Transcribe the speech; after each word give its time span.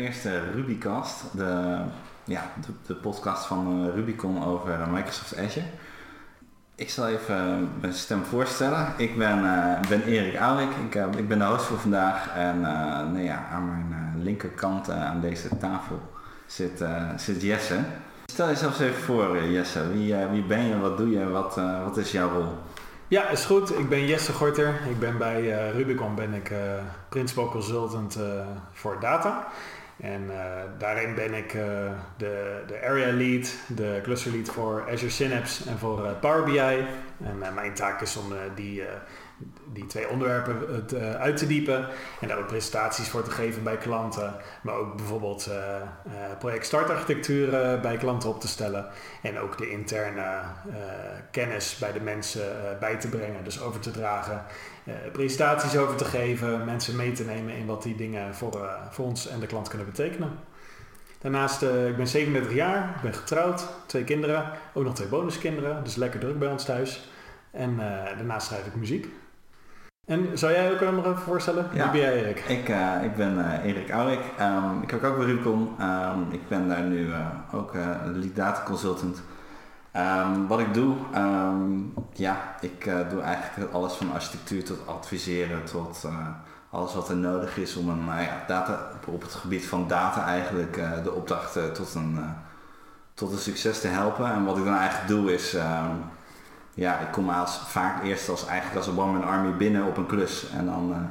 eerste 0.00 0.50
Rubycast, 0.54 1.24
de, 1.32 1.78
ja, 2.24 2.42
de, 2.86 2.94
podcast 2.94 3.46
van 3.46 3.86
uh, 3.86 3.94
Rubicon 3.94 4.44
over 4.44 4.88
Microsoft 4.90 5.38
Azure. 5.38 5.66
Ik 6.74 6.90
zal 6.90 7.08
even 7.08 7.70
mijn 7.80 7.92
stem 7.92 8.24
voorstellen. 8.24 8.92
Ik 8.96 9.18
ben, 9.18 9.38
uh, 9.38 9.80
ben 9.88 10.02
Erik 10.02 10.36
Aurik, 10.36 10.68
ik, 10.86 10.94
uh, 10.94 11.04
ik 11.16 11.28
ben 11.28 11.38
de 11.38 11.44
host 11.44 11.64
voor 11.64 11.78
vandaag 11.78 12.34
en 12.34 12.60
nee, 13.12 13.24
ja, 13.24 13.46
aan 13.52 13.86
mijn 13.88 14.22
linkerkant 14.22 14.90
aan 14.90 15.20
deze 15.20 15.58
tafel 15.58 16.00
zit, 16.46 16.84
zit 17.16 17.42
Jesse. 17.42 17.78
Stel 18.26 18.48
jezelf 18.48 18.80
eens 18.80 18.90
even 18.90 19.02
voor 19.02 19.42
Jesse, 19.42 19.92
wie, 19.92 20.14
wie 20.14 20.42
ben 20.42 20.62
je, 20.62 20.78
wat 20.78 20.96
doe 20.96 21.10
je, 21.10 21.28
wat, 21.28 21.60
wat 21.84 21.96
is 21.96 22.12
jouw 22.12 22.30
rol? 22.30 22.58
Ja, 23.10 23.28
is 23.28 23.44
goed. 23.44 23.78
Ik 23.78 23.88
ben 23.88 24.06
Jesse 24.06 24.32
Gorter. 24.32 24.80
Ik 24.88 24.98
ben 24.98 25.18
bij 25.18 25.42
uh, 25.42 25.70
Rubicon 25.70 26.14
ben 26.14 26.34
ik 26.34 26.50
uh, 26.50 26.58
Principal 27.08 27.48
Consultant 27.48 28.16
uh, 28.18 28.24
voor 28.72 28.96
data. 29.00 29.46
En 30.00 30.30
daarin 30.78 31.14
ben 31.14 31.34
ik 31.34 31.52
de, 32.16 32.62
de 32.66 32.80
Area 32.82 33.12
Lead, 33.12 33.54
de 33.66 34.00
Cluster 34.02 34.32
Lead 34.32 34.48
voor 34.48 34.84
Azure 34.90 35.10
Synapse 35.10 35.70
en 35.70 35.78
voor 35.78 36.16
Power 36.20 36.44
BI. 36.44 36.86
En 37.24 37.54
mijn 37.54 37.74
taak 37.74 38.00
is 38.00 38.16
om 38.16 38.32
die 38.54 38.82
die 39.72 39.86
twee 39.86 40.08
onderwerpen 40.08 40.86
uit 41.18 41.36
te 41.36 41.46
diepen 41.46 41.88
en 42.20 42.28
daar 42.28 42.38
ook 42.38 42.46
presentaties 42.46 43.08
voor 43.08 43.22
te 43.22 43.30
geven 43.30 43.62
bij 43.62 43.76
klanten, 43.76 44.34
maar 44.62 44.74
ook 44.74 44.96
bijvoorbeeld 44.96 45.50
project 46.38 46.66
startarchitectuur 46.66 47.80
bij 47.80 47.96
klanten 47.96 48.28
op 48.28 48.40
te 48.40 48.48
stellen 48.48 48.86
en 49.22 49.38
ook 49.38 49.58
de 49.58 49.70
interne 49.70 50.42
kennis 51.30 51.78
bij 51.78 51.92
de 51.92 52.00
mensen 52.00 52.76
bij 52.80 52.96
te 52.96 53.08
brengen, 53.08 53.44
dus 53.44 53.60
over 53.60 53.80
te 53.80 53.90
dragen, 53.90 54.44
presentaties 55.12 55.76
over 55.76 55.96
te 55.96 56.04
geven, 56.04 56.64
mensen 56.64 56.96
mee 56.96 57.12
te 57.12 57.24
nemen 57.24 57.56
in 57.56 57.66
wat 57.66 57.82
die 57.82 57.96
dingen 57.96 58.34
voor, 58.34 58.68
voor 58.90 59.04
ons 59.04 59.28
en 59.28 59.40
de 59.40 59.46
klant 59.46 59.68
kunnen 59.68 59.86
betekenen. 59.86 60.30
Daarnaast, 61.18 61.62
ik 61.62 61.96
ben 61.96 62.08
37 62.08 62.54
jaar, 62.54 62.92
ik 62.96 63.02
ben 63.02 63.14
getrouwd, 63.14 63.68
twee 63.86 64.04
kinderen, 64.04 64.44
ook 64.74 64.84
nog 64.84 64.94
twee 64.94 65.08
bonuskinderen, 65.08 65.84
dus 65.84 65.96
lekker 65.96 66.20
druk 66.20 66.38
bij 66.38 66.48
ons 66.48 66.64
thuis. 66.64 67.10
En 67.50 67.76
daarnaast 68.16 68.46
schrijf 68.46 68.66
ik 68.66 68.74
muziek. 68.74 69.06
En 70.10 70.38
zou 70.38 70.52
jij 70.52 70.72
ook 70.72 70.80
nog 70.80 71.06
even 71.06 71.18
voorstellen? 71.18 71.66
Ja, 71.72 71.90
Wie 71.90 72.00
ben 72.00 72.10
jij 72.10 72.22
Erik? 72.22 72.38
Ik, 72.38 72.68
uh, 72.68 72.94
ik 73.02 73.16
ben 73.16 73.38
uh, 73.38 73.64
Erik 73.64 73.90
Aurik. 73.90 74.20
Um, 74.40 74.82
ik 74.82 74.90
werk 74.90 75.04
ook 75.04 75.16
bij 75.16 75.26
Rubicon. 75.26 75.76
Um, 75.80 76.26
ik 76.30 76.48
ben 76.48 76.68
daar 76.68 76.82
nu 76.82 77.06
uh, 77.06 77.26
ook 77.52 77.74
lead 78.04 78.34
data 78.34 78.62
consultant. 78.62 79.22
Um, 79.96 80.46
wat 80.46 80.58
ik 80.58 80.74
doe, 80.74 80.96
ja, 82.12 82.54
ik 82.60 82.84
doe 83.10 83.20
eigenlijk 83.20 83.72
alles 83.72 83.92
van 83.92 84.12
architectuur 84.12 84.64
tot 84.64 84.86
adviseren 84.86 85.64
tot 85.64 86.06
alles 86.70 86.94
wat 86.94 87.08
er 87.08 87.16
nodig 87.16 87.56
is 87.56 87.76
om 87.76 87.88
een 87.88 88.04
ja, 88.04 88.44
data, 88.46 88.90
op 89.06 89.22
het 89.22 89.34
gebied 89.34 89.66
van 89.66 89.88
data 89.88 90.26
eigenlijk 90.26 90.74
de 91.04 91.12
opdracht 91.12 91.74
tot, 91.74 91.94
een, 91.94 92.18
tot 93.14 93.32
een 93.32 93.38
succes 93.38 93.80
te 93.80 93.88
helpen. 93.88 94.32
En 94.32 94.44
wat 94.44 94.56
ik 94.56 94.64
dan 94.64 94.74
eigenlijk 94.76 95.08
doe 95.08 95.32
is 95.34 95.56
ja, 96.74 96.98
ik 96.98 97.12
kom 97.12 97.30
als, 97.30 97.58
vaak 97.58 98.02
eerst 98.02 98.28
als, 98.28 98.46
eigenlijk 98.46 98.76
als 98.76 98.86
een 98.86 98.98
one-man 98.98 99.24
army 99.24 99.56
binnen 99.56 99.86
op 99.86 99.96
een 99.96 100.06
klus. 100.06 100.50
En 100.50 100.66
dan 100.66 101.08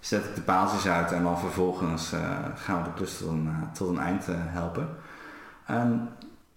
zet 0.00 0.24
ik 0.24 0.34
de 0.34 0.42
paaltjes 0.42 0.88
uit 0.88 1.12
en 1.12 1.22
dan 1.22 1.38
vervolgens 1.38 2.12
gaan 2.54 2.78
we 2.78 2.84
de 2.84 2.94
klus 2.94 3.18
tot 3.18 3.28
een, 3.28 3.68
tot 3.72 3.88
een 3.88 4.00
eind 4.00 4.26
helpen. 4.28 4.88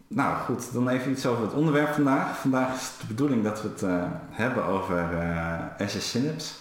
Nou 0.07 0.37
goed, 0.37 0.73
dan 0.73 0.89
even 0.89 1.11
iets 1.11 1.25
over 1.25 1.43
het 1.43 1.53
onderwerp 1.53 1.93
vandaag. 1.93 2.37
Vandaag 2.37 2.75
is 2.75 2.91
de 2.99 3.07
bedoeling 3.07 3.43
dat 3.43 3.61
we 3.61 3.67
het 3.67 4.09
hebben 4.29 4.63
over 4.63 5.03
Azure 5.79 6.01
Synapse. 6.01 6.53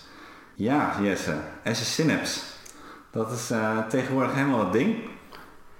Ja, 0.54 0.96
Jesse, 1.00 1.34
Azure 1.64 1.84
Synapse. 1.84 2.40
Dat 3.10 3.32
is 3.32 3.52
tegenwoordig 3.88 4.34
helemaal 4.34 4.60
het 4.60 4.72
ding. 4.72 4.96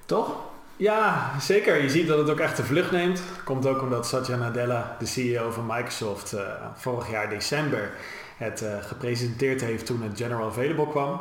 Toch? 0.06 0.36
Ja, 0.76 1.30
zeker. 1.40 1.82
Je 1.82 1.90
ziet 1.90 2.06
dat 2.06 2.18
het 2.18 2.30
ook 2.30 2.40
echt 2.40 2.56
de 2.56 2.64
vlucht 2.64 2.90
neemt. 2.90 3.22
Komt 3.44 3.66
ook 3.66 3.82
omdat 3.82 4.06
Satya 4.06 4.36
Nadella, 4.36 4.96
de 4.98 5.06
CEO 5.06 5.50
van 5.50 5.66
Microsoft, 5.66 6.34
vorig 6.74 7.10
jaar 7.10 7.28
december 7.28 7.90
het 8.36 8.64
gepresenteerd 8.80 9.60
heeft 9.60 9.86
toen 9.86 10.02
het 10.02 10.16
General 10.16 10.48
Available 10.48 10.88
kwam. 10.88 11.20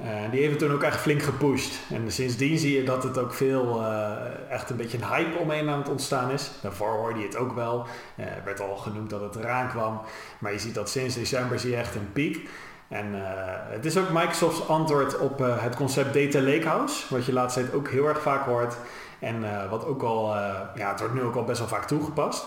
Uh, 0.00 0.06
die 0.30 0.40
heeft 0.40 0.58
toen 0.58 0.72
ook 0.72 0.82
echt 0.82 1.00
flink 1.00 1.22
gepusht. 1.22 1.78
En 1.90 2.12
sindsdien 2.12 2.58
zie 2.58 2.76
je 2.76 2.84
dat 2.84 3.02
het 3.02 3.18
ook 3.18 3.34
veel, 3.34 3.84
echt 4.48 4.70
een 4.70 4.76
beetje 4.76 4.98
een 4.98 5.08
hype 5.08 5.38
omheen 5.38 5.68
aan 5.68 5.78
het 5.78 5.88
ontstaan 5.88 6.30
is. 6.30 6.50
Daarvoor 6.62 6.92
hoorde 6.92 7.18
je 7.18 7.26
het 7.26 7.36
ook 7.36 7.54
wel. 7.54 7.86
Er 8.16 8.42
werd 8.44 8.60
al 8.60 8.76
genoemd 8.76 9.10
dat 9.10 9.20
het 9.20 9.36
eraan 9.36 9.68
kwam. 9.68 10.00
Maar 10.38 10.52
je 10.52 10.58
ziet 10.58 10.74
dat 10.74 10.90
sinds 10.90 11.14
december 11.14 11.58
zie 11.58 11.70
je 11.70 11.76
echt 11.76 11.94
een 11.94 12.12
piek. 12.12 12.48
En 12.88 13.06
het 13.70 13.84
is 13.84 13.96
ook 13.96 14.10
Microsoft's 14.10 14.68
antwoord 14.68 15.18
op 15.18 15.38
het 15.38 15.76
concept 15.76 16.14
Data 16.14 16.40
Lakehouse, 16.40 17.14
wat 17.14 17.26
je 17.26 17.32
laatst 17.32 17.74
ook 17.74 17.88
heel 17.88 18.08
erg 18.08 18.22
vaak 18.22 18.44
hoort. 18.44 18.76
En 19.18 19.42
uh, 19.42 19.70
wat 19.70 19.86
ook 19.86 20.02
al, 20.02 20.36
uh, 20.36 20.60
ja, 20.74 20.90
het 20.90 21.00
wordt 21.00 21.14
nu 21.14 21.22
ook 21.22 21.34
al 21.34 21.44
best 21.44 21.58
wel 21.58 21.68
vaak 21.68 21.84
toegepast. 21.84 22.46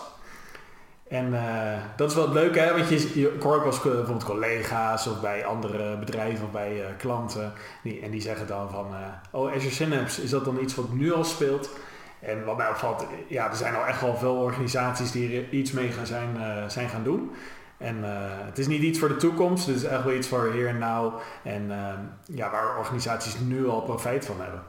En 1.08 1.32
uh, 1.32 1.76
dat 1.96 2.10
is 2.10 2.16
wel 2.16 2.24
het 2.24 2.34
leuke, 2.34 2.58
hè? 2.58 2.72
want 2.72 2.88
je, 2.88 3.20
je 3.20 3.34
ik 3.34 3.44
ook 3.44 3.64
eens 3.64 3.80
bijvoorbeeld 3.80 4.24
collega's 4.24 5.06
of 5.06 5.20
bij 5.20 5.46
andere 5.46 5.96
bedrijven 5.96 6.44
of 6.44 6.50
bij 6.50 6.94
klanten. 6.98 7.52
Die, 7.82 8.00
en 8.00 8.10
die 8.10 8.20
zeggen 8.20 8.46
dan 8.46 8.70
van, 8.70 8.86
oh 9.30 9.52
Azure 9.52 9.74
Synapse, 9.74 10.22
is 10.22 10.30
dat 10.30 10.44
dan 10.44 10.58
iets 10.60 10.74
wat 10.74 10.92
nu 10.92 11.12
al 11.12 11.24
speelt? 11.24 11.70
En 12.20 12.44
wat 12.44 12.56
mij 12.56 12.68
opvalt, 12.68 13.06
ja, 13.28 13.50
er 13.50 13.56
zijn 13.56 13.74
al 13.74 13.86
echt 13.86 14.00
wel 14.00 14.16
veel 14.16 14.34
organisaties 14.34 15.10
die 15.10 15.36
er 15.36 15.48
iets 15.50 15.72
mee 15.72 15.90
gaan 15.90 16.06
zijn, 16.06 16.36
zijn 16.70 16.88
gaan 16.88 17.04
doen. 17.04 17.30
En 17.76 17.96
het 18.44 18.58
is 18.58 18.66
niet 18.66 18.82
iets 18.82 18.98
voor 18.98 19.08
de 19.08 19.16
toekomst, 19.16 19.66
het 19.66 19.76
is 19.76 19.84
echt 19.84 20.04
wel 20.04 20.14
iets 20.14 20.28
voor 20.28 20.50
hier 20.52 20.68
en 20.68 20.78
now. 20.78 21.20
En 21.42 21.70
ja, 22.24 22.50
waar 22.50 22.78
organisaties 22.78 23.38
nu 23.38 23.68
al 23.68 23.82
profijt 23.82 24.26
van 24.26 24.40
hebben. 24.40 24.62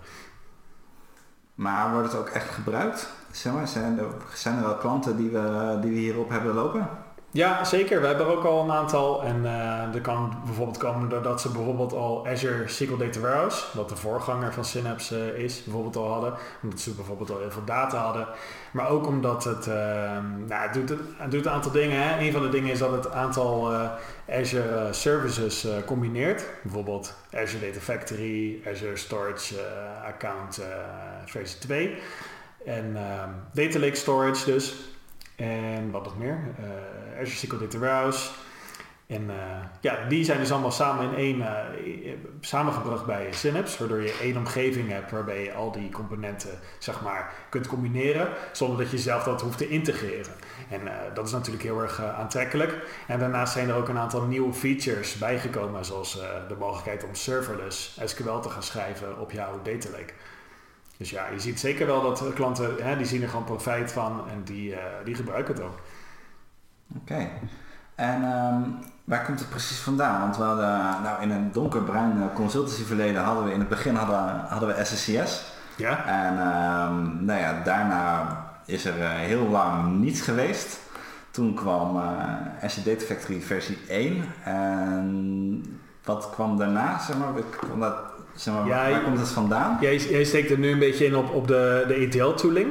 Maar 1.55 1.91
wordt 1.91 2.11
het 2.11 2.21
ook 2.21 2.29
echt 2.29 2.49
gebruikt? 2.49 3.09
Zeg 3.31 3.53
maar, 3.53 3.67
zijn, 3.67 3.99
er, 3.99 4.61
wel 4.61 4.75
klanten 4.75 5.17
die 5.17 5.29
we, 5.29 5.77
die 5.81 5.91
we 5.91 5.97
hierop 5.97 6.29
hebben 6.29 6.53
lopen? 6.53 6.89
Ja, 7.31 7.63
zeker. 7.63 8.01
We 8.01 8.07
hebben 8.07 8.25
er 8.25 8.31
ook 8.31 8.43
al 8.43 8.63
een 8.63 8.71
aantal. 8.71 9.23
En 9.23 9.41
uh, 9.43 9.95
er 9.95 10.01
kan 10.01 10.41
bijvoorbeeld 10.45 10.77
komen 10.77 11.09
doordat 11.09 11.41
ze 11.41 11.51
bijvoorbeeld 11.51 11.93
al 11.93 12.27
Azure 12.27 12.67
SQL 12.67 12.97
Data 12.97 13.19
Warehouse, 13.19 13.63
wat 13.73 13.89
de 13.89 13.95
voorganger 13.95 14.53
van 14.53 14.65
Synapse 14.65 15.33
uh, 15.33 15.43
is, 15.43 15.63
bijvoorbeeld 15.63 15.95
al 15.95 16.11
hadden. 16.11 16.33
Omdat 16.63 16.79
ze 16.79 16.91
bijvoorbeeld 16.91 17.31
al 17.31 17.39
heel 17.39 17.51
veel 17.51 17.65
data 17.65 17.97
hadden. 17.97 18.27
Maar 18.71 18.89
ook 18.89 19.07
omdat 19.07 19.43
het, 19.43 19.67
uh, 19.67 19.73
nou, 20.47 20.61
het, 20.61 20.73
doet, 20.73 20.89
het 21.17 21.31
doet 21.31 21.45
een 21.45 21.51
aantal 21.51 21.71
dingen. 21.71 22.01
Hè. 22.01 22.25
Een 22.25 22.31
van 22.31 22.41
de 22.41 22.49
dingen 22.49 22.71
is 22.71 22.79
dat 22.79 22.91
het 22.91 23.11
aantal 23.11 23.73
Azure 24.29 24.87
services 24.91 25.67
combineert. 25.85 26.45
Bijvoorbeeld 26.63 27.13
Azure 27.33 27.65
Data 27.65 27.79
Factory, 27.79 28.61
Azure 28.67 28.97
Storage 28.97 29.55
Account 30.05 30.61
versie 31.25 31.59
2. 31.59 31.97
En 32.69 32.95
ehm, 32.95 33.29
Data 33.53 33.79
Lake 33.79 33.95
Storage 33.95 34.45
dus. 34.45 34.75
En 35.35 35.91
wat 35.91 36.03
nog 36.03 36.17
meer? 36.17 36.39
Uh, 36.59 37.21
Azure 37.21 37.47
SQL 37.47 37.57
Data 37.57 37.77
Warehouse. 37.77 38.29
En 39.07 39.23
uh, 39.23 39.35
ja, 39.81 40.07
die 40.07 40.23
zijn 40.23 40.39
dus 40.39 40.51
allemaal 40.51 40.71
samen 40.71 41.05
in 41.05 41.15
één, 41.15 41.37
uh, 41.37 42.13
samengebracht 42.39 43.05
bij 43.05 43.27
Synapse, 43.31 43.79
waardoor 43.79 44.01
je 44.01 44.17
één 44.21 44.37
omgeving 44.37 44.89
hebt 44.89 45.11
waarbij 45.11 45.43
je 45.43 45.53
al 45.53 45.71
die 45.71 45.89
componenten 45.89 46.59
zeg 46.79 47.01
maar, 47.01 47.33
kunt 47.49 47.67
combineren, 47.67 48.29
zonder 48.51 48.77
dat 48.77 48.91
je 48.91 48.97
zelf 48.97 49.23
dat 49.23 49.41
hoeft 49.41 49.57
te 49.57 49.69
integreren. 49.69 50.33
En 50.69 50.81
dat 51.13 51.25
is 51.25 51.31
natuurlijk 51.31 51.63
heel 51.63 51.81
erg 51.81 52.01
aantrekkelijk. 52.01 52.77
En 53.07 53.19
daarnaast 53.19 53.53
zijn 53.53 53.69
er 53.69 53.75
ook 53.75 53.87
een 53.87 53.97
aantal 53.97 54.21
nieuwe 54.21 54.53
features 54.53 55.17
bijgekomen, 55.17 55.85
zoals 55.85 56.13
de 56.47 56.55
mogelijkheid 56.59 57.03
om 57.03 57.15
serverless 57.15 57.99
SQL 58.05 58.39
te 58.39 58.49
gaan 58.49 58.63
schrijven 58.63 59.19
op 59.19 59.31
jouw 59.31 59.61
data 59.63 59.89
lake. 59.89 60.13
Dus 60.99 61.09
ja, 61.09 61.27
je 61.27 61.39
ziet 61.39 61.59
zeker 61.59 61.85
wel 61.85 62.01
dat 62.01 62.33
klanten, 62.33 62.75
hè, 62.79 62.97
die 62.97 63.05
zien 63.05 63.21
er 63.21 63.29
gewoon 63.29 63.43
profijt 63.43 63.91
van 63.91 64.29
en 64.29 64.43
die, 64.43 64.71
uh, 64.71 64.77
die 65.03 65.15
gebruiken 65.15 65.53
het 65.53 65.63
ook. 65.63 65.79
Oké. 66.95 67.29
En 67.95 68.23
um, 68.23 68.77
waar 69.03 69.25
komt 69.25 69.39
het 69.39 69.49
precies 69.49 69.79
vandaan? 69.79 70.19
Want 70.21 70.37
we 70.37 70.43
hadden, 70.43 71.01
nou 71.03 71.21
in 71.21 71.29
een 71.29 71.51
donkerbruin 71.51 72.21
eh, 72.21 72.35
consultancy 72.35 72.83
verleden 72.83 73.21
hadden 73.21 73.43
we 73.43 73.51
in 73.53 73.59
het 73.59 73.69
begin 73.69 73.95
hadden, 73.95 74.39
hadden 74.47 74.75
we 74.75 74.85
SSCS. 74.85 75.43
Ja. 75.75 76.05
En 76.05 76.33
um, 76.33 77.25
nou 77.25 77.39
ja, 77.39 77.61
daarna 77.63 78.27
is 78.65 78.85
er 78.85 79.09
heel 79.09 79.47
lang 79.47 79.99
niets 79.99 80.21
geweest. 80.21 80.79
Toen 81.31 81.53
kwam 81.53 81.95
uh, 81.95 82.03
Azure 82.63 82.89
Data 82.89 83.05
Factory 83.05 83.41
versie 83.41 83.77
1. 83.87 84.23
En 84.43 85.79
wat 86.03 86.29
kwam 86.29 86.57
daarna? 86.57 86.99
Zeg 86.99 87.17
maar, 87.17 87.33
kwam 87.49 87.79
dat 87.79 87.95
Zeg 88.39 88.53
maar, 88.53 88.67
waar, 88.67 89.01
komt 89.01 89.19
het 89.19 89.29
vandaan? 89.29 89.77
Jij, 89.81 89.97
jij, 89.97 90.23
steekt 90.23 90.51
er 90.51 90.59
nu 90.59 90.71
een 90.71 90.79
beetje 90.79 91.05
in 91.05 91.15
op, 91.15 91.33
op 91.33 91.47
de, 91.47 91.83
de 91.87 91.93
ETL-tooling. 91.93 92.67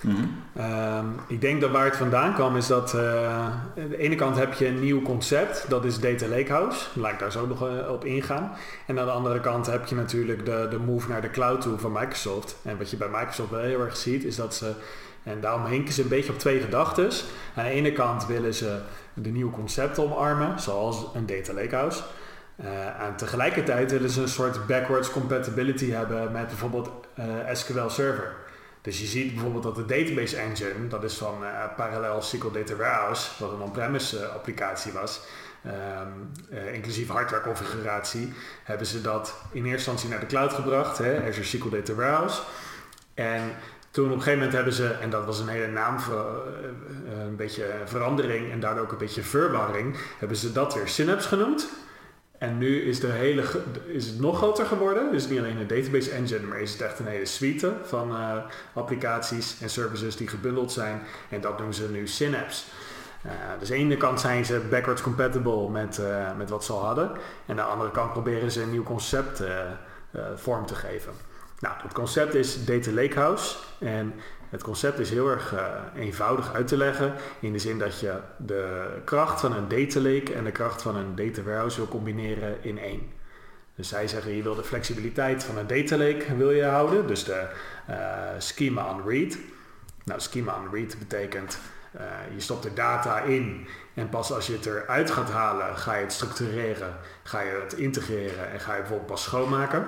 Mhm. 0.00 0.16
Ehm, 0.56 1.06
ik 1.26 1.40
denk 1.40 1.60
dat 1.60 1.70
waar 1.70 1.84
het 1.84 1.96
vandaan 1.96 2.34
kwam 2.34 2.56
is 2.56 2.66
dat 2.66 2.94
uh, 2.94 3.34
aan 3.36 3.72
de 3.74 3.98
ene 3.98 4.14
kant 4.14 4.36
heb 4.36 4.52
je 4.52 4.66
een 4.66 4.80
nieuw 4.80 5.02
concept, 5.02 5.64
dat 5.68 5.84
is 5.84 6.00
Data 6.00 6.26
Lakehouse. 6.26 6.86
Laat 6.94 7.12
ik 7.12 7.18
daar 7.18 7.32
zo 7.32 7.46
nog 7.46 7.68
uh, 7.68 7.90
op 7.90 8.04
ingaan. 8.04 8.52
En 8.86 8.98
aan 8.98 9.06
de 9.06 9.12
andere 9.12 9.40
kant 9.40 9.66
heb 9.66 9.86
je 9.86 9.94
natuurlijk 9.94 10.44
de, 10.44 10.66
de 10.70 10.78
move 10.78 11.08
naar 11.08 11.20
de 11.20 11.30
cloud 11.30 11.60
toe 11.60 11.78
van 11.78 11.92
Microsoft. 11.92 12.56
En 12.62 12.78
wat 12.78 12.90
je 12.90 12.96
bij 12.96 13.08
Microsoft 13.08 13.50
wel 13.50 13.60
heel 13.60 13.80
erg 13.80 13.96
ziet 13.96 14.24
is 14.24 14.36
dat 14.36 14.54
ze, 14.54 14.72
en 15.22 15.40
daarom 15.40 15.64
hinken 15.64 15.94
ze 15.94 16.02
een 16.02 16.08
beetje 16.08 16.32
op 16.32 16.38
twee 16.38 16.60
gedachten. 16.60 17.10
Aan 17.54 17.64
de 17.64 17.70
ene 17.70 17.92
kant 17.92 18.26
willen 18.26 18.54
ze 18.54 18.78
de 19.14 19.30
nieuwe 19.30 19.52
concepten 19.52 20.02
omarmen, 20.02 20.60
zoals 20.60 21.06
een 21.14 21.26
Data 21.26 21.52
Lakehouse. 21.52 22.02
Uh, 22.64 23.00
en 23.00 23.16
tegelijkertijd 23.16 23.90
willen 23.90 24.10
ze 24.10 24.20
een 24.20 24.28
soort 24.28 24.66
backwards 24.66 25.10
compatibility 25.10 25.90
hebben 25.90 26.32
met 26.32 26.46
bijvoorbeeld 26.46 26.90
uh, 27.18 27.24
SQL 27.52 27.88
Server. 27.88 28.34
Dus 28.82 29.00
je 29.00 29.06
ziet 29.06 29.34
bijvoorbeeld 29.34 29.62
dat 29.62 29.74
de 29.74 29.84
database 29.84 30.36
engine, 30.36 30.88
dat 30.88 31.04
is 31.04 31.14
van 31.14 31.42
uh, 31.42 31.48
Parallel 31.76 32.22
SQL 32.22 32.50
Data 32.50 32.76
Warehouse, 32.76 33.30
wat 33.38 33.52
een 33.52 33.60
on-premise 33.60 34.26
applicatie 34.26 34.92
was, 34.92 35.20
um, 35.66 36.30
inclusief 36.72 37.08
hardware 37.08 37.42
configuratie, 37.42 38.32
hebben 38.64 38.86
ze 38.86 39.00
dat 39.00 39.34
in 39.52 39.64
eerste 39.64 39.70
instantie 39.76 40.08
naar 40.08 40.20
de 40.20 40.26
cloud 40.26 40.52
gebracht, 40.52 40.98
hè, 40.98 41.28
Azure 41.28 41.44
SQL 41.44 41.68
Data 41.68 41.94
Warehouse. 41.94 42.42
En 43.14 43.42
toen 43.90 44.06
op 44.06 44.12
een 44.12 44.22
gegeven 44.22 44.38
moment 44.38 44.56
hebben 44.56 44.72
ze, 44.72 44.88
en 44.88 45.10
dat 45.10 45.24
was 45.24 45.40
een 45.40 45.48
hele 45.48 45.66
naam, 45.66 45.96
een 47.18 47.36
beetje 47.36 47.64
verandering 47.84 48.52
en 48.52 48.60
daardoor 48.60 48.82
ook 48.82 48.92
een 48.92 48.98
beetje 48.98 49.22
verwarring, 49.22 49.96
hebben 50.18 50.36
ze 50.36 50.52
dat 50.52 50.74
weer 50.74 50.88
Synapse 50.88 51.28
genoemd. 51.28 51.68
En 52.38 52.58
nu 52.58 52.82
is, 52.82 53.00
de 53.00 53.06
hele, 53.06 53.42
is 53.86 54.06
het 54.06 54.20
nog 54.20 54.36
groter 54.36 54.66
geworden. 54.66 55.12
Dus 55.12 55.28
niet 55.28 55.38
alleen 55.38 55.56
een 55.56 55.66
database 55.66 56.10
engine, 56.10 56.46
maar 56.46 56.60
is 56.60 56.72
het 56.72 56.80
echt 56.80 56.98
een 56.98 57.06
hele 57.06 57.24
suite 57.24 57.72
van 57.82 58.10
uh, 58.10 58.36
applicaties 58.72 59.56
en 59.60 59.70
services 59.70 60.16
die 60.16 60.28
gebundeld 60.28 60.72
zijn. 60.72 61.02
En 61.28 61.40
dat 61.40 61.56
noemen 61.56 61.74
ze 61.74 61.90
nu 61.90 62.06
Synapse. 62.06 62.64
Uh, 63.26 63.32
dus 63.58 63.70
aan 63.70 63.76
de 63.76 63.82
ene 63.82 63.96
kant 63.96 64.20
zijn 64.20 64.44
ze 64.44 64.60
backwards 64.70 65.02
compatible 65.02 65.68
met, 65.68 65.98
uh, 66.00 66.36
met 66.36 66.50
wat 66.50 66.64
ze 66.64 66.72
al 66.72 66.84
hadden. 66.84 67.10
En 67.10 67.20
aan 67.46 67.56
de 67.56 67.62
andere 67.62 67.90
kant 67.90 68.12
proberen 68.12 68.50
ze 68.50 68.62
een 68.62 68.70
nieuw 68.70 68.82
concept 68.82 69.42
vorm 70.34 70.66
te 70.66 70.74
geven. 70.74 71.12
Nou, 71.60 71.74
het 71.82 71.92
concept 71.92 72.34
is 72.34 72.64
Data 72.64 72.90
Lakehouse. 72.90 73.56
En 73.78 74.14
het 74.50 74.62
concept 74.62 74.98
is 74.98 75.10
heel 75.10 75.28
erg 75.28 75.52
uh, 75.52 75.60
eenvoudig 75.96 76.54
uit 76.54 76.66
te 76.66 76.76
leggen 76.76 77.14
in 77.40 77.52
de 77.52 77.58
zin 77.58 77.78
dat 77.78 78.00
je 78.00 78.14
de 78.36 78.88
kracht 79.04 79.40
van 79.40 79.52
een 79.52 79.68
data 79.68 80.00
lake 80.00 80.34
en 80.34 80.44
de 80.44 80.52
kracht 80.52 80.82
van 80.82 80.96
een 80.96 81.14
data 81.14 81.42
warehouse 81.42 81.76
wil 81.76 81.88
combineren 81.88 82.56
in 82.60 82.78
één. 82.78 83.16
Dus 83.74 83.88
zij 83.88 84.08
zeggen 84.08 84.36
je 84.36 84.42
wil 84.42 84.54
de 84.54 84.64
flexibiliteit 84.64 85.44
van 85.44 85.58
een 85.58 85.66
data 85.66 85.96
lake 85.96 86.36
wil 86.36 86.50
je 86.50 86.64
houden, 86.64 87.06
dus 87.06 87.24
de 87.24 87.46
uh, 87.90 87.96
schema 88.38 88.94
on 88.94 89.08
read. 89.08 89.38
Nou, 90.04 90.20
schema 90.20 90.56
on 90.56 90.74
read 90.74 90.98
betekent 90.98 91.58
uh, 91.96 92.02
je 92.34 92.40
stopt 92.40 92.64
er 92.64 92.74
data 92.74 93.20
in 93.20 93.66
en 93.94 94.08
pas 94.08 94.32
als 94.32 94.46
je 94.46 94.52
het 94.52 94.66
eruit 94.66 95.10
gaat 95.10 95.30
halen 95.30 95.76
ga 95.76 95.94
je 95.94 96.02
het 96.02 96.12
structureren, 96.12 96.96
ga 97.22 97.40
je 97.40 97.60
het 97.62 97.72
integreren 97.72 98.50
en 98.50 98.60
ga 98.60 98.72
je 98.72 98.80
bijvoorbeeld 98.80 99.10
pas 99.10 99.22
schoonmaken. 99.22 99.86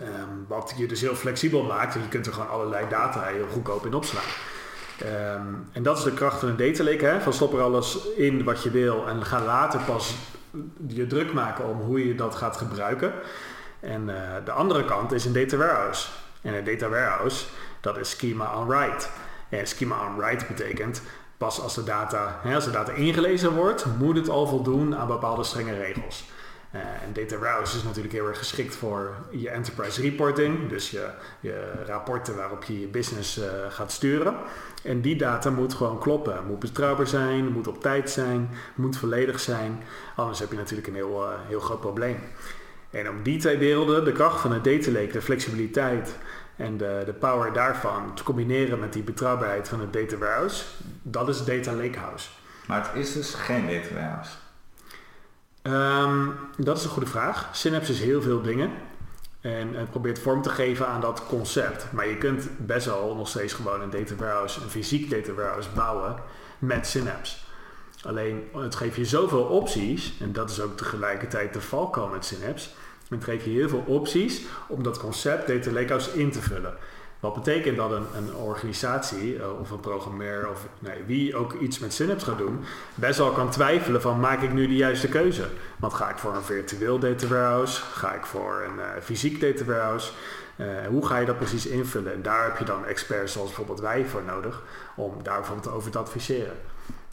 Um, 0.00 0.44
wat 0.48 0.74
je 0.76 0.86
dus 0.86 1.00
heel 1.00 1.14
flexibel 1.14 1.62
maakt. 1.62 1.94
En 1.94 2.00
je 2.00 2.08
kunt 2.08 2.26
er 2.26 2.32
gewoon 2.32 2.48
allerlei 2.48 2.88
data 2.88 3.22
heel 3.22 3.46
goedkoop 3.52 3.86
in 3.86 3.94
opslaan. 3.94 4.24
Um, 5.02 5.68
en 5.72 5.82
dat 5.82 5.98
is 5.98 6.04
de 6.04 6.12
kracht 6.12 6.38
van 6.38 6.48
een 6.48 6.56
data 6.56 6.84
lake. 6.84 7.04
Hè? 7.04 7.20
Van 7.20 7.32
stop 7.32 7.52
er 7.52 7.60
alles 7.60 7.98
in 8.16 8.44
wat 8.44 8.62
je 8.62 8.70
wil 8.70 9.08
en 9.08 9.24
ga 9.24 9.42
later 9.42 9.80
pas 9.80 10.14
je 10.86 11.06
druk 11.06 11.32
maken 11.32 11.68
om 11.68 11.80
hoe 11.80 12.08
je 12.08 12.14
dat 12.14 12.34
gaat 12.34 12.56
gebruiken. 12.56 13.12
En 13.80 14.08
uh, 14.08 14.14
de 14.44 14.52
andere 14.52 14.84
kant 14.84 15.12
is 15.12 15.24
een 15.24 15.32
data 15.32 15.56
warehouse. 15.56 16.08
En 16.42 16.54
een 16.54 16.64
data 16.64 16.88
warehouse, 16.88 17.44
dat 17.80 17.98
is 17.98 18.10
schema 18.10 18.56
on 18.56 18.66
write. 18.66 19.06
En 19.48 19.66
schema 19.66 20.06
on 20.06 20.16
write 20.16 20.44
betekent 20.46 21.02
pas 21.36 21.60
als 21.60 21.74
de 21.74 21.84
data, 21.84 22.40
hè, 22.42 22.54
als 22.54 22.64
de 22.64 22.70
data 22.70 22.92
ingelezen 22.92 23.54
wordt, 23.54 23.84
moet 23.98 24.16
het 24.16 24.28
al 24.28 24.46
voldoen 24.46 24.96
aan 24.96 25.06
bepaalde 25.06 25.44
strenge 25.44 25.76
regels. 25.76 26.24
Uh, 26.74 26.80
en 26.80 27.12
Data 27.12 27.38
Warehouse 27.38 27.76
is 27.76 27.82
natuurlijk 27.82 28.14
heel 28.14 28.26
erg 28.26 28.38
geschikt 28.38 28.76
voor 28.76 29.14
je 29.30 29.50
enterprise 29.50 30.00
reporting, 30.00 30.68
dus 30.68 30.90
je, 30.90 31.08
je 31.40 31.72
rapporten 31.86 32.36
waarop 32.36 32.64
je 32.64 32.80
je 32.80 32.86
business 32.86 33.38
uh, 33.38 33.44
gaat 33.68 33.92
sturen. 33.92 34.34
En 34.82 35.00
die 35.00 35.16
data 35.16 35.50
moet 35.50 35.74
gewoon 35.74 35.98
kloppen, 35.98 36.46
moet 36.46 36.58
betrouwbaar 36.58 37.06
zijn, 37.06 37.52
moet 37.52 37.66
op 37.66 37.80
tijd 37.80 38.10
zijn, 38.10 38.50
moet 38.74 38.96
volledig 38.96 39.40
zijn. 39.40 39.82
Anders 40.16 40.38
heb 40.38 40.50
je 40.50 40.56
natuurlijk 40.56 40.88
een 40.88 40.94
heel, 40.94 41.22
uh, 41.22 41.34
heel 41.48 41.60
groot 41.60 41.80
probleem. 41.80 42.18
En 42.90 43.08
om 43.08 43.22
die 43.22 43.38
twee 43.38 43.58
werelden, 43.58 44.04
de 44.04 44.12
kracht 44.12 44.40
van 44.40 44.52
het 44.52 44.64
data 44.64 44.90
lake, 44.90 45.12
de 45.12 45.22
flexibiliteit 45.22 46.16
en 46.56 46.76
de, 46.76 47.02
de 47.04 47.12
power 47.12 47.52
daarvan 47.52 48.14
te 48.14 48.22
combineren 48.22 48.78
met 48.78 48.92
die 48.92 49.02
betrouwbaarheid 49.02 49.68
van 49.68 49.80
het 49.80 49.92
data 49.92 50.16
warehouse, 50.16 50.64
dat 51.02 51.28
is 51.28 51.44
data 51.44 51.72
lakehouse. 51.72 52.28
Maar 52.66 52.88
het 52.92 53.02
is 53.06 53.12
dus 53.12 53.34
geen 53.34 53.66
data 53.66 53.94
warehouse. 53.94 54.41
Um, 55.62 56.34
dat 56.56 56.78
is 56.78 56.84
een 56.84 56.90
goede 56.90 57.08
vraag. 57.08 57.48
Synapse 57.52 57.92
is 57.92 58.00
heel 58.00 58.22
veel 58.22 58.42
dingen. 58.42 58.70
En 59.40 59.74
het 59.74 59.90
probeert 59.90 60.18
vorm 60.18 60.42
te 60.42 60.50
geven 60.50 60.86
aan 60.86 61.00
dat 61.00 61.26
concept. 61.26 61.92
Maar 61.92 62.08
je 62.08 62.16
kunt 62.16 62.48
best 62.58 62.86
wel 62.86 63.14
nog 63.16 63.28
steeds 63.28 63.52
gewoon 63.52 63.80
een 63.80 63.90
data 63.90 64.14
warehouse, 64.14 64.60
een 64.62 64.70
fysiek 64.70 65.10
data 65.10 65.32
warehouse 65.32 65.68
bouwen 65.74 66.16
met 66.58 66.86
Synapse. 66.86 67.36
Alleen 68.02 68.48
het 68.56 68.74
geeft 68.74 68.96
je 68.96 69.04
zoveel 69.04 69.42
opties, 69.42 70.14
en 70.20 70.32
dat 70.32 70.50
is 70.50 70.60
ook 70.60 70.76
tegelijkertijd 70.76 71.52
de 71.52 71.60
valkuil 71.60 72.08
met 72.08 72.24
Synapse. 72.24 72.68
Het 73.08 73.24
geeft 73.24 73.44
je 73.44 73.50
heel 73.50 73.68
veel 73.68 73.84
opties 73.86 74.42
om 74.68 74.82
dat 74.82 74.98
concept 74.98 75.46
data 75.46 75.70
lakehouse 75.70 76.18
in 76.18 76.30
te 76.30 76.40
vullen. 76.40 76.74
Wat 77.22 77.34
betekent 77.34 77.76
dat 77.76 77.90
een, 77.90 78.06
een 78.16 78.34
organisatie 78.34 79.34
uh, 79.34 79.60
of 79.60 79.70
een 79.70 79.80
programmeur 79.80 80.48
of 80.50 80.66
wie 81.06 81.36
ook 81.36 81.52
iets 81.52 81.78
met 81.78 81.92
Synapse 81.92 82.26
gaat 82.26 82.38
doen, 82.38 82.64
best 82.94 83.18
wel 83.18 83.30
kan 83.30 83.50
twijfelen 83.50 84.02
van 84.02 84.20
maak 84.20 84.42
ik 84.42 84.52
nu 84.52 84.66
de 84.66 84.76
juiste 84.76 85.08
keuze? 85.08 85.48
Want 85.76 85.94
ga 85.94 86.10
ik 86.10 86.18
voor 86.18 86.34
een 86.34 86.42
virtueel 86.42 86.98
data 86.98 87.26
warehouse? 87.26 87.82
Ga 87.82 88.12
ik 88.12 88.26
voor 88.26 88.62
een 88.68 88.76
uh, 88.76 89.02
fysiek 89.02 89.40
data 89.40 89.64
warehouse? 89.64 90.12
Uh, 90.56 90.66
hoe 90.88 91.06
ga 91.06 91.18
je 91.18 91.26
dat 91.26 91.38
precies 91.38 91.66
invullen? 91.66 92.12
En 92.12 92.22
daar 92.22 92.44
heb 92.44 92.58
je 92.58 92.64
dan 92.64 92.86
experts 92.86 93.32
zoals 93.32 93.48
bijvoorbeeld 93.48 93.80
wij 93.80 94.04
voor 94.04 94.22
nodig 94.22 94.62
om 94.96 95.22
daar 95.22 95.38
bijvoorbeeld 95.38 95.74
over 95.74 95.90
te 95.90 95.98
adviseren. 95.98 96.56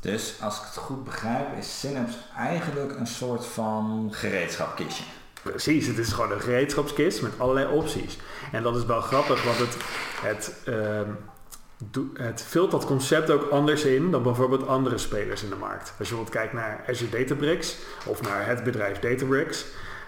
Dus 0.01 0.37
als 0.41 0.57
ik 0.57 0.65
het 0.65 0.75
goed 0.77 1.03
begrijp 1.03 1.57
is 1.57 1.79
Synapse 1.79 2.17
eigenlijk 2.37 2.95
een 2.95 3.07
soort 3.07 3.45
van 3.45 4.09
gereedschapkistje. 4.11 5.03
Precies, 5.41 5.87
het 5.87 5.97
is 5.97 6.11
gewoon 6.11 6.31
een 6.31 6.41
gereedschapskist 6.41 7.21
met 7.21 7.31
allerlei 7.37 7.67
opties. 7.73 8.17
En 8.51 8.63
dat 8.63 8.75
is 8.75 8.85
wel 8.85 9.01
grappig, 9.01 9.43
want 9.43 9.57
het, 9.57 9.77
het, 10.21 10.53
uh, 10.69 11.01
het 12.13 12.43
vult 12.43 12.71
dat 12.71 12.85
concept 12.85 13.29
ook 13.31 13.49
anders 13.49 13.83
in 13.83 14.11
dan 14.11 14.23
bijvoorbeeld 14.23 14.67
andere 14.67 14.97
spelers 14.97 15.43
in 15.43 15.49
de 15.49 15.55
markt. 15.55 15.93
Als 15.99 16.09
je 16.09 16.15
bijvoorbeeld 16.15 16.35
kijkt 16.35 16.53
naar 16.53 16.83
Azure 16.87 17.17
Databricks 17.17 17.77
of 18.05 18.21
naar 18.21 18.47
het 18.47 18.63
bedrijf 18.63 18.99
Databricks, 18.99 19.65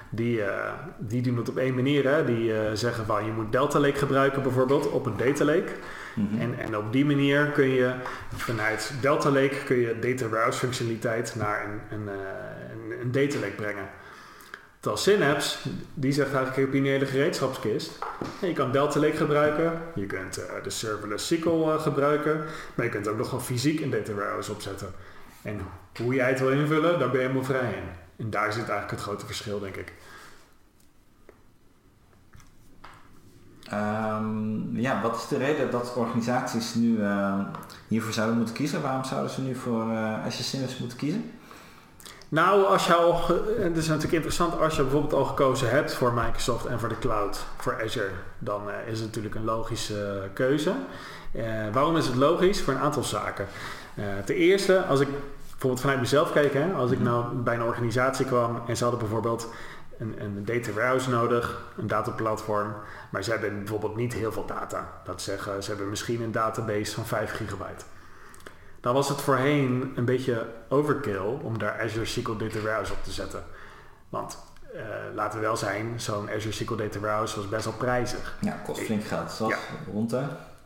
die, 0.09 0.37
uh, 0.37 0.73
die 0.97 1.21
doen 1.21 1.37
het 1.37 1.49
op 1.49 1.57
één 1.57 1.75
manier. 1.75 2.07
Hè? 2.07 2.25
Die 2.25 2.51
uh, 2.51 2.59
zeggen 2.73 3.05
van 3.05 3.25
je 3.25 3.31
moet 3.31 3.51
Delta 3.51 3.79
Lake 3.79 3.97
gebruiken 3.97 4.43
bijvoorbeeld 4.43 4.89
op 4.89 5.05
een 5.05 5.17
Data 5.17 5.45
Lake. 5.45 5.71
Mm 6.15 6.27
-hmm. 6.27 6.41
en, 6.41 6.59
en 6.59 6.77
op 6.77 6.91
die 6.91 7.05
manier 7.05 7.45
kun 7.45 7.69
je 7.69 7.93
vanuit 8.35 8.93
Delta 9.01 9.29
Lake 9.29 9.55
kun 9.65 9.77
je 9.77 9.99
data 9.99 10.27
warehouse 10.27 10.59
functionaliteit 10.59 11.35
naar 11.35 11.65
een, 11.65 11.99
een, 11.99 12.07
een, 12.07 13.01
een 13.01 13.11
Data 13.11 13.39
Lake 13.39 13.55
brengen. 13.55 13.89
Terwijl 14.81 15.01
Synapse, 15.01 15.57
die 15.93 16.11
zegt 16.11 16.33
eigenlijk 16.33 16.73
je 16.73 16.79
een 16.79 16.85
hele 16.85 17.05
gereedschapskist. 17.05 17.99
En 18.41 18.47
je 18.47 18.53
kan 18.53 18.71
Delta 18.71 18.99
Lake 18.99 19.15
gebruiken, 19.15 19.81
je 19.95 20.05
kunt 20.05 20.39
uh, 20.39 20.63
de 20.63 20.69
serverless 20.69 21.33
SQL 21.33 21.49
uh, 21.49 21.81
gebruiken, 21.81 22.45
maar 22.75 22.85
je 22.85 22.91
kunt 22.91 23.07
ook 23.07 23.17
nog 23.17 23.29
gewoon 23.29 23.43
fysiek 23.43 23.79
een 23.79 23.89
data 23.89 24.13
warehouse 24.13 24.51
opzetten. 24.51 24.91
En 25.41 25.59
hoe 25.97 26.13
jij 26.13 26.29
het 26.29 26.39
wil 26.39 26.51
invullen, 26.51 26.99
daar 26.99 27.09
ben 27.09 27.19
je 27.19 27.27
helemaal 27.27 27.43
vrij 27.43 27.73
in. 27.73 28.23
En 28.25 28.29
daar 28.29 28.53
zit 28.53 28.69
eigenlijk 28.69 28.91
het 28.91 29.01
grote 29.01 29.25
verschil, 29.25 29.59
denk 29.59 29.75
ik. 29.75 29.93
Um, 33.73 34.79
ja, 34.79 35.01
wat 35.01 35.15
is 35.15 35.27
de 35.27 35.37
reden 35.37 35.71
dat 35.71 35.93
organisaties 35.95 36.75
nu 36.75 36.97
uh, 36.97 37.39
hiervoor 37.87 38.13
zouden 38.13 38.37
moeten 38.37 38.55
kiezen? 38.55 38.81
Waarom 38.81 39.03
zouden 39.03 39.31
ze 39.31 39.41
nu 39.41 39.55
voor 39.55 39.91
uh, 39.91 40.29
Synapse 40.29 40.79
moeten 40.79 40.97
kiezen? 40.97 41.31
Nou, 42.31 42.65
als 42.65 42.87
je 42.87 42.93
al, 42.93 43.27
het 43.59 43.77
is 43.77 43.87
natuurlijk 43.87 44.13
interessant 44.13 44.59
als 44.59 44.75
je 44.75 44.81
bijvoorbeeld 44.81 45.13
al 45.13 45.25
gekozen 45.25 45.69
hebt 45.69 45.93
voor 45.93 46.13
Microsoft 46.13 46.65
en 46.65 46.79
voor 46.79 46.89
de 46.89 46.99
cloud, 46.99 47.45
voor 47.57 47.81
Azure, 47.83 48.09
dan 48.39 48.67
uh, 48.67 48.73
is 48.87 48.97
het 48.97 49.07
natuurlijk 49.07 49.35
een 49.35 49.43
logische 49.43 50.21
uh, 50.23 50.29
keuze. 50.33 50.73
Uh, 51.33 51.43
waarom 51.71 51.97
is 51.97 52.07
het 52.07 52.15
logisch? 52.15 52.61
Voor 52.61 52.73
een 52.73 52.79
aantal 52.79 53.03
zaken. 53.03 53.47
ten 54.25 54.35
eerste, 54.35 54.83
als 54.83 54.99
ik 54.99 55.07
bijvoorbeeld 55.49 55.81
vanuit 55.81 55.99
mezelf 55.99 56.31
kijk, 56.31 56.53
hè, 56.53 56.73
als 56.73 56.91
ik 56.91 56.99
nou 56.99 57.35
bij 57.35 57.55
een 57.55 57.63
organisatie 57.63 58.25
kwam 58.25 58.61
en 58.67 58.77
ze 58.77 58.83
hadden 58.83 59.01
bijvoorbeeld 59.01 59.47
een, 59.97 60.15
een 60.21 60.45
data 60.45 60.71
warehouse 60.71 61.09
nodig, 61.09 61.61
een 61.77 61.87
dataplatform, 61.87 62.73
maar 63.09 63.23
ze 63.23 63.31
hebben 63.31 63.57
bijvoorbeeld 63.57 63.95
niet 63.95 64.13
heel 64.13 64.31
veel 64.31 64.45
data. 64.45 65.01
Dat 65.03 65.21
zeggen, 65.21 65.63
ze 65.63 65.69
hebben 65.69 65.89
misschien 65.89 66.21
een 66.21 66.31
database 66.31 66.93
van 66.93 67.05
5 67.05 67.31
gigabyte 67.31 67.85
dan 68.81 68.93
was 68.93 69.09
het 69.09 69.21
voorheen 69.21 69.91
een 69.95 70.05
beetje 70.05 70.47
overkill 70.69 71.37
om 71.41 71.57
daar 71.57 71.81
Azure 71.81 72.05
SQL 72.05 72.35
Data 72.35 72.59
Warehouse 72.59 72.93
op 72.93 73.03
te 73.03 73.11
zetten. 73.11 73.43
Want 74.09 74.37
uh, 74.75 74.81
laten 75.15 75.39
we 75.39 75.45
wel 75.45 75.57
zijn, 75.57 75.93
zo'n 75.99 76.29
Azure 76.29 76.53
SQL 76.53 76.75
Data 76.75 76.99
Warehouse 76.99 77.35
was 77.35 77.49
best 77.49 77.65
wel 77.65 77.73
prijzig. 77.73 78.37
Ja, 78.41 78.61
kost 78.65 78.81
flink 78.81 79.03
geld. 79.03 79.31
Zat 79.31 79.49
ja. 79.49 79.57
rond 79.91 80.09
de? 80.09 80.23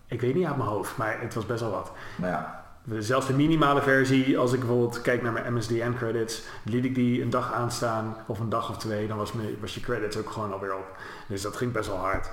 Ik 0.07 0.21
weet 0.21 0.35
niet 0.35 0.45
uit 0.45 0.57
mijn 0.57 0.69
hoofd, 0.69 0.97
maar 0.97 1.21
het 1.21 1.33
was 1.33 1.45
best 1.45 1.61
wel 1.61 1.71
wat. 1.71 1.91
Maar 2.15 2.29
ja. 2.29 2.63
Zelfs 2.99 3.27
de 3.27 3.33
minimale 3.33 3.81
versie, 3.81 4.37
als 4.37 4.53
ik 4.53 4.59
bijvoorbeeld 4.59 5.01
kijk 5.01 5.21
naar 5.21 5.31
mijn 5.31 5.53
MSDN 5.53 5.93
credits, 5.97 6.43
liet 6.63 6.85
ik 6.85 6.95
die 6.95 7.21
een 7.21 7.29
dag 7.29 7.53
aanstaan 7.53 8.15
of 8.25 8.39
een 8.39 8.49
dag 8.49 8.69
of 8.69 8.77
twee, 8.77 9.07
dan 9.07 9.17
was, 9.17 9.33
me, 9.33 9.57
was 9.61 9.73
je 9.73 9.79
credits 9.79 10.17
ook 10.17 10.29
gewoon 10.29 10.53
alweer 10.53 10.75
op. 10.75 10.97
Dus 11.27 11.41
dat 11.41 11.55
ging 11.55 11.71
best 11.71 11.87
wel 11.87 11.97
hard. 11.97 12.29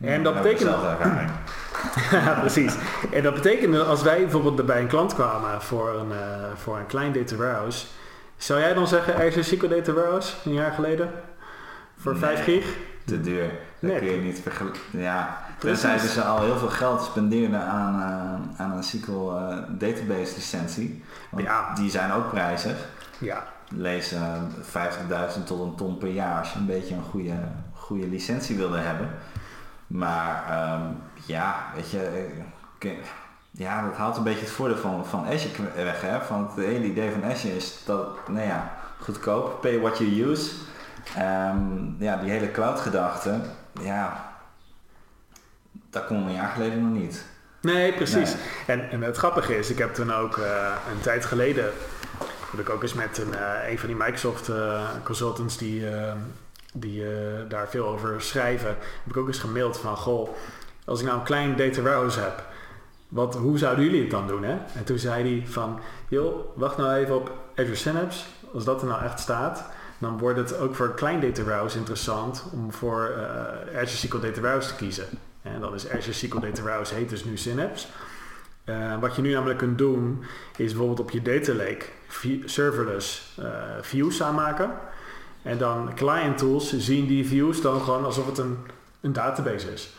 En 0.00 0.22
dat 0.22 0.34
betekende... 0.34 0.76
ja, 2.10 2.36
precies. 2.40 2.74
En 3.12 3.22
dat 3.22 3.34
betekende 3.34 3.82
als 3.84 4.02
wij 4.02 4.18
bijvoorbeeld 4.20 4.66
bij 4.66 4.80
een 4.80 4.86
klant 4.86 5.14
kwamen 5.14 5.62
voor 5.62 5.94
een, 5.94 6.08
uh, 6.10 6.16
voor 6.56 6.78
een 6.78 6.86
klein 6.86 7.12
data 7.12 7.36
warehouse, 7.36 7.86
Zou 8.36 8.60
jij 8.60 8.74
dan 8.74 8.86
zeggen 8.88 9.14
Azure 9.14 9.42
SQL 9.42 9.68
Data 9.68 9.92
Warehouse 9.92 10.34
een 10.44 10.52
jaar 10.52 10.72
geleden? 10.72 11.10
Voor 12.00 12.12
Nee. 12.12 12.20
5 12.20 12.44
gig? 12.44 12.76
Te 13.04 13.20
duur. 13.20 13.50
Dat 13.80 13.98
kun 13.98 14.10
je 14.10 14.16
niet 14.20 14.40
vergelijken. 14.42 14.80
Ja, 14.90 15.38
tenzij 15.58 15.98
ze 15.98 16.22
al 16.22 16.40
heel 16.42 16.56
veel 16.56 16.68
geld 16.68 17.02
spendeerden 17.02 17.60
aan, 17.60 17.94
eh, 18.00 18.60
aan 18.64 18.76
een 18.76 18.82
SQL 18.82 19.30
eh, 19.36 19.56
database 19.68 20.34
licentie. 20.34 21.04
Want 21.30 21.44
Ja. 21.44 21.74
die 21.74 21.90
zijn 21.90 22.12
ook 22.12 22.30
prijzig. 22.30 22.76
Ja. 23.18 23.44
Lees 23.68 24.12
eh, 24.12 24.20
50.000 24.60 25.46
tot 25.46 25.60
een 25.60 25.74
ton 25.74 25.98
per 25.98 26.08
jaar 26.08 26.38
als 26.38 26.52
je 26.52 26.58
een 26.58 26.66
beetje 26.66 26.94
een 26.94 27.02
goede, 27.10 27.34
goede 27.74 28.08
licentie 28.08 28.56
wilde 28.56 28.78
hebben. 28.78 29.08
Maar 29.86 30.44
ehm, 30.50 30.82
ja, 31.28 31.72
weet 31.74 31.90
je, 31.90 32.02
eh, 32.78 32.90
ja, 33.50 33.82
dat 33.82 33.96
haalt 33.96 34.16
een 34.16 34.22
beetje 34.22 34.40
het 34.40 34.50
voordeel 34.50 34.76
van, 34.76 35.06
van 35.06 35.26
Azure 35.26 35.62
weg. 35.74 36.00
Hè? 36.00 36.20
Van 36.20 36.46
het 36.46 36.66
hele 36.66 36.84
idee 36.84 37.10
van 37.10 37.24
Azure 37.24 37.56
is 37.56 37.82
dat, 37.84 38.28
nou 38.28 38.46
ja, 38.46 38.74
goedkoop, 38.98 39.60
pay 39.60 39.80
what 39.80 39.98
you 39.98 40.30
use. 40.30 40.50
Ehm, 41.16 42.02
ja, 42.02 42.16
die 42.16 42.30
hele 42.30 42.50
cloud 42.50 42.80
gedachte, 42.80 43.40
ja, 43.80 44.32
dat 45.90 46.06
kon 46.06 46.16
een 46.16 46.32
jaar 46.32 46.48
geleden 46.48 46.82
nog 46.82 47.00
niet. 47.00 47.24
Nee, 47.60 47.92
precies. 47.92 48.34
Nee. 48.34 48.78
En, 48.78 48.90
en 48.90 49.02
het 49.02 49.16
grappige 49.16 49.58
is, 49.58 49.70
ik 49.70 49.78
heb 49.78 49.94
toen 49.94 50.12
ook 50.12 50.38
eh, 50.38 50.72
een 50.92 51.00
tijd 51.00 51.24
geleden, 51.24 51.64
heb 52.50 52.60
ik 52.60 52.70
ook 52.70 52.82
eens 52.82 52.94
met 52.94 53.18
een, 53.18 53.34
eh, 53.34 53.70
een 53.70 53.78
van 53.78 53.88
die 53.88 53.96
Microsoft 53.96 54.50
consultants 55.02 55.56
die, 55.56 55.84
die 56.72 57.04
daar 57.48 57.68
veel 57.68 57.86
over 57.86 58.22
schrijven, 58.22 58.68
heb 58.68 59.10
ik 59.10 59.16
ook 59.16 59.26
eens 59.26 59.38
gemaild 59.38 59.78
van, 59.78 59.96
goh, 59.96 60.28
als 60.88 61.00
ik 61.00 61.06
nou 61.06 61.18
een 61.18 61.24
klein 61.24 61.56
data 61.56 61.82
warehouse 61.82 62.20
heb, 62.20 62.42
wat, 63.08 63.34
hoe 63.34 63.58
zouden 63.58 63.84
jullie 63.84 64.00
het 64.00 64.10
dan 64.10 64.26
doen? 64.26 64.42
Hè? 64.42 64.56
En 64.74 64.84
toen 64.84 64.98
zei 64.98 65.22
hij 65.22 65.46
van, 65.46 65.80
joh, 66.08 66.56
wacht 66.56 66.76
nou 66.76 66.94
even 66.94 67.14
op 67.16 67.32
Azure 67.56 67.74
Synapse. 67.74 68.24
Als 68.54 68.64
dat 68.64 68.82
er 68.82 68.88
nou 68.88 69.02
echt 69.02 69.20
staat, 69.20 69.64
dan 69.98 70.18
wordt 70.18 70.38
het 70.38 70.58
ook 70.58 70.74
voor 70.74 70.94
klein 70.94 71.20
data 71.20 71.42
warehouse 71.42 71.78
interessant 71.78 72.44
om 72.52 72.72
voor 72.72 73.14
eh, 73.16 73.80
Azure 73.80 74.06
SQL 74.06 74.18
Data 74.18 74.40
Warehouse 74.40 74.68
te 74.68 74.74
kiezen. 74.74 75.06
En 75.42 75.60
dan 75.60 75.74
is 75.74 75.90
Azure 75.90 76.12
SQL 76.12 76.38
Data 76.38 76.62
Warehouse 76.62 76.94
heet 76.94 77.08
dus 77.08 77.24
nu 77.24 77.36
Synapse. 77.36 77.86
Eh, 78.64 79.00
wat 79.00 79.16
je 79.16 79.22
nu 79.22 79.32
namelijk 79.32 79.58
kunt 79.58 79.78
doen, 79.78 80.24
is 80.56 80.70
bijvoorbeeld 80.70 81.00
op 81.00 81.10
je 81.10 81.22
data 81.22 81.52
lake 81.52 81.84
serverless 82.44 83.36
eh, 83.38 83.50
views 83.80 84.22
aanmaken. 84.22 84.70
En 85.42 85.58
dan 85.58 85.94
client 85.94 86.38
tools 86.38 86.78
zien 86.78 87.06
die 87.06 87.26
views 87.26 87.60
dan 87.60 87.80
gewoon 87.80 88.04
alsof 88.04 88.26
het 88.26 88.38
een, 88.38 88.58
een 89.00 89.12
database 89.12 89.72
is. 89.72 89.90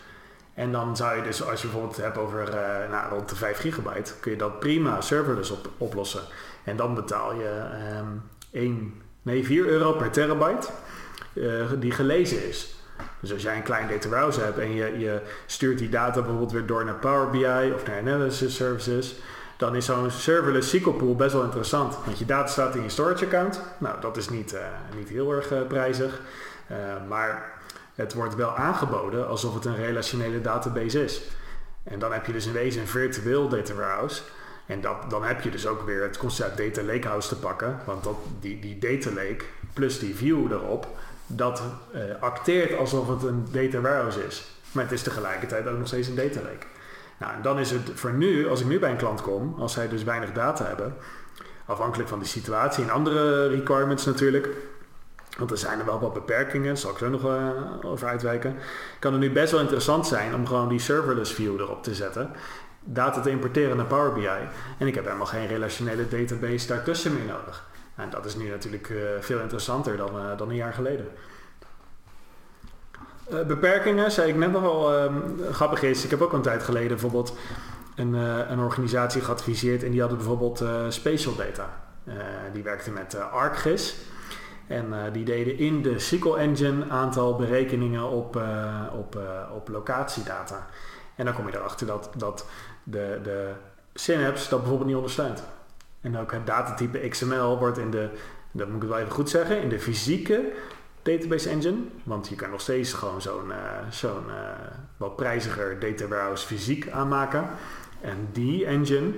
En 0.59 0.71
dan 0.71 0.97
zou 0.97 1.15
je 1.15 1.21
dus, 1.21 1.43
als 1.43 1.61
je 1.61 1.67
bijvoorbeeld 1.67 1.97
hebt 1.97 2.17
over 2.17 2.49
eh, 2.49 2.89
nou, 2.89 3.09
rond 3.09 3.29
de 3.29 3.35
5 3.35 3.59
gigabyte, 3.59 4.13
kun 4.19 4.31
je 4.31 4.37
dat 4.37 4.59
prima 4.59 5.01
serverless 5.01 5.51
op, 5.51 5.69
oplossen. 5.77 6.21
En 6.63 6.75
dan 6.75 6.95
betaal 6.95 7.33
je 7.33 7.47
ehm 7.71 8.07
1, 8.51 9.01
nee, 9.21 9.45
4 9.45 9.65
euro 9.65 9.91
per 9.91 10.09
terabyte 10.09 10.67
eh, 11.33 11.43
die 11.79 11.91
gelezen 11.91 12.47
is. 12.47 12.75
Dus 13.19 13.33
als 13.33 13.41
jij 13.41 13.55
een 13.55 13.63
klein 13.63 13.87
data 13.87 14.09
warehouse 14.09 14.41
hebt 14.41 14.57
en 14.57 14.73
je, 14.73 14.99
je 14.99 15.21
stuurt 15.45 15.77
die 15.77 15.89
data 15.89 16.21
bijvoorbeeld 16.21 16.51
weer 16.51 16.65
door 16.65 16.85
naar 16.85 16.95
Power 16.95 17.29
BI 17.29 17.73
of 17.75 17.87
naar 17.87 17.99
Analysis 17.99 18.55
Services, 18.55 19.15
dan 19.57 19.75
is 19.75 19.85
zo'n 19.85 20.11
serverless 20.11 20.69
SQL 20.69 20.89
pool 20.89 21.15
best 21.15 21.33
wel 21.33 21.43
interessant. 21.43 21.97
Want 22.05 22.19
je 22.19 22.25
data 22.25 22.47
staat 22.47 22.75
in 22.75 22.83
je 22.83 22.89
storage 22.89 23.25
account. 23.25 23.61
Nou, 23.77 24.01
dat 24.01 24.17
is 24.17 24.29
niet, 24.29 24.53
eh, 24.53 24.61
niet 24.95 25.09
heel 25.09 25.31
erg 25.31 25.67
prijzig. 25.67 26.21
Maar 27.07 27.58
het 27.99 28.13
wordt 28.13 28.35
wel 28.35 28.55
aangeboden 28.55 29.27
alsof 29.27 29.53
het 29.53 29.65
een 29.65 29.75
relationele 29.75 30.41
database 30.41 31.03
is. 31.03 31.21
En 31.83 31.99
dan 31.99 32.13
heb 32.13 32.25
je 32.25 32.31
dus 32.31 32.45
in 32.45 32.53
wezen 32.53 32.81
een 32.81 32.87
virtueel 32.87 33.47
data 33.47 33.73
warehouse. 33.73 34.21
En 34.65 34.81
dat, 34.81 35.09
dan 35.09 35.23
heb 35.23 35.41
je 35.41 35.49
dus 35.49 35.67
ook 35.67 35.85
weer 35.85 36.01
het 36.01 36.17
concept 36.17 36.57
data 36.57 36.83
lakehouse 36.83 37.27
te 37.27 37.35
pakken. 37.35 37.79
Want 37.85 38.03
dat, 38.03 38.15
die, 38.39 38.59
die 38.59 38.77
data 38.77 39.09
lake 39.09 39.43
plus 39.73 39.99
die 39.99 40.15
view 40.15 40.51
erop, 40.51 40.87
dat 41.27 41.61
eh, 41.93 42.01
acteert 42.19 42.77
alsof 42.77 43.07
het 43.07 43.23
een 43.23 43.47
data 43.51 43.81
warehouse 43.81 44.25
is. 44.25 44.43
Maar 44.71 44.83
het 44.83 44.93
is 44.93 45.01
tegelijkertijd 45.01 45.67
ook 45.67 45.77
nog 45.77 45.87
steeds 45.87 46.07
een 46.07 46.15
data 46.15 46.41
lake. 46.41 46.65
Nou, 47.17 47.33
en 47.33 47.41
dan 47.41 47.59
is 47.59 47.71
het 47.71 47.91
voor 47.93 48.13
nu, 48.13 48.49
als 48.49 48.61
ik 48.61 48.67
nu 48.67 48.79
bij 48.79 48.91
een 48.91 48.97
klant 48.97 49.21
kom, 49.21 49.55
als 49.57 49.73
zij 49.73 49.87
dus 49.87 50.03
weinig 50.03 50.31
data 50.31 50.65
hebben, 50.65 50.95
afhankelijk 51.65 52.09
van 52.09 52.19
die 52.19 52.27
situatie 52.27 52.83
en 52.83 52.89
andere 52.89 53.47
requirements 53.47 54.05
natuurlijk, 54.05 54.47
want 55.38 55.51
er 55.51 55.57
zijn 55.57 55.79
er 55.79 55.86
wel 55.86 56.00
wat 56.00 56.13
beperkingen, 56.13 56.77
zal 56.77 56.91
ik 56.91 56.98
zo 56.98 57.09
nog 57.09 57.25
eh, 57.25 57.50
over 57.81 58.07
uitwijken, 58.07 58.55
kan 59.00 59.12
het 59.12 59.21
nu 59.21 59.31
best 59.31 59.51
wel 59.51 59.62
interessant 59.62 60.07
zijn 60.07 60.36
om 60.36 60.48
gewoon 60.48 60.69
die 60.69 60.79
serverless 60.79 61.33
view 61.33 61.59
erop 61.59 61.83
te 61.83 61.95
zetten, 61.95 62.31
data 62.83 63.21
te 63.21 63.29
importeren 63.29 63.77
naar 63.77 63.86
Power 63.86 64.13
BI 64.13 64.27
en 64.77 64.88
ik 64.88 64.95
heb 64.95 65.05
helemaal 65.05 65.25
geen 65.25 65.48
relationele 65.48 66.07
database 66.07 66.67
daartussen 66.67 67.13
meer 67.13 67.25
nodig. 67.25 67.67
En 67.95 68.09
dat 68.09 68.25
is 68.25 68.36
nu 68.36 68.50
natuurlijk 68.50 68.89
eh, 68.89 68.98
veel 69.19 69.39
interessanter 69.39 69.98
dan, 69.98 70.09
eh, 70.09 70.38
dan 70.38 70.50
een 70.50 70.55
jaar 70.55 70.74
geleden. 70.74 71.07
Beperkingen, 73.48 74.12
zei 74.12 74.29
ik 74.29 74.36
net 74.36 74.51
nog 74.51 74.62
wel, 74.62 74.93
ehm, 74.93 75.13
grappig 75.51 75.81
is, 75.81 76.03
ik 76.03 76.09
heb 76.09 76.21
ook 76.21 76.33
een 76.33 76.41
tijd 76.41 76.63
geleden 76.63 76.88
bijvoorbeeld 76.88 77.38
een, 77.95 78.13
een 78.51 78.59
organisatie 78.59 79.21
geadviseerd 79.21 79.83
en 79.83 79.91
die 79.91 80.00
hadden 80.00 80.17
bijvoorbeeld 80.17 80.63
spatial 80.89 81.36
data. 81.36 81.69
Die 82.53 82.63
werkte 82.63 82.91
met 82.91 83.17
ArcGIS 83.31 83.95
en 84.69 84.93
eh, 84.93 85.13
die 85.13 85.25
deden 85.25 85.57
in 85.57 85.81
de 85.81 85.99
SQL 85.99 86.38
engine 86.38 86.89
aantal 86.89 87.35
berekeningen 87.35 88.09
op, 88.09 88.35
eh, 88.35 88.83
op, 88.93 89.15
eh, 89.15 89.55
op 89.55 89.69
locatiedata. 89.69 90.67
En 91.15 91.25
dan 91.25 91.33
kom 91.33 91.47
je 91.47 91.57
erachter 91.57 91.88
dat, 91.88 92.09
dat 92.17 92.45
de, 92.83 93.19
de 93.23 93.51
Synapse 93.93 94.49
dat 94.49 94.59
bijvoorbeeld 94.59 94.88
niet 94.88 94.97
ondersteunt. 94.97 95.43
En 96.01 96.17
ook 96.17 96.31
het 96.31 96.47
datatype 96.47 97.07
XML 97.07 97.57
wordt 97.57 97.77
in 97.77 97.91
de, 97.91 98.09
dat 98.51 98.67
moet 98.67 98.83
ik 98.83 98.89
wel 98.89 98.97
even 98.97 99.11
goed 99.11 99.29
zeggen, 99.29 99.61
in 99.61 99.69
de 99.69 99.79
fysieke 99.79 100.51
database 101.01 101.49
engine. 101.49 101.77
Want 102.03 102.27
je 102.27 102.35
kan 102.35 102.49
nog 102.49 102.61
steeds 102.61 102.93
gewoon 102.93 103.21
zo'n 103.21 103.51
zo'n 103.89 104.23
wat 104.97 105.15
prijziger 105.15 105.79
data 105.79 106.07
warehouse 106.07 106.45
fysiek 106.45 106.89
aanmaken. 106.89 107.49
En 108.01 108.29
die 108.31 108.65
engine, 108.65 109.11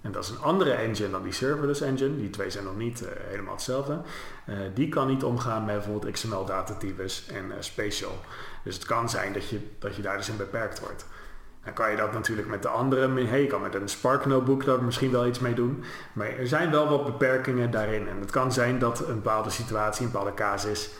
en 0.00 0.12
dat 0.12 0.24
is 0.24 0.30
een 0.30 0.42
andere 0.42 0.72
engine 0.72 1.10
dan 1.10 1.22
die 1.22 1.32
serverless 1.32 1.80
engine, 1.80 2.16
die 2.16 2.30
twee 2.30 2.50
zijn 2.50 2.64
nog 2.64 2.76
niet 2.76 3.06
eh, 3.06 3.10
helemaal 3.28 3.52
hetzelfde, 3.52 4.00
eh, 4.46 4.56
die 4.74 4.88
kan 4.88 5.06
niet 5.06 5.24
omgaan 5.24 5.64
met 5.64 5.74
bijvoorbeeld 5.74 6.12
XML 6.12 6.44
datatypes 6.44 7.26
en 7.26 7.50
eh, 7.50 7.56
spatial. 7.60 8.20
Dus 8.64 8.74
het 8.74 8.84
kan 8.84 9.08
zijn 9.08 9.32
dat 9.32 9.48
je, 9.48 9.60
dat 9.78 9.96
je 9.96 10.02
daar 10.02 10.16
dus 10.16 10.28
in 10.28 10.36
beperkt 10.36 10.80
wordt. 10.80 11.06
Dan 11.64 11.72
kan 11.72 11.90
je 11.90 11.96
dat 11.96 12.12
natuurlijk 12.12 12.48
met 12.48 12.62
de 12.62 12.68
andere, 12.68 13.24
hey, 13.24 13.42
je 13.42 13.46
kan 13.46 13.62
met 13.62 13.74
een 13.74 13.88
Spark 13.88 14.26
notebook 14.26 14.64
daar 14.64 14.82
misschien 14.82 15.10
wel 15.10 15.26
iets 15.26 15.38
mee 15.38 15.54
doen. 15.54 15.84
Maar 16.12 16.26
er 16.28 16.46
zijn 16.46 16.70
wel 16.70 16.88
wat 16.88 17.04
beperkingen 17.04 17.70
daarin. 17.70 18.08
En 18.08 18.20
het 18.20 18.30
kan 18.30 18.52
zijn 18.52 18.78
dat 18.78 19.08
een 19.08 19.14
bepaalde 19.14 19.50
situatie, 19.50 20.04
een 20.06 20.12
bepaalde 20.12 20.34
casus, 20.34 20.90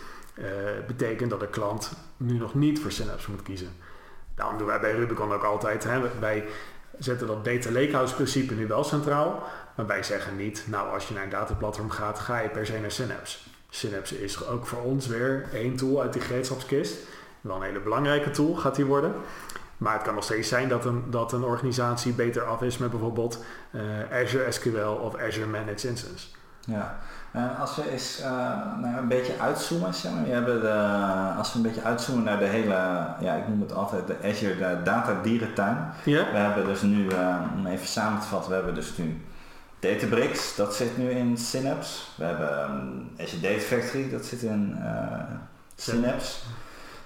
betekent 0.86 1.30
dat 1.30 1.40
de 1.40 1.48
klant 1.48 1.92
nu 2.16 2.38
nog 2.38 2.54
niet 2.54 2.80
voor 2.80 2.92
Synapse 2.92 3.30
moet 3.30 3.42
kiezen. 3.42 3.70
Daarom 4.34 4.58
doen 4.58 4.66
wij 4.66 4.80
bij 4.80 4.92
Rubicon 4.92 5.32
ook 5.32 5.42
altijd, 5.42 5.84
hè, 5.84 6.18
wij 6.20 6.44
zetten 6.98 7.26
dat 7.26 7.44
data 7.44 7.70
lakehouse 7.70 8.14
principe 8.14 8.54
nu 8.54 8.66
wel 8.66 8.84
centraal. 8.84 9.42
Maar 9.74 9.86
wij 9.86 10.02
zeggen 10.02 10.36
niet, 10.36 10.64
nou 10.66 10.92
als 10.92 11.08
je 11.08 11.14
naar 11.14 11.22
een 11.22 11.30
dataplatform 11.30 11.90
gaat, 11.90 12.18
ga 12.18 12.38
je 12.38 12.48
per 12.48 12.66
se 12.66 12.80
naar 12.80 12.90
Synapse. 12.90 13.38
Synapse 13.70 14.22
is 14.22 14.46
ook 14.46 14.66
voor 14.66 14.82
ons 14.82 15.06
weer 15.06 15.48
één 15.52 15.76
tool 15.76 16.02
uit 16.02 16.12
die 16.12 16.22
gereedschapskist. 16.22 16.96
Wel 17.40 17.56
een 17.56 17.62
hele 17.62 17.80
belangrijke 17.80 18.30
tool 18.30 18.54
gaat 18.54 18.74
die 18.74 18.84
worden. 18.84 19.12
Maar 19.76 19.92
het 19.92 20.02
kan 20.02 20.14
nog 20.14 20.24
steeds 20.24 20.48
zijn 20.48 20.68
dat 20.68 20.84
een, 20.84 21.10
dat 21.10 21.32
een 21.32 21.42
organisatie 21.42 22.12
beter 22.12 22.42
af 22.42 22.62
is 22.62 22.78
met 22.78 22.90
bijvoorbeeld 22.90 23.44
eh, 23.70 23.80
Azure 24.12 24.52
SQL 24.52 25.00
of 25.00 25.16
Azure 25.16 25.46
Managed 25.46 25.84
Instance. 25.84 26.26
Ja, 26.60 26.98
Eh, 27.32 27.60
als 27.60 27.76
we 27.76 27.90
eens 27.90 28.20
eh, 28.20 28.30
nou, 28.80 28.96
een 28.96 29.08
beetje 29.08 29.32
uitzoomen, 29.40 29.94
zeg 29.94 30.12
maar. 30.12 30.24
We 30.24 30.30
hebben 30.30 30.60
de, 30.60 30.78
als 31.38 31.52
we 31.52 31.56
een 31.56 31.64
beetje 31.64 31.82
uitzoomen 31.82 32.24
naar 32.24 32.38
de 32.38 32.44
hele, 32.44 32.74
ja 33.20 33.34
ik 33.34 33.48
noem 33.48 33.60
het 33.60 33.72
altijd 33.72 34.06
de 34.06 34.16
Azure 34.24 34.56
de 34.56 34.82
data 34.84 35.22
dierentuin. 35.22 35.76
Ja? 36.04 36.30
We 36.32 36.38
hebben 36.38 36.64
dus 36.64 36.82
nu, 36.82 37.08
eh, 37.08 37.36
om 37.56 37.66
even 37.66 37.86
samen 37.86 38.20
te 38.20 38.26
vatten, 38.26 38.50
we 38.50 38.56
hebben 38.56 38.74
dus 38.74 38.96
nu 38.96 39.20
Databricks, 39.80 40.56
dat 40.56 40.74
zit 40.74 40.98
nu 40.98 41.10
in 41.10 41.36
Synapse. 41.36 42.02
We 42.16 42.24
hebben 42.24 42.62
ehm, 42.62 43.22
Azure 43.22 43.40
Data 43.40 43.60
Factory, 43.60 44.10
dat 44.10 44.24
zit 44.24 44.42
in 44.42 44.76
eh, 44.82 45.20
Synapse. 45.76 46.36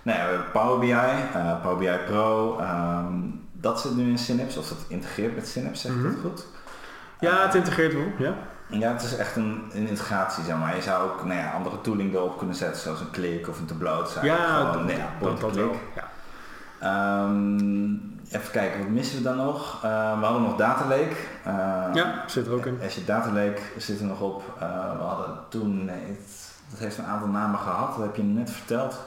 Nou 0.02 0.18
ja, 0.18 0.24
we 0.24 0.30
hebben 0.30 0.50
Power 0.52 0.78
BI, 0.78 0.90
eh, 0.90 1.60
Power 1.62 1.78
BI 1.78 1.98
Pro, 2.06 2.58
ehm, 2.58 3.14
dat 3.52 3.80
zit 3.80 3.96
nu 3.96 4.10
in 4.10 4.18
Synapse, 4.18 4.58
of 4.58 4.68
dat 4.68 4.78
integreert 4.88 5.34
met 5.34 5.48
Synapse, 5.48 5.88
zeg 5.88 5.96
ik 5.96 6.02
dat 6.02 6.20
goed? 6.22 6.46
Ja, 7.20 7.46
het 7.46 7.54
integreert 7.54 7.92
wel. 7.92 8.12
Ja. 8.18 8.34
Ja, 8.78 8.92
het 8.92 9.02
is 9.02 9.16
echt 9.16 9.36
een, 9.36 9.62
een 9.72 9.88
integratie, 9.88 10.44
zeg 10.44 10.58
maar. 10.58 10.76
Je 10.76 10.82
zou 10.82 11.10
ook 11.10 11.24
nou 11.24 11.38
ja, 11.38 11.52
andere 11.52 11.80
tooling 11.80 12.14
erop 12.14 12.38
kunnen 12.38 12.56
zetten, 12.56 12.82
zoals 12.82 13.00
een 13.00 13.10
Klik 13.10 13.48
of 13.48 13.58
een 13.58 13.66
Tableau. 13.66 14.06
Ja, 14.22 14.36
gewoon, 14.36 14.86
dat, 14.86 14.96
nou 14.96 15.08
dat, 15.20 15.40
dat 15.40 15.56
wel. 15.56 15.76
Ja. 15.94 16.08
Ehm, 16.82 17.92
even 18.28 18.50
kijken, 18.52 18.78
wat 18.78 18.88
missen 18.88 19.16
we 19.16 19.22
dan 19.22 19.36
nog? 19.36 19.84
Eh, 19.84 20.18
we 20.18 20.24
hadden 20.24 20.42
nog 20.42 20.56
Data 20.56 20.86
Lake. 20.86 21.16
Eh, 21.44 21.94
ja, 21.94 22.24
zit 22.26 22.46
er 22.46 22.52
ook 22.52 22.66
in. 22.66 22.78
Als 22.82 22.94
je 22.94 23.04
Data 23.04 23.32
Lake 23.32 23.60
zit 23.78 24.00
er 24.00 24.06
nog 24.06 24.20
op. 24.20 24.42
Eh, 24.60 24.96
we 24.96 25.02
hadden 25.02 25.36
toen, 25.48 25.84
nee, 25.84 26.04
het, 26.06 26.52
dat 26.70 26.78
heeft 26.78 26.98
een 26.98 27.04
aantal 27.04 27.28
namen 27.28 27.58
gehad, 27.58 27.96
dat 27.96 28.04
heb 28.04 28.16
je 28.16 28.22
net 28.22 28.50
verteld. 28.50 29.00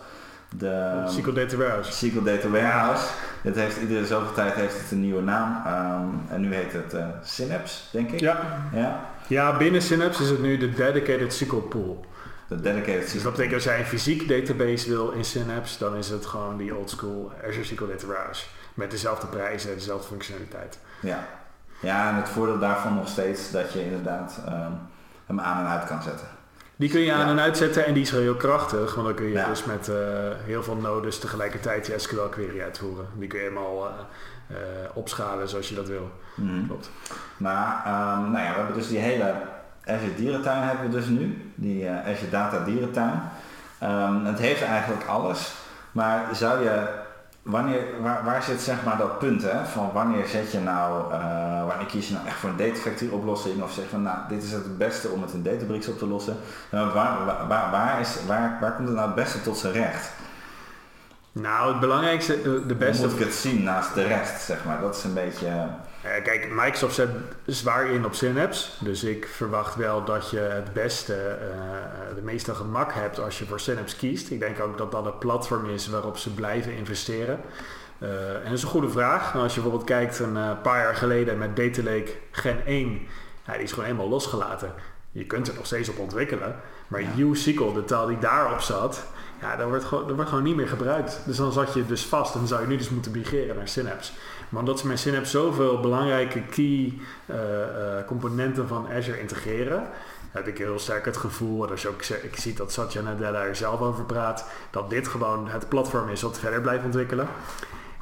de 0.58 1.04
SQL 1.08 1.34
Data 1.34 1.58
Warehouse. 1.58 1.92
SQL 1.92 2.24
Data 2.24 2.50
Warehouse. 2.50 3.08
Het 3.42 3.56
heeft 3.56 3.82
iedere 3.82 4.06
zoveel 4.06 4.34
tijd 4.34 4.54
heeft 4.54 4.80
het 4.80 4.92
een 4.92 5.02
nieuwe 5.02 5.22
naam. 5.22 5.62
Ehm, 5.66 6.34
en 6.34 6.42
nu 6.42 6.54
heet 6.54 6.74
het 6.74 6.94
uh, 6.94 7.06
Synapse, 7.24 7.82
denk 7.92 8.12
ik. 8.12 8.20
Ja. 8.20 8.38
ja. 8.74 9.00
Ja, 9.28 9.58
binnen 9.58 9.82
Synapse 9.82 10.24
is 10.24 10.30
het 10.30 10.42
nu 10.42 10.58
de 10.58 10.74
Dedicated 10.74 11.34
SQL 11.34 11.56
Pool. 11.56 12.06
De 12.48 12.62
dedicated 12.62 13.12
Dus 13.12 13.24
dat 13.24 13.32
betekent 13.32 13.54
als 13.54 13.64
jij 13.64 13.80
een 13.80 13.86
fysiek 13.86 14.28
database 14.28 14.90
wil 14.90 15.12
in 15.12 15.26
Synapse, 15.26 15.80
dan 15.80 15.96
is 15.96 16.10
het 16.10 16.26
gewoon 16.26 16.58
die 16.58 16.76
old 16.76 16.90
school 16.90 17.32
Azure 17.48 17.64
SQL 17.64 17.88
Data 17.88 18.08
Warehouse. 18.08 18.46
Met 18.74 18.92
dezelfde 18.92 19.28
prijzen 19.28 19.70
en 19.70 19.76
dezelfde 19.76 20.08
functionaliteit. 20.08 20.80
Ja. 21.00 21.28
ja, 21.80 22.10
en 22.10 22.16
het 22.16 22.30
voordeel 22.30 22.60
daarvan 22.60 22.96
nog 22.96 23.08
steeds 23.08 23.52
dat 23.52 23.74
je 23.74 23.84
inderdaad 23.84 24.42
um, 24.48 24.80
hem 25.26 25.40
aan 25.40 25.66
en 25.66 25.72
uit 25.72 25.88
kan 25.88 26.04
zetten. 26.04 26.28
Die 26.78 26.90
kun 26.90 27.02
je 27.02 27.14
aan 27.14 27.28
en 27.28 27.40
uitzetten 27.40 27.86
en 27.86 27.94
die 27.94 28.04
is 28.04 28.12
heel 28.12 28.36
krachtig, 28.36 28.96
want 28.96 29.08
dan 29.08 29.16
kun 29.16 29.26
je 29.26 29.46
dus 29.50 29.64
met 29.64 29.88
uh, 29.88 29.96
heel 30.46 30.64
veel 30.64 30.76
nodes 30.76 31.20
tegelijkertijd 31.20 31.88
je 31.88 32.00
SQL 32.00 32.30
query 32.30 32.62
uitvoeren. 32.62 33.06
Die 33.14 33.28
kun 33.28 33.40
je 33.40 33.44
helemaal 33.44 33.88
uh, 33.88 33.94
uh, 34.52 34.58
opschalen 34.94 35.50
zoals 35.50 35.70
je 35.70 35.76
dat 35.76 35.88
wil. 35.88 36.12
Mm. 36.36 36.68
Klopt. 36.68 36.90
Maar 37.38 37.84
um, 37.88 38.32
nou 38.32 38.44
ja, 38.44 38.52
we 38.52 38.58
hebben 38.58 38.76
dus 38.76 38.88
die 38.88 38.98
hele 38.98 39.34
Azure 39.86 40.16
dierentuin 40.16 40.64
hebben 40.64 40.90
we 40.90 40.98
dus 40.98 41.06
nu, 41.06 41.52
die 41.56 41.90
Azure 41.90 42.30
Data 42.30 42.64
dierentuin. 42.64 43.22
Um, 43.84 44.26
het 44.26 44.40
heeft 44.40 44.62
eigenlijk 44.62 45.06
alles, 45.06 45.54
maar 45.92 46.36
zou 46.36 46.64
je 46.64 47.04
Wanneer, 47.46 48.02
waar, 48.02 48.24
waar 48.24 48.44
zit 48.44 48.62
zeg 48.62 48.84
maar 48.84 48.98
dat 48.98 49.20
punt 49.20 49.42
hè? 49.42 49.66
van 49.66 49.92
wanneer 49.94 50.28
zet 50.28 50.52
je 50.52 50.60
nou, 50.60 51.14
uh, 51.14 51.68
wanneer 51.68 51.86
kies 51.88 52.08
je 52.08 52.14
nou 52.14 52.28
echt 52.28 52.38
voor 52.38 52.50
een 52.50 52.58
data 52.58 52.76
factory 52.76 53.12
oplossing 53.12 53.64
of 53.64 53.72
zeg 53.72 53.86
van 53.90 54.02
nou 54.02 54.18
dit 54.30 54.44
is 54.44 54.52
het 54.52 54.78
beste 54.78 55.10
om 55.10 55.22
het 55.22 55.34
in 55.34 55.44
Databricks 55.44 55.88
op 55.88 55.98
te 55.98 56.08
lossen. 56.08 56.38
Nou, 56.72 56.94
waar, 56.94 57.26
waar, 57.48 57.72
waar, 57.72 58.00
is, 58.00 58.18
waar, 58.28 58.58
waar 58.62 58.76
komt 58.76 58.88
het 58.88 58.98
nou 58.98 59.08
het 59.08 59.16
beste 59.16 59.42
tot 59.42 59.58
zijn 59.58 59.74
recht? 59.74 60.12
Nou, 61.32 61.72
het 61.72 61.80
belangrijkste, 61.80 62.66
de 62.68 62.76
beste... 62.76 63.02
Hoe 63.02 63.12
moet 63.12 63.20
ik 63.20 63.26
het 63.26 63.36
zien 63.36 63.64
naast 63.64 63.94
de 63.94 64.04
rest, 64.04 64.42
zeg 64.42 64.66
maar? 64.66 64.82
Dat 64.82 64.96
is 64.96 65.04
een 65.04 65.14
beetje... 65.14 65.68
Uh, 66.06 66.24
kijk, 66.24 66.50
Microsoft 66.52 66.96
zet 66.96 67.10
zwaar 67.46 67.90
in 67.90 68.06
op 68.06 68.14
Synapse. 68.14 68.70
Dus 68.80 69.04
ik 69.04 69.28
verwacht 69.28 69.76
wel 69.76 70.04
dat 70.04 70.30
je 70.30 70.38
het 70.38 70.74
beste, 70.74 71.14
uh, 71.14 72.16
de 72.16 72.22
meeste 72.22 72.56
gemak 72.56 72.94
hebt 72.94 73.20
als 73.20 73.40
je 73.40 73.46
voor 73.46 73.60
Synapse 73.60 73.96
kiest. 73.96 74.32
Ik 74.32 74.40
denk 74.40 74.60
ook 74.60 74.78
dat 74.78 74.92
dat 74.92 75.06
het 75.06 75.20
platform 75.20 75.70
is 75.70 75.88
waarop 75.88 76.18
ze 76.18 76.34
blijven 76.34 76.76
investeren. 76.76 77.40
Uh, 78.00 78.36
en 78.36 78.44
dat 78.44 78.54
is 78.54 78.62
een 78.62 78.70
goede 78.70 78.90
vraag. 78.90 79.34
Nou, 79.34 79.44
als 79.44 79.56
je 79.56 79.62
bijvoorbeeld 79.62 79.90
kijkt 79.90 80.20
een 80.20 80.62
paar 80.62 80.80
jaar 80.80 80.96
geleden 80.96 81.38
met 81.38 81.56
Data 81.56 81.84
Lake 81.84 82.12
Gen 82.32 82.66
1, 82.66 83.00
ja, 83.46 83.54
die 83.54 83.62
is 83.62 83.70
gewoon 83.70 83.86
helemaal 83.86 84.10
losgelaten. 84.10 84.74
Je 85.12 85.26
kunt 85.26 85.48
er 85.48 85.54
nog 85.56 85.66
steeds 85.66 85.90
op 85.90 86.00
ontwikkelen. 86.00 86.56
Maar 86.88 87.02
ja. 87.02 87.08
USQL, 87.18 87.74
de 87.74 87.84
taal 87.86 88.08
die 88.08 88.20
daarop 88.20 88.62
zat, 88.62 89.06
ja, 89.42 89.56
dat 89.56 89.68
wordt, 89.68 89.84
gewoon, 89.84 90.08
dat 90.08 90.16
wordt 90.16 90.30
gewoon 90.30 90.44
niet 90.44 90.56
meer 90.56 90.68
gebruikt. 90.68 91.20
Dus 91.26 91.38
dan 91.38 91.52
zat 91.52 91.74
je 91.74 91.86
dus 91.86 92.06
vast 92.06 92.36
en 92.36 92.48
zou 92.48 92.62
je 92.62 92.68
nu 92.68 92.78
dus 92.78 92.90
moeten 92.90 93.12
migreren 93.12 93.56
naar 93.56 93.68
Synapse. 93.68 94.12
Maar 94.50 94.60
omdat 94.60 94.80
ze 94.80 94.88
met 94.88 95.00
Synapse 95.00 95.32
zoveel 95.32 95.80
belangrijke 95.80 96.42
key 96.42 96.94
uh, 97.26 97.36
uh, 97.36 98.06
componenten 98.08 98.68
van 98.68 98.88
Azure 98.92 99.20
integreren, 99.20 99.88
heb 100.32 100.48
ik 100.48 100.58
heel 100.58 100.80
sterk 100.80 101.06
het 101.06 101.18
gevoel, 101.18 101.70
en 101.70 101.76
je 101.82 101.88
ook 101.88 102.04
ik 102.04 102.36
zie 102.36 102.54
dat 102.54 102.72
Satya 102.72 103.02
Nadella 103.02 103.44
er 103.44 103.56
zelf 103.56 103.82
over 103.82 104.04
praat, 104.04 104.46
dat 104.72 104.90
dit 104.90 105.08
gewoon 105.08 105.48
het 105.48 105.70
platform 105.70 106.10
is 106.10 106.22
wat 106.22 106.40
verder 106.40 106.62
blijft 106.62 106.86
ontwikkelen. 106.86 107.28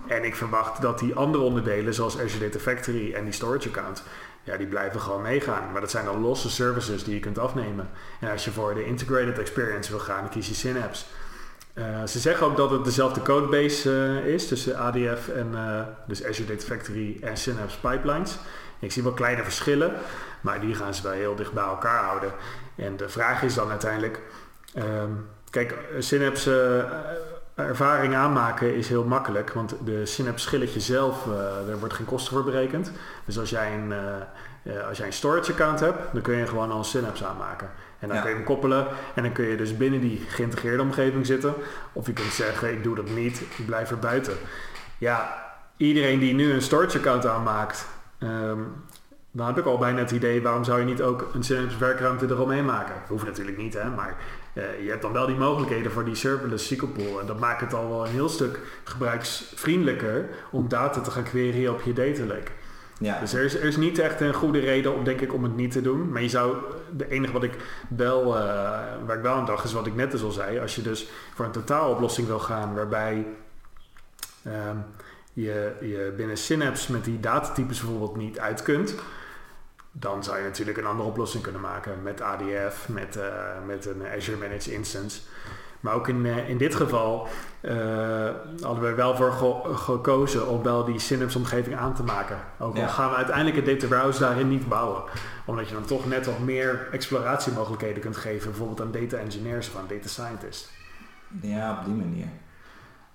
En 0.07 0.23
ik 0.23 0.35
verwacht 0.35 0.81
dat 0.81 0.99
die 0.99 1.15
andere 1.15 1.43
onderdelen, 1.43 1.93
zoals 1.93 2.19
Azure 2.19 2.49
Data 2.49 2.59
Factory 2.59 3.13
en 3.13 3.23
die 3.23 3.33
storage 3.33 3.67
account, 3.67 4.03
ja, 4.43 4.57
die 4.57 4.67
blijven 4.67 4.99
gewoon 4.99 5.21
meegaan. 5.21 5.71
Maar 5.71 5.81
dat 5.81 5.91
zijn 5.91 6.05
dan 6.05 6.21
losse 6.21 6.49
services 6.49 7.03
die 7.03 7.13
je 7.13 7.19
kunt 7.19 7.39
afnemen. 7.39 7.89
En 8.19 8.31
als 8.31 8.45
je 8.45 8.51
voor 8.51 8.73
de 8.73 8.85
integrated 8.85 9.39
experience 9.39 9.91
wil 9.91 9.99
gaan, 9.99 10.21
dan 10.21 10.29
kies 10.29 10.47
je 10.47 10.53
Synapse. 10.53 11.05
Uh, 11.73 11.85
ze 12.05 12.19
zeggen 12.19 12.45
ook 12.45 12.57
dat 12.57 12.69
het 12.69 12.83
dezelfde 12.83 13.21
codebase 13.21 13.89
uh, 13.89 14.33
is 14.33 14.47
tussen 14.47 14.77
ADF 14.77 15.27
en 15.27 15.51
uh, 15.53 15.79
dus 16.07 16.25
Azure 16.25 16.47
Data 16.47 16.65
Factory 16.65 17.17
en 17.21 17.37
Synapse 17.37 17.79
Pipelines. 17.79 18.37
Ik 18.79 18.91
zie 18.91 19.03
wel 19.03 19.13
kleine 19.13 19.43
verschillen, 19.43 19.93
maar 20.41 20.61
die 20.61 20.75
gaan 20.75 20.93
ze 20.93 21.03
wel 21.03 21.11
heel 21.11 21.35
dicht 21.35 21.53
bij 21.53 21.63
elkaar 21.63 22.03
houden. 22.03 22.31
En 22.75 22.97
de 22.97 23.09
vraag 23.09 23.43
is 23.43 23.53
dan 23.53 23.69
uiteindelijk, 23.69 24.21
um, 24.77 25.27
kijk, 25.49 25.75
Synapse 25.99 26.85
ervaring 27.55 28.15
aanmaken 28.15 28.75
is 28.75 28.87
heel 28.87 29.03
makkelijk, 29.03 29.53
want 29.53 29.75
de 29.85 30.05
Synapse 30.05 30.45
schilletje 30.45 30.79
zelf, 30.79 31.23
daar 31.67 31.79
wordt 31.79 31.93
geen 31.93 32.05
kosten 32.05 32.33
voor 32.33 32.43
berekend. 32.43 32.91
Dus 33.25 33.39
als 33.39 33.49
jij 33.49 33.73
een, 33.73 33.93
als 34.87 34.97
jij 34.97 35.07
een 35.07 35.13
storage 35.13 35.51
account 35.51 35.79
hebt, 35.79 36.13
dan 36.13 36.21
kun 36.21 36.35
je 36.35 36.47
gewoon 36.47 36.71
al 36.71 36.77
een 36.77 36.83
Synapse 36.83 37.25
aanmaken. 37.25 37.69
En 38.03 38.09
dan 38.09 38.17
ja. 38.17 38.23
kun 38.23 38.31
je 38.31 38.37
hem 38.37 38.45
koppelen 38.45 38.87
en 39.15 39.23
dan 39.23 39.31
kun 39.31 39.45
je 39.45 39.57
dus 39.57 39.77
binnen 39.77 40.01
die 40.01 40.25
geïntegreerde 40.27 40.81
omgeving 40.81 41.25
zitten. 41.25 41.53
Of 41.93 42.05
je 42.05 42.13
kunt 42.13 42.33
zeggen, 42.33 42.71
ik 42.71 42.83
doe 42.83 42.95
dat 42.95 43.09
niet, 43.09 43.41
ik 43.57 43.65
blijf 43.65 43.89
er 43.89 43.99
buiten. 43.99 44.33
Ja, 44.97 45.43
iedereen 45.77 46.19
die 46.19 46.33
nu 46.33 46.51
een 46.51 46.61
storage 46.61 46.97
account 46.97 47.25
aanmaakt, 47.25 47.87
um, 48.19 48.83
dan 49.31 49.47
heb 49.47 49.57
ik 49.57 49.65
al 49.65 49.77
bijna 49.77 49.99
het 49.99 50.11
idee, 50.11 50.41
waarom 50.41 50.63
zou 50.63 50.79
je 50.79 50.85
niet 50.85 51.01
ook 51.01 51.29
een 51.33 51.43
Synapse 51.43 51.77
werkruimte 51.77 52.25
eromheen 52.25 52.65
maken? 52.65 52.95
Dat 52.99 53.09
hoeft 53.09 53.25
natuurlijk 53.25 53.57
niet, 53.57 53.73
hè, 53.73 53.89
maar 53.89 54.15
uh, 54.53 54.83
je 54.83 54.89
hebt 54.89 55.01
dan 55.01 55.13
wel 55.13 55.25
die 55.25 55.35
mogelijkheden 55.35 55.91
voor 55.91 56.05
die 56.05 56.15
serverless 56.15 56.73
SQL 56.73 56.85
pool. 56.85 57.19
En 57.19 57.27
dat 57.27 57.39
maakt 57.39 57.61
het 57.61 57.73
al 57.73 57.89
wel 57.89 58.05
een 58.05 58.11
heel 58.11 58.29
stuk 58.29 58.59
gebruiksvriendelijker 58.83 60.29
om 60.51 60.67
data 60.67 61.01
te 61.01 61.11
gaan 61.11 61.23
queryen 61.23 61.73
op 61.73 61.81
je 61.81 61.93
data 61.93 62.23
lake. 62.23 62.51
Ja. 62.99 63.19
Dus 63.19 63.33
er 63.33 63.43
is, 63.43 63.55
er 63.55 63.63
is 63.63 63.77
niet 63.77 63.99
echt 63.99 64.21
een 64.21 64.33
goede 64.33 64.59
reden 64.59 64.95
om, 64.95 65.03
denk 65.03 65.21
ik, 65.21 65.33
om 65.33 65.43
het 65.43 65.55
niet 65.55 65.71
te 65.71 65.81
doen. 65.81 66.11
Maar 66.11 66.21
je 66.21 66.29
zou, 66.29 66.57
de 66.91 67.09
enige 67.09 67.33
wat 67.33 67.43
ik 67.43 67.53
wel, 67.89 68.27
uh, 68.27 68.41
waar 69.05 69.17
ik 69.17 69.21
wel 69.21 69.33
aan 69.33 69.45
dacht, 69.45 69.65
is 69.65 69.73
wat 69.73 69.87
ik 69.87 69.95
net 69.95 70.11
dus 70.11 70.23
al 70.23 70.31
zei. 70.31 70.59
Als 70.59 70.75
je 70.75 70.81
dus 70.81 71.07
voor 71.33 71.45
een 71.45 71.51
totaaloplossing 71.51 72.27
wil 72.27 72.39
gaan 72.39 72.75
waarbij 72.75 73.25
um, 74.45 74.85
je, 75.33 75.71
je 75.81 76.13
binnen 76.17 76.37
Synapse 76.37 76.91
met 76.91 77.05
die 77.05 77.19
datatypes 77.19 77.79
bijvoorbeeld 77.79 78.17
niet 78.17 78.39
uit 78.39 78.61
kunt. 78.61 78.95
Dan 79.91 80.23
zou 80.23 80.37
je 80.37 80.43
natuurlijk 80.43 80.77
een 80.77 80.85
andere 80.85 81.09
oplossing 81.09 81.43
kunnen 81.43 81.61
maken 81.61 82.01
met 82.03 82.21
ADF, 82.21 82.89
met, 82.89 83.15
uh, 83.15 83.23
met 83.65 83.85
een 83.85 84.05
Azure 84.15 84.37
Managed 84.37 84.67
Instance. 84.67 85.19
Maar 85.83 85.93
ook 85.93 86.07
in, 86.07 86.25
uh, 86.25 86.49
in 86.49 86.57
dit 86.57 86.75
geval 86.75 87.27
uh, 87.61 87.73
hadden 88.61 88.83
we 88.83 88.93
wel 88.93 89.15
voor 89.15 89.31
ge 89.31 89.75
gekozen 89.75 90.47
om 90.47 90.63
wel 90.63 90.85
die 90.85 90.99
Synapse 90.99 91.37
omgeving 91.37 91.77
aan 91.77 91.93
te 91.93 92.03
maken. 92.03 92.37
Ook 92.59 92.75
al 92.75 92.81
ja. 92.81 92.87
gaan 92.87 93.09
we 93.09 93.15
uiteindelijk 93.15 93.55
het 93.55 93.65
data 93.65 93.87
warehouse 93.87 94.19
daarin 94.19 94.47
niet 94.47 94.67
bouwen. 94.67 95.03
Omdat 95.45 95.67
je 95.67 95.73
dan 95.73 95.85
toch 95.85 96.07
net 96.07 96.25
wat 96.25 96.39
meer 96.39 96.87
exploratiemogelijkheden 96.91 98.01
kunt 98.01 98.17
geven. 98.17 98.49
Bijvoorbeeld 98.49 98.81
aan 98.81 98.91
data 98.91 99.17
engineers 99.17 99.69
of 99.69 99.77
aan 99.77 99.87
data 99.87 100.07
scientists. 100.07 100.69
Ja, 101.41 101.77
op 101.79 101.85
die 101.85 101.93
manier. 101.93 102.27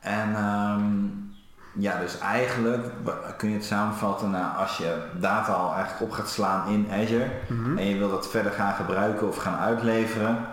En 0.00 0.44
um, 0.44 1.32
ja, 1.72 2.00
dus 2.00 2.18
eigenlijk 2.18 2.86
kun 3.36 3.48
je 3.48 3.54
het 3.54 3.64
samenvatten 3.64 4.30
naar 4.30 4.50
als 4.50 4.76
je 4.76 5.02
data 5.20 5.52
al 5.52 5.74
eigenlijk 5.74 6.02
op 6.02 6.10
gaat 6.10 6.28
slaan 6.28 6.68
in 6.68 6.88
Azure. 6.92 7.30
Mm 7.48 7.64
-hmm. 7.64 7.78
En 7.78 7.84
je 7.84 7.98
wil 7.98 8.10
dat 8.10 8.28
verder 8.28 8.52
gaan 8.52 8.74
gebruiken 8.74 9.28
of 9.28 9.36
gaan 9.36 9.58
uitleveren. 9.58 10.46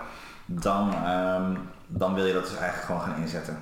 Dan... 0.46 0.94
Um, 1.08 1.58
dan 1.88 2.14
wil 2.14 2.26
je 2.26 2.34
dat 2.34 2.44
dus 2.44 2.58
eigenlijk 2.58 2.86
gewoon 2.86 3.02
gaan 3.02 3.22
inzetten. 3.22 3.58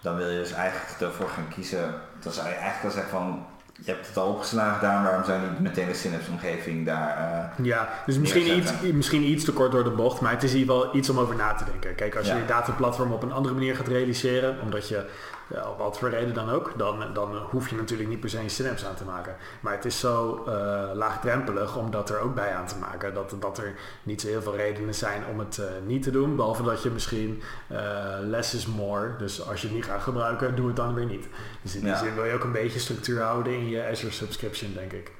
Dan 0.00 0.16
wil 0.16 0.28
je 0.28 0.38
dus 0.38 0.52
eigenlijk 0.52 1.00
ervoor 1.00 1.28
gaan 1.28 1.48
kiezen. 1.54 1.94
Dan 2.22 2.32
zou 2.32 2.48
je 2.48 2.54
eigenlijk 2.54 2.82
wel 2.82 2.90
zeggen 2.90 3.10
van 3.10 3.46
je 3.84 3.90
hebt 3.90 4.06
het 4.06 4.16
al 4.16 4.28
opgeslagen 4.28 4.80
daar, 4.80 5.02
waarom 5.02 5.24
zou 5.24 5.40
je 5.40 5.50
niet 5.50 5.60
meteen 5.60 5.86
de 5.86 5.94
Synapse 5.94 6.30
omgeving 6.30 6.86
daar 6.86 7.18
uh, 7.58 7.64
Ja, 7.66 7.88
dus 8.06 8.18
misschien 8.18 8.56
iets, 8.56 8.72
misschien 8.92 9.22
iets 9.22 9.44
te 9.44 9.52
kort 9.52 9.72
door 9.72 9.84
de 9.84 9.90
bocht, 9.90 10.20
maar 10.20 10.32
het 10.32 10.42
is 10.42 10.52
hier 10.52 10.66
wel 10.66 10.96
iets 10.96 11.10
om 11.10 11.18
over 11.18 11.36
na 11.36 11.54
te 11.54 11.64
denken. 11.64 11.94
Kijk, 11.94 12.16
als 12.16 12.26
je 12.26 12.34
je 12.34 12.44
dataplatform 12.44 13.12
op 13.12 13.22
een 13.22 13.32
andere 13.32 13.54
manier 13.54 13.76
gaat 13.76 13.88
realiseren, 13.88 14.56
omdat 14.62 14.88
je 14.88 15.04
ja, 15.48 15.70
op 15.70 15.78
wat 15.78 15.98
voor 15.98 16.08
reden 16.08 16.34
dan 16.34 16.50
ook, 16.50 16.72
dan, 16.76 17.04
dan 17.14 17.36
hoef 17.36 17.68
je 17.68 17.76
natuurlijk 17.76 18.08
niet 18.08 18.20
per 18.20 18.30
se 18.30 18.38
een 18.38 18.50
Synapse 18.50 18.86
aan 18.86 18.94
te 18.94 19.04
maken. 19.04 19.36
Maar 19.60 19.72
het 19.72 19.84
is 19.84 20.00
zo 20.00 20.44
uh, 20.48 20.54
laagdrempelig 20.94 21.76
om 21.76 21.90
dat 21.90 22.10
er 22.10 22.18
ook 22.18 22.34
bij 22.34 22.54
aan 22.54 22.66
te 22.66 22.78
maken. 22.78 23.14
Dat, 23.14 23.34
dat 23.40 23.58
er 23.58 23.74
niet 24.02 24.20
zo 24.20 24.26
heel 24.26 24.42
veel 24.42 24.56
redenen 24.56 24.94
zijn 24.94 25.26
om 25.26 25.38
het 25.38 25.58
uh, 25.58 25.66
niet 25.86 26.02
te 26.02 26.10
doen. 26.10 26.36
Behalve 26.36 26.62
dat 26.62 26.82
je 26.82 26.90
misschien 26.90 27.42
uh, 27.72 27.78
less 28.20 28.54
is 28.54 28.66
more. 28.66 29.16
Dus 29.16 29.48
als 29.48 29.60
je 29.60 29.66
het 29.66 29.76
niet 29.76 29.84
gaat 29.84 30.02
gebruiken, 30.02 30.56
doe 30.56 30.66
het 30.66 30.76
dan 30.76 30.94
weer 30.94 31.06
niet. 31.06 31.26
Dus 31.62 31.74
in 31.74 31.80
die 31.80 31.90
ja. 31.90 31.98
zin 31.98 32.14
wil 32.14 32.24
je 32.24 32.34
ook 32.34 32.44
een 32.44 32.52
beetje 32.52 32.78
structuur 32.78 33.22
houden 33.22 33.52
in 33.52 33.68
je 33.68 33.88
Azure 33.90 34.12
subscription, 34.12 34.74
denk 34.74 34.92
ik. 34.92 35.12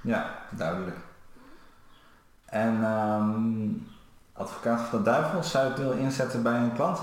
Ja, 0.00 0.38
duidelijk. 0.50 0.96
En 2.44 2.84
um, 2.84 3.88
advocaat 4.32 4.80
van 4.80 4.98
de 4.98 5.04
duivel, 5.04 5.42
zou 5.42 5.64
je 5.64 5.70
het 5.70 5.78
willen 5.78 5.98
inzetten 5.98 6.42
bij 6.42 6.56
een 6.56 6.74
klant? 6.74 6.98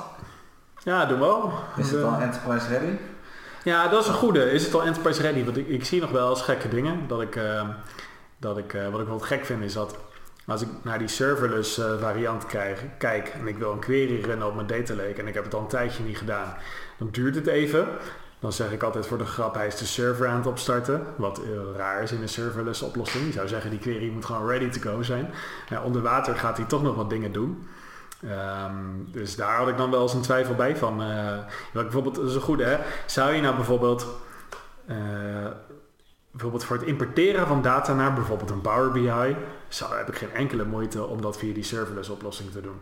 Ja, 0.83 1.05
doe 1.05 1.19
wel. 1.19 1.53
Is 1.77 1.91
het 1.91 2.03
al 2.03 2.19
enterprise 2.19 2.67
ready? 2.67 2.97
Ja, 3.63 3.87
dat 3.87 4.01
is 4.01 4.07
een 4.07 4.13
goede. 4.13 4.51
Is 4.51 4.65
het 4.65 4.73
al 4.73 4.83
enterprise 4.83 5.21
ready? 5.21 5.43
Want 5.43 5.57
ik, 5.57 5.67
ik 5.67 5.85
zie 5.85 6.01
nog 6.01 6.11
wel 6.11 6.29
eens 6.29 6.41
gekke 6.41 6.69
dingen. 6.69 7.07
Dat 7.07 7.21
ik, 7.21 7.35
uh, 7.35 7.67
dat 8.37 8.57
ik, 8.57 8.73
uh, 8.73 8.89
wat 8.89 9.01
ik 9.01 9.07
wel 9.07 9.19
gek 9.19 9.45
vind 9.45 9.63
is 9.63 9.73
dat 9.73 9.97
als 10.45 10.61
ik 10.61 10.67
naar 10.81 10.99
die 10.99 11.07
serverless 11.07 11.79
uh, 11.79 11.85
variant 11.99 12.45
krijg, 12.45 12.79
kijk 12.97 13.27
en 13.27 13.47
ik 13.47 13.57
wil 13.57 13.71
een 13.71 13.79
query 13.79 14.21
runnen 14.21 14.47
op 14.47 14.55
mijn 14.55 14.67
data 14.67 14.93
lake 14.93 15.13
en 15.21 15.27
ik 15.27 15.33
heb 15.33 15.43
het 15.43 15.53
al 15.53 15.59
een 15.59 15.67
tijdje 15.67 16.03
niet 16.03 16.17
gedaan, 16.17 16.55
dan 16.97 17.07
duurt 17.11 17.35
het 17.35 17.47
even. 17.47 17.87
Dan 18.39 18.53
zeg 18.53 18.71
ik 18.71 18.83
altijd 18.83 19.07
voor 19.07 19.17
de 19.17 19.25
grap, 19.25 19.53
hij 19.55 19.67
is 19.67 19.77
de 19.77 19.85
server 19.85 20.27
aan 20.27 20.37
het 20.37 20.47
opstarten. 20.47 21.05
Wat 21.15 21.41
raar 21.75 22.03
is 22.03 22.11
in 22.11 22.21
een 22.21 22.29
serverless 22.29 22.81
oplossing. 22.81 23.25
Je 23.25 23.31
zou 23.31 23.47
zeggen, 23.47 23.69
die 23.69 23.79
query 23.79 24.09
moet 24.09 24.25
gewoon 24.25 24.47
ready 24.47 24.69
to 24.69 24.91
go 24.91 25.01
zijn. 25.03 25.33
onder 25.83 26.01
water 26.01 26.35
gaat 26.35 26.57
hij 26.57 26.65
toch 26.65 26.81
nog 26.81 26.95
wat 26.95 27.09
dingen 27.09 27.31
doen. 27.31 27.67
Ehm, 28.29 28.75
dus 29.11 29.35
daar 29.35 29.57
had 29.57 29.67
ik 29.67 29.77
dan 29.77 29.91
wel 29.91 30.01
eens 30.01 30.13
een 30.13 30.21
twijfel 30.21 30.55
bij 30.55 30.77
van. 30.77 31.01
Uh, 31.01 31.37
bijvoorbeeld, 31.73 32.15
dat 32.15 32.25
is 32.25 32.35
een 32.35 32.41
goede 32.41 32.63
hè. 32.63 32.77
Zou 33.05 33.33
je 33.33 33.41
nou 33.41 33.55
bijvoorbeeld, 33.55 34.07
uh, 34.89 34.97
bijvoorbeeld 36.31 36.63
voor 36.63 36.77
het 36.77 36.85
importeren 36.85 37.47
van 37.47 37.61
data 37.61 37.93
naar 37.93 38.13
bijvoorbeeld 38.13 38.49
een 38.49 38.61
Power 38.61 38.91
BI, 38.91 39.35
zou, 39.67 39.95
heb 39.95 40.07
ik 40.07 40.15
geen 40.15 40.33
enkele 40.33 40.65
moeite 40.65 41.05
om 41.05 41.21
dat 41.21 41.37
via 41.37 41.53
die 41.53 41.63
serverless 41.63 42.09
oplossing 42.09 42.51
te 42.51 42.61
doen. 42.61 42.81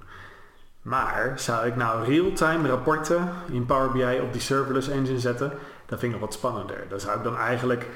Maar 0.82 1.34
zou 1.36 1.68
ik 1.68 1.76
nou 1.76 2.06
real-time 2.06 2.68
rapporten 2.68 3.30
in 3.52 3.66
Power 3.66 3.92
BI 3.92 4.20
op 4.22 4.32
die 4.32 4.42
serverless 4.42 4.88
engine 4.88 5.20
zetten, 5.20 5.52
dat 5.86 6.00
vind 6.00 6.14
ik 6.14 6.20
nog 6.20 6.30
wat 6.30 6.34
spannender. 6.34 6.86
Dan 6.90 7.00
zou 7.00 7.18
ik 7.18 7.24
dan 7.24 7.38
eigenlijk 7.38 7.88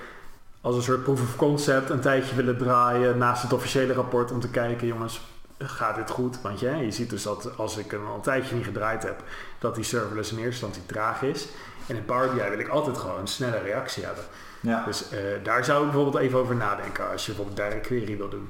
als 0.62 0.75
een 0.75 0.81
soort 0.81 1.03
proof 1.03 1.21
of 1.21 1.36
concept 1.36 1.89
een 1.89 1.99
tijdje 1.99 2.36
willen 2.36 2.58
draaien 2.58 3.17
naast 3.17 3.41
het 3.41 3.53
officiële 3.53 3.93
rapport 3.93 4.31
om 4.31 4.39
te 4.39 4.49
kijken, 4.49 4.88
jongens, 4.88 5.21
gaat 5.57 5.95
dit 5.95 6.09
goed? 6.09 6.41
Want 6.41 6.59
ja, 6.59 6.75
je 6.75 6.91
ziet 6.91 7.09
dus 7.09 7.23
dat 7.23 7.57
als 7.57 7.77
ik 7.77 7.91
hem 7.91 8.07
al 8.07 8.15
een 8.15 8.21
tijdje 8.21 8.55
niet 8.55 8.65
gedraaid 8.65 9.03
heb, 9.03 9.23
dat 9.59 9.75
die 9.75 9.83
serverless 9.83 10.31
in 10.31 10.37
eerste 10.37 10.65
instantie 10.65 10.85
traag 10.85 11.21
is. 11.21 11.47
En 11.87 11.95
in 11.95 12.05
Power 12.05 12.33
BI 12.33 12.49
wil 12.49 12.59
ik 12.59 12.67
altijd 12.67 12.97
gewoon 12.97 13.19
een 13.19 13.27
snelle 13.27 13.57
reactie 13.57 14.05
hebben. 14.05 14.23
Ja. 14.59 14.83
Dus 14.85 15.11
uh, 15.11 15.19
daar 15.43 15.65
zou 15.65 15.85
ik 15.85 15.91
bijvoorbeeld 15.91 16.23
even 16.23 16.39
over 16.39 16.55
nadenken 16.55 17.11
als 17.11 17.25
je 17.25 17.33
bijvoorbeeld 17.33 17.67
direct 17.67 17.87
query 17.87 18.17
wil 18.17 18.29
doen. 18.29 18.49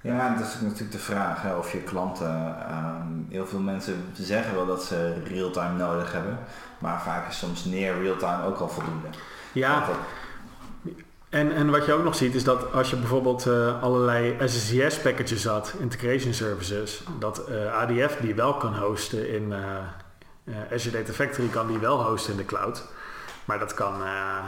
Ja, 0.00 0.34
dat 0.34 0.46
is 0.46 0.60
natuurlijk 0.60 0.92
de 0.92 0.98
vraag 0.98 1.42
hè, 1.42 1.54
of 1.54 1.72
je 1.72 1.78
klanten, 1.78 2.56
um, 2.70 3.26
heel 3.30 3.46
veel 3.46 3.58
mensen 3.58 4.04
zeggen 4.12 4.54
wel 4.54 4.66
dat 4.66 4.84
ze 4.84 5.22
real-time 5.24 5.76
nodig 5.76 6.12
hebben, 6.12 6.38
maar 6.78 7.02
vaak 7.02 7.28
is 7.28 7.38
soms 7.38 7.64
neer 7.64 8.02
real-time 8.02 8.44
ook 8.44 8.58
al 8.58 8.68
voldoende. 8.68 9.08
Ja, 9.52 9.84
en, 11.34 11.52
en 11.52 11.70
wat 11.70 11.86
je 11.86 11.92
ook 11.92 12.04
nog 12.04 12.14
ziet 12.14 12.34
is 12.34 12.44
dat 12.44 12.72
als 12.72 12.90
je 12.90 12.96
bijvoorbeeld 12.96 13.46
uh, 13.46 13.82
allerlei 13.82 14.36
SSIS 14.48 14.98
packages 14.98 15.44
had, 15.44 15.74
integration 15.78 16.32
services, 16.32 17.02
dat 17.18 17.42
uh, 17.48 17.74
ADF 17.74 18.16
die 18.20 18.34
wel 18.34 18.54
kan 18.54 18.74
hosten 18.78 19.28
in 19.28 19.50
uh, 19.50 20.72
Azure 20.72 20.96
Data 20.96 21.12
Factory 21.12 21.48
kan 21.48 21.66
die 21.66 21.78
wel 21.78 22.02
hosten 22.02 22.32
in 22.32 22.38
de 22.38 22.44
cloud. 22.44 22.82
Maar 23.44 23.58
dat 23.58 23.74
kan, 23.74 23.94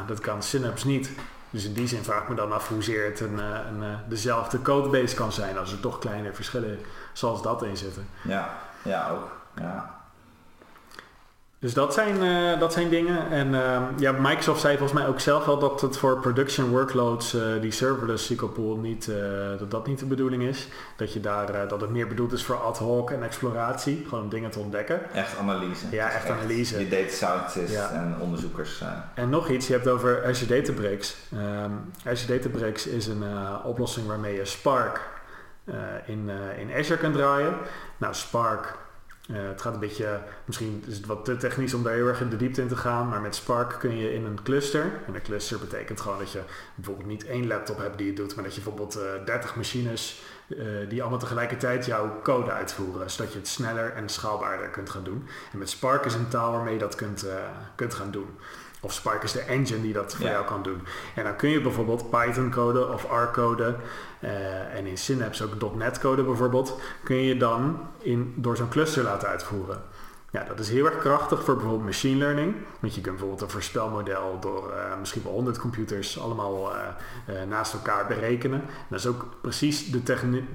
dat 0.07 0.21
kan 0.21 0.43
Synapse 0.43 0.87
niet. 0.87 1.11
Dus 1.51 1.65
in 1.65 1.73
die 1.73 1.89
zin 1.89 2.05
vraag 2.05 2.23
ik 2.23 2.29
me 2.29 2.35
dan 2.35 2.53
af 2.53 2.69
hoezeer 2.69 3.05
het 3.05 3.21
een, 3.21 3.39
een, 3.39 3.99
dezelfde 4.09 4.63
codebase 4.63 5.15
kan 5.15 5.33
zijn 5.33 5.59
als 5.59 5.73
er 5.73 5.81
toch 5.81 5.99
kleine 5.99 6.33
verschillen 6.33 6.79
zoals 7.13 7.43
dat 7.43 7.63
in 7.63 7.77
zitten. 7.77 8.09
Ja, 8.23 8.49
ja 8.83 9.11
ook. 9.11 9.31
Ja. 9.55 9.96
Dus 11.67 11.75
dat 11.75 11.95
zijn, 11.95 12.23
uh, 12.23 12.61
dat 12.61 12.73
zijn 12.73 12.89
dingen. 12.89 13.31
En 13.31 13.49
uh, 13.49 13.83
ja, 13.97 14.13
Microsoft 14.13 14.61
zei 14.61 14.77
volgens 14.77 14.99
mij 14.99 15.09
ook 15.09 15.21
zelf 15.21 15.45
wel 15.45 15.59
dat 15.59 15.81
het 15.81 15.97
voor 15.97 16.21
production 16.21 16.69
workloads, 16.69 17.35
uh, 17.35 17.43
die 17.61 17.71
serverless 17.71 18.25
SQL 18.25 18.47
pool, 18.47 18.77
niet, 18.77 19.11
dat 19.59 19.71
dat 19.71 19.87
niet 19.87 19.99
de 19.99 20.07
bedoeling 20.07 20.43
is. 20.43 20.69
Dat, 20.97 21.13
je 21.13 21.21
daar, 21.21 21.69
dat 21.69 21.81
het 21.81 21.91
meer 21.91 22.09
bedoeld 22.09 22.33
is 22.33 22.45
voor 22.45 22.57
ad 22.57 22.79
hoc 22.79 23.11
en 23.11 23.23
exploratie, 23.23 24.05
gewoon 24.09 24.29
dingen 24.29 24.51
te 24.51 24.59
ontdekken. 24.59 25.13
Echt 25.15 25.39
analyse. 25.39 25.87
Ja, 25.91 26.07
echt, 26.07 26.15
echt 26.15 26.31
analyse. 26.31 26.79
Je 26.79 26.89
data 26.89 27.11
scientists 27.11 27.77
ja. 27.77 27.91
en 27.91 28.17
onderzoekers. 28.21 28.83
En 29.15 29.29
nog 29.29 29.49
iets, 29.49 29.67
je 29.67 29.73
hebt 29.73 29.89
over 29.89 30.25
Azure 30.27 30.61
Databricks. 30.61 31.17
Um, 31.33 31.93
Azure 32.05 32.39
Databricks 32.39 32.87
is 32.87 33.07
een 33.07 33.25
oplossing 33.65 34.07
waarmee 34.07 34.35
je 34.35 34.45
Spark 34.45 35.01
in, 36.07 36.31
in 36.59 36.73
Azure 36.79 36.99
kunt 36.99 37.15
draaien. 37.15 37.55
Nou, 37.97 38.15
Spark 38.15 38.75
uh, 39.31 39.49
het 39.49 39.61
gaat 39.61 39.75
een 39.75 39.81
beetje, 39.81 40.21
misschien 40.45 40.85
is 40.87 40.97
het 40.97 41.07
wat 41.07 41.25
te 41.25 41.37
technisch 41.37 41.75
om 41.75 41.83
daar 41.83 41.95
heel 41.95 42.07
erg 42.07 42.21
in 42.21 42.29
de 42.29 42.37
diepte 42.37 42.63
in 42.63 42.69
te 42.69 42.77
gaan, 42.77 43.09
maar 43.09 43.21
met 43.21 43.35
Spark 43.35 43.77
kun 43.79 43.97
je 43.97 44.15
in 44.15 44.25
een 44.25 44.43
cluster, 44.43 44.83
en 45.07 45.15
een 45.15 45.23
cluster 45.23 45.59
betekent 45.59 46.01
gewoon 46.01 46.19
dat 46.19 46.33
je 46.33 46.41
bijvoorbeeld 46.75 47.09
niet 47.09 47.25
één 47.25 47.47
laptop 47.47 47.79
hebt 47.79 47.99
die 47.99 48.07
het 48.07 48.17
doet, 48.17 48.35
maar 48.35 48.45
dat 48.45 48.55
je 48.55 48.61
bijvoorbeeld 48.61 48.97
uh, 48.97 49.15
eh, 49.15 49.25
30 49.25 49.57
machines 49.57 50.23
uh, 50.49 50.89
die 50.89 51.01
allemaal 51.01 51.19
tegelijkertijd 51.19 51.87
jouw 51.87 52.21
code 52.23 52.51
uitvoeren, 52.51 53.11
zodat 53.11 53.33
je 53.33 53.39
het 53.39 53.49
sneller 53.49 53.93
en 53.93 54.09
schaalbaarder 54.09 54.69
kunt 54.69 54.91
gaan 54.91 55.05
doen. 55.05 55.29
En 55.53 55.59
met 55.59 55.71
Spark 55.71 56.05
is 56.05 56.15
een 56.15 56.29
taal 56.29 56.53
waarmee 56.53 56.73
je 56.73 56.79
dat 56.79 56.95
kunt, 56.95 57.27
kunt 57.75 57.95
gaan 57.95 58.11
doen. 58.11 58.29
Of 58.87 58.93
Spark 58.93 59.23
is 59.23 59.33
de 59.33 59.41
engine 59.41 59.83
die 59.83 59.93
dat 59.93 60.15
voor 60.15 60.27
jou 60.27 60.45
kan 60.45 60.63
doen. 60.63 60.81
En 61.15 61.25
dan 61.25 61.37
kun 61.37 61.49
je 61.49 61.61
bijvoorbeeld 61.61 62.11
Python 62.11 62.51
code 62.51 62.87
of 62.87 63.05
R 63.05 63.31
code 63.33 63.77
uh, 64.21 64.75
en 64.75 64.87
in 64.87 64.99
Synapse 64.99 65.45
ook 65.45 65.77
.NET 65.77 65.99
code 65.99 66.23
bijvoorbeeld, 66.23 66.81
kun 67.05 67.17
je 67.17 67.37
dan 67.37 67.81
in, 67.99 68.35
door 68.37 68.57
zo'n 68.57 68.69
cluster 68.69 69.03
laten 69.03 69.29
uitvoeren. 69.29 69.83
Ja, 70.31 70.45
dat 70.45 70.59
is 70.59 70.69
heel 70.69 70.85
erg 70.85 70.99
krachtig 70.99 71.45
voor 71.45 71.55
bijvoorbeeld 71.55 71.85
machine 71.85 72.19
learning. 72.19 72.55
Want 72.81 72.95
je 72.95 73.01
kunt 73.01 73.15
bijvoorbeeld 73.15 73.43
een 73.43 73.51
voorspelmodel 73.51 74.39
door 74.41 74.71
uh, 74.71 74.99
misschien 74.99 75.23
wel 75.23 75.33
100 75.33 75.59
computers 75.59 76.21
allemaal 76.21 76.73
uh, 76.73 77.43
naast 77.49 77.73
elkaar 77.73 78.07
berekenen. 78.07 78.63
dat 78.89 78.99
is 78.99 79.07
ook 79.07 79.27
precies 79.41 79.91
de 79.91 80.03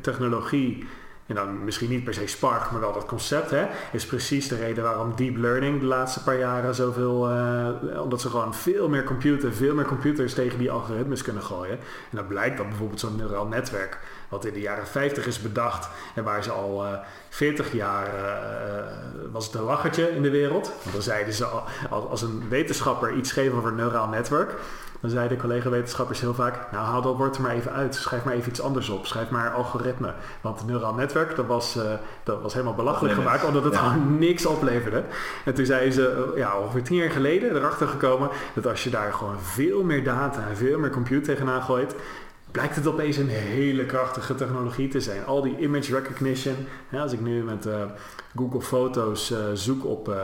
technologie 0.02 0.88
dan 1.36 1.64
misschien 1.64 1.90
niet 1.90 2.04
per 2.04 2.14
se 2.14 2.28
Spark, 2.28 2.72
maar 2.72 2.82
wel 2.82 2.94
dat 2.94 3.06
concept, 3.06 3.50
hè, 3.50 3.66
is 3.92 4.06
precies 4.06 4.48
de 4.48 4.56
reden 4.56 4.84
waarom 4.84 5.16
deep 5.16 5.38
learning 5.38 5.80
de 5.80 5.86
laatste 5.86 6.24
paar 6.24 6.38
jaren 6.38 6.76
zoveel, 6.76 7.32
uh, 7.32 8.02
omdat 8.02 8.22
ze 8.22 8.30
gewoon 8.30 8.56
veel 8.56 8.90
meer 8.90 9.04
computer, 9.04 9.54
veel 9.54 9.76
meer 9.76 9.86
computers 9.86 10.34
tegen 10.34 10.60
die 10.60 10.72
algoritmes 10.72 11.22
kunnen 11.22 11.44
gooien. 11.44 11.78
En 12.10 12.18
dan 12.18 12.28
blijkt 12.28 12.58
dat 12.58 12.68
bijvoorbeeld 12.68 13.00
zo'n 13.00 13.16
neuraal 13.16 13.46
netwerk, 13.46 14.00
wat 14.30 14.46
in 14.46 14.54
de 14.54 14.60
jaren 14.62 14.88
50 14.88 15.28
is 15.28 15.42
bedacht 15.42 15.90
en 16.16 16.24
waar 16.24 16.44
ze 16.44 16.52
al 16.52 16.86
uh, 16.86 16.92
eh, 16.92 17.00
40 17.30 17.74
jaar 17.74 18.08
uh, 18.08 19.32
was 19.32 19.46
het 19.46 19.56
een 19.56 19.64
lachertje 19.64 20.16
in 20.16 20.22
de 20.22 20.30
wereld. 20.30 20.68
Want 20.68 20.94
dan 20.94 21.02
zeiden 21.02 21.34
ze 21.34 21.46
als 21.90 22.22
een 22.22 22.50
wetenschapper 22.50 23.14
iets 23.14 23.32
geven 23.32 23.58
over 23.58 23.70
een 23.70 23.76
neuraal 23.76 24.08
netwerk, 24.08 24.56
dan 25.02 25.10
zeiden 25.10 25.38
collega-wetenschappers 25.38 26.20
heel 26.20 26.34
vaak, 26.34 26.72
nou 26.72 26.86
haal 26.86 27.02
dat 27.02 27.18
woord 27.18 27.36
er 27.36 27.42
maar 27.42 27.56
even 27.56 27.72
uit. 27.72 27.96
Schrijf 27.96 28.24
maar 28.24 28.34
even 28.34 28.50
iets 28.50 28.62
anders 28.62 28.90
op. 28.90 29.06
Schrijf 29.06 29.30
maar 29.30 29.54
algoritme. 29.54 30.14
Want 30.42 30.60
het 30.60 30.68
neuraal 30.68 30.94
netwerk, 30.94 31.36
dat 31.36 31.46
was, 31.46 31.78
uh, 31.78 31.84
dat 32.24 32.42
was 32.42 32.54
helemaal 32.54 32.76
belachelijk 32.76 33.14
gemaakt, 33.16 33.44
omdat 33.44 33.64
het 33.64 33.78
gewoon 33.78 34.20
niks 34.20 34.46
opleverde. 34.46 35.04
En 35.46 35.54
toen 35.54 35.66
zeiden 35.66 35.94
ze, 35.94 36.32
uh, 36.32 36.38
ja, 36.38 36.58
ongeveer 36.58 36.84
tien 36.84 36.98
jaar 36.98 37.10
geleden 37.10 37.56
erachter 37.56 37.88
gekomen, 37.88 38.30
dat 38.54 38.68
als 38.68 38.84
je 38.84 38.90
daar 38.90 39.14
gewoon 39.14 39.40
veel 39.40 39.84
meer 39.84 40.04
data 40.04 40.48
en 40.50 40.58
veel 40.58 40.80
meer 40.80 40.90
compute 40.90 41.26
tegenaan 41.26 41.62
gooit, 41.62 41.96
blijkt 42.52 42.76
het 42.76 42.88
opeens 42.88 43.18
een 43.18 43.30
hele 43.30 43.86
krachtige 43.86 44.36
technologie 44.36 44.88
te 44.88 45.00
zijn. 45.00 45.26
Al 45.26 45.42
die 45.42 45.58
image 45.58 45.94
recognition, 45.94 46.56
als 46.94 47.14
ik 47.14 47.22
nu 47.22 47.44
met 47.44 47.66
uh, 47.66 47.74
Google 48.36 48.62
Foto's 48.62 49.34
zoek 49.54 49.86
op 49.86 50.16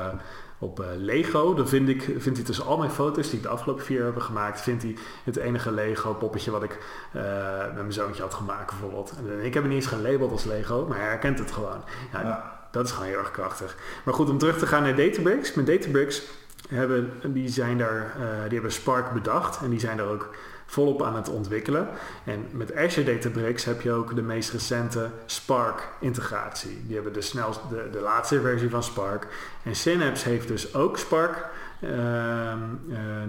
op 0.59 0.79
uh, 0.79 0.85
Lego. 0.95 1.53
Dan 1.53 1.67
vind, 1.67 1.89
ik, 1.89 2.01
vindt 2.01 2.37
hij 2.37 2.45
tussen 2.45 2.65
al 2.65 2.77
mijn 2.77 2.91
foto's 2.91 3.29
die 3.29 3.37
ik 3.37 3.43
de 3.43 3.49
afgelopen 3.49 3.83
vier 3.83 3.97
jaar 3.97 4.05
heb 4.05 4.19
gemaakt, 4.19 4.61
vindt 4.61 4.83
hij 4.83 4.95
het 5.23 5.35
enige 5.35 5.71
Lego 5.71 6.13
poppetje 6.13 6.51
wat 6.51 6.63
ik 6.63 6.77
uh, 7.15 7.21
met 7.65 7.75
mijn 7.75 7.93
zoontje 7.93 8.21
had 8.21 8.33
gemaakt 8.33 8.69
bijvoorbeeld. 8.69 9.13
En 9.17 9.45
ik 9.45 9.53
heb 9.53 9.63
hem 9.63 9.71
niet 9.71 9.83
eens 9.83 9.93
gelabeld 9.93 10.31
als 10.31 10.43
Lego, 10.43 10.85
maar 10.87 10.97
hij 10.97 11.07
herkent 11.07 11.39
het 11.39 11.51
gewoon. 11.51 11.83
Ja, 12.13 12.21
ja. 12.21 12.55
Dat 12.71 12.85
is 12.85 12.91
gewoon 12.91 13.07
heel 13.07 13.17
erg 13.17 13.31
krachtig. 13.31 13.75
Maar 14.05 14.13
goed, 14.13 14.29
om 14.29 14.37
terug 14.37 14.57
te 14.57 14.67
gaan 14.67 14.83
naar 14.83 14.95
Databricks. 14.95 15.53
Met 15.53 15.65
Databricks 15.65 16.21
hebben, 16.69 17.11
die 17.23 17.49
zijn 17.49 17.77
daar, 17.77 18.15
uh, 18.19 18.41
die 18.43 18.53
hebben 18.53 18.71
Spark 18.71 19.13
bedacht 19.13 19.61
en 19.61 19.69
die 19.69 19.79
zijn 19.79 19.97
daar 19.97 20.07
ook 20.07 20.29
volop 20.67 21.03
aan 21.03 21.15
het 21.15 21.29
ontwikkelen. 21.29 21.87
En 22.23 22.45
met 22.51 22.75
Azure 22.75 23.13
Databricks 23.13 23.65
heb 23.65 23.81
je 23.81 23.91
ook 23.91 24.15
de 24.15 24.21
meest 24.21 24.51
recente 24.51 25.09
Spark 25.25 25.87
integratie. 25.99 26.83
Die 26.85 26.95
hebben 26.95 27.13
de, 27.13 27.21
snelste, 27.21 27.89
de, 27.91 27.99
laatste 27.99 28.41
versie 28.41 28.69
van 28.69 28.83
Spark. 28.83 29.27
En 29.63 29.75
Synapse 29.75 30.29
heeft 30.29 30.47
dus 30.47 30.73
ook 30.75 30.97
Spark 30.97 31.45
uh, 31.81 31.89
uh, 31.89 32.53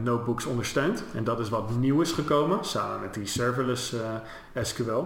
notebooks 0.02 0.44
ondersteund. 0.44 1.04
En 1.14 1.24
dat 1.24 1.40
is 1.40 1.48
wat 1.48 1.70
nieuw 1.70 2.00
is 2.00 2.12
gekomen, 2.12 2.64
samen 2.64 3.00
met 3.00 3.14
die 3.14 3.26
serverless 3.26 3.94
uh, 3.94 4.00
SQL. 4.62 5.04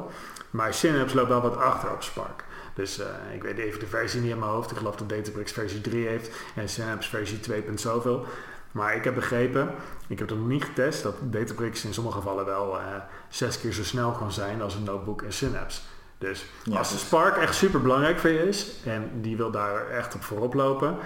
Maar 0.51 0.75
Synapse 0.75 1.17
loopt 1.17 1.29
wel 1.29 1.41
wat 1.41 1.57
achter 1.57 1.93
op 1.93 2.03
Spark. 2.03 2.45
Dus 2.75 3.01
uh, 3.01 3.07
ik 3.35 3.43
weet 3.43 3.59
even 3.59 3.81
de 3.81 3.87
versie 3.87 4.21
niet 4.21 4.31
in 4.31 4.39
mijn 4.39 4.51
hoofd. 4.51 4.71
Ik 4.71 4.77
geloof 4.77 4.97
dat 4.97 5.09
Databricks 5.09 5.53
versie 5.53 5.81
3 5.81 6.07
heeft 6.07 6.31
en 6.55 6.69
Synapse 6.69 7.09
versie 7.09 7.41
2. 7.41 7.65
zoveel. 7.75 8.27
Maar 8.73 8.97
ik 8.97 9.05
heb 9.05 9.15
begrepen, 9.15 9.75
ik 10.07 10.19
heb 10.19 10.29
het 10.29 10.39
nog 10.39 10.49
niet 10.49 10.65
getest, 10.65 11.03
dat 11.03 11.15
Databricks 11.21 11.85
in 11.85 11.95
sommige 11.95 12.17
gevallen 12.17 12.45
wel 12.45 12.77
uh, 12.77 12.83
zes 13.29 13.61
keer 13.61 13.73
zo 13.73 13.83
snel 13.83 14.11
kan 14.11 14.33
zijn 14.33 14.63
als 14.63 14.75
een 14.75 14.83
notebook 14.83 15.23
en 15.23 15.33
Synapse. 15.33 15.81
Dus 16.19 16.47
als 16.73 16.89
de 16.89 16.95
dus- 16.95 17.05
Spark 17.05 17.37
echt 17.37 17.55
super 17.55 17.83
belangrijk 17.83 18.19
voor 18.19 18.31
je 18.31 18.49
is 18.49 18.77
en 18.85 19.11
die 19.21 19.37
wil 19.37 19.51
daar 19.51 19.89
echt 19.89 20.15
op 20.15 20.23
voorop 20.23 20.55
lopen, 20.55 20.97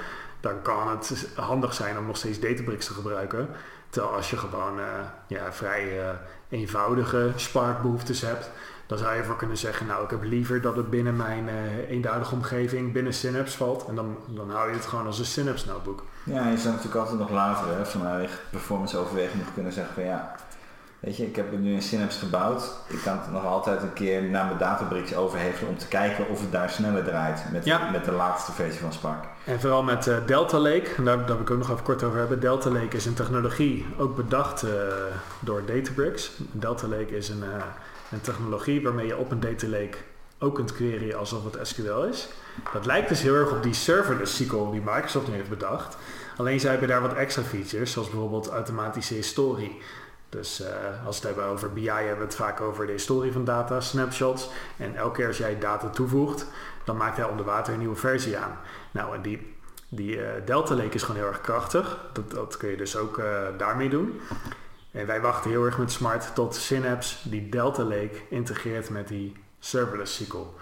dan 0.40 0.62
kan 0.62 0.88
het 0.88 1.28
handig 1.34 1.74
zijn 1.74 1.98
om 1.98 2.06
nog 2.06 2.16
steeds 2.16 2.40
Databricks 2.40 2.86
te 2.86 2.92
gebruiken. 2.92 3.48
Terwijl 3.90 4.14
als 4.14 4.30
je 4.30 4.36
gewoon 4.36 4.78
uh, 4.78 4.84
ja, 5.26 5.52
vrij 5.52 5.98
uh, 5.98 6.08
eenvoudige 6.48 7.32
Spark 7.36 7.82
behoeftes 7.82 8.20
hebt, 8.20 8.50
dan 8.86 8.98
zou 8.98 9.16
je 9.16 9.24
voor 9.24 9.36
kunnen 9.36 9.56
zeggen, 9.56 9.86
nou 9.86 10.04
ik 10.04 10.10
heb 10.10 10.22
liever 10.22 10.60
dat 10.60 10.76
het 10.76 10.90
binnen 10.90 11.16
mijn 11.16 11.48
eenduidige 11.88 12.34
omgeving 12.34 12.92
binnen 12.92 13.12
Synapse 13.12 13.56
valt. 13.56 13.86
En 13.88 13.94
dan, 13.94 14.18
dan 14.26 14.50
hou 14.50 14.68
je 14.68 14.74
het 14.74 14.86
gewoon 14.86 15.06
als 15.06 15.18
een 15.18 15.24
Synapse 15.24 15.66
notebook. 15.66 16.02
Ja, 16.26 16.48
je 16.48 16.56
zou 16.56 16.74
natuurlijk 16.74 17.00
altijd 17.00 17.18
nog 17.18 17.30
later 17.30 17.76
hè, 17.76 17.86
vanuit 17.86 18.30
performance 18.50 18.96
overweging 18.96 19.42
nog 19.42 19.54
kunnen 19.54 19.72
zeggen 19.72 19.94
van 19.94 20.04
ja, 20.04 20.34
weet 21.00 21.16
je, 21.16 21.26
ik 21.26 21.36
heb 21.36 21.50
het 21.50 21.60
nu 21.60 21.72
in 21.72 21.82
Synapse 21.82 22.18
gebouwd. 22.18 22.72
Ik 22.88 22.98
kan 23.04 23.18
het 23.18 23.32
nog 23.32 23.44
altijd 23.44 23.82
een 23.82 23.92
keer 23.92 24.22
naar 24.22 24.44
mijn 24.44 24.58
Databricks 24.58 25.14
overhevelen 25.14 25.70
om 25.70 25.78
te 25.78 25.88
kijken 25.88 26.28
of 26.28 26.40
het 26.40 26.52
daar 26.52 26.70
sneller 26.70 27.04
draait 27.04 27.44
met, 27.52 27.92
met 27.92 28.04
de 28.04 28.12
laatste 28.12 28.52
versie 28.52 28.80
van 28.80 28.92
Spark. 28.92 29.24
En 29.44 29.60
vooral 29.60 29.82
met 29.82 30.06
uh, 30.06 30.16
Delta 30.26 30.58
Lake, 30.58 31.02
daar, 31.02 31.16
daar 31.16 31.26
wil 31.26 31.40
ik 31.40 31.50
ook 31.50 31.58
nog 31.58 31.70
even 31.70 31.82
kort 31.82 32.02
over 32.02 32.18
hebben. 32.18 32.40
Delta 32.40 32.70
Lake 32.70 32.96
is 32.96 33.06
een 33.06 33.14
technologie 33.14 33.86
ook 33.98 34.16
bedacht 34.16 34.64
uh, 34.64 34.70
door 35.40 35.62
Databricks. 35.66 36.30
Delta 36.52 36.86
Lake 36.86 37.16
is 37.16 37.28
een 37.28 37.42
een 38.12 38.20
technologie 38.20 38.82
waarmee 38.82 39.06
je 39.06 39.16
op 39.16 39.30
een 39.30 39.40
data 39.40 39.66
lake 39.66 39.96
ook 40.38 40.54
kunt 40.54 40.72
queryen 40.72 41.18
alsof 41.18 41.44
het 41.44 41.68
SQL 41.68 42.08
is. 42.10 42.28
Dat 42.72 42.86
lijkt 42.86 43.08
dus 43.08 43.22
heel 43.22 43.34
erg 43.34 43.50
op 43.50 43.62
die 43.62 43.74
serverless 43.74 44.42
SQL 44.42 44.70
die 44.70 44.80
Microsoft 44.80 45.28
nu 45.28 45.34
heeft 45.34 45.48
bedacht. 45.48 45.96
Alleen 46.36 46.60
zij 46.60 46.70
hebben 46.70 46.88
daar 46.88 47.00
wat 47.00 47.14
extra 47.14 47.42
features, 47.42 47.92
zoals 47.92 48.10
bijvoorbeeld 48.10 48.48
automatische 48.48 49.14
historie. 49.14 49.80
Dus 50.28 50.60
uh, 50.60 50.66
als 51.06 51.20
we 51.20 51.26
het 51.26 51.36
hebben 51.36 51.54
over 51.54 51.72
BI 51.72 51.88
hebben 51.88 52.18
we 52.18 52.24
het 52.24 52.34
vaak 52.34 52.60
over 52.60 52.86
de 52.86 52.92
historie 52.92 53.32
van 53.32 53.44
data, 53.44 53.80
snapshots. 53.80 54.50
En 54.76 54.96
elke 54.96 55.16
keer 55.16 55.26
als 55.26 55.38
jij 55.38 55.58
data 55.58 55.88
toevoegt, 55.88 56.46
dan 56.84 56.96
maakt 56.96 57.16
hij 57.16 57.26
onder 57.26 57.44
water 57.44 57.72
een 57.72 57.78
nieuwe 57.78 57.96
versie 57.96 58.36
aan. 58.36 58.58
Nou, 58.90 59.14
en 59.14 59.22
die, 59.22 59.54
die 59.88 60.16
uh, 60.16 60.28
Delta 60.44 60.74
Lake 60.74 60.94
is 60.94 61.02
gewoon 61.02 61.20
heel 61.20 61.30
erg 61.30 61.40
krachtig. 61.40 61.98
Dat, 62.12 62.30
dat 62.30 62.56
kun 62.56 62.68
je 62.68 62.76
dus 62.76 62.96
ook 62.96 63.18
uh, 63.18 63.40
daarmee 63.58 63.88
doen. 63.88 64.20
En 64.90 65.06
wij 65.06 65.20
wachten 65.20 65.50
heel 65.50 65.64
erg 65.64 65.78
met 65.78 65.92
Smart 65.92 66.34
tot 66.34 66.54
Synapse 66.54 67.28
die 67.28 67.48
Delta 67.48 67.82
Lake 67.82 68.20
integreert 68.28 68.90
met 68.90 69.08
die 69.08 69.36
serverless 69.58 70.24
SQL. 70.24 70.54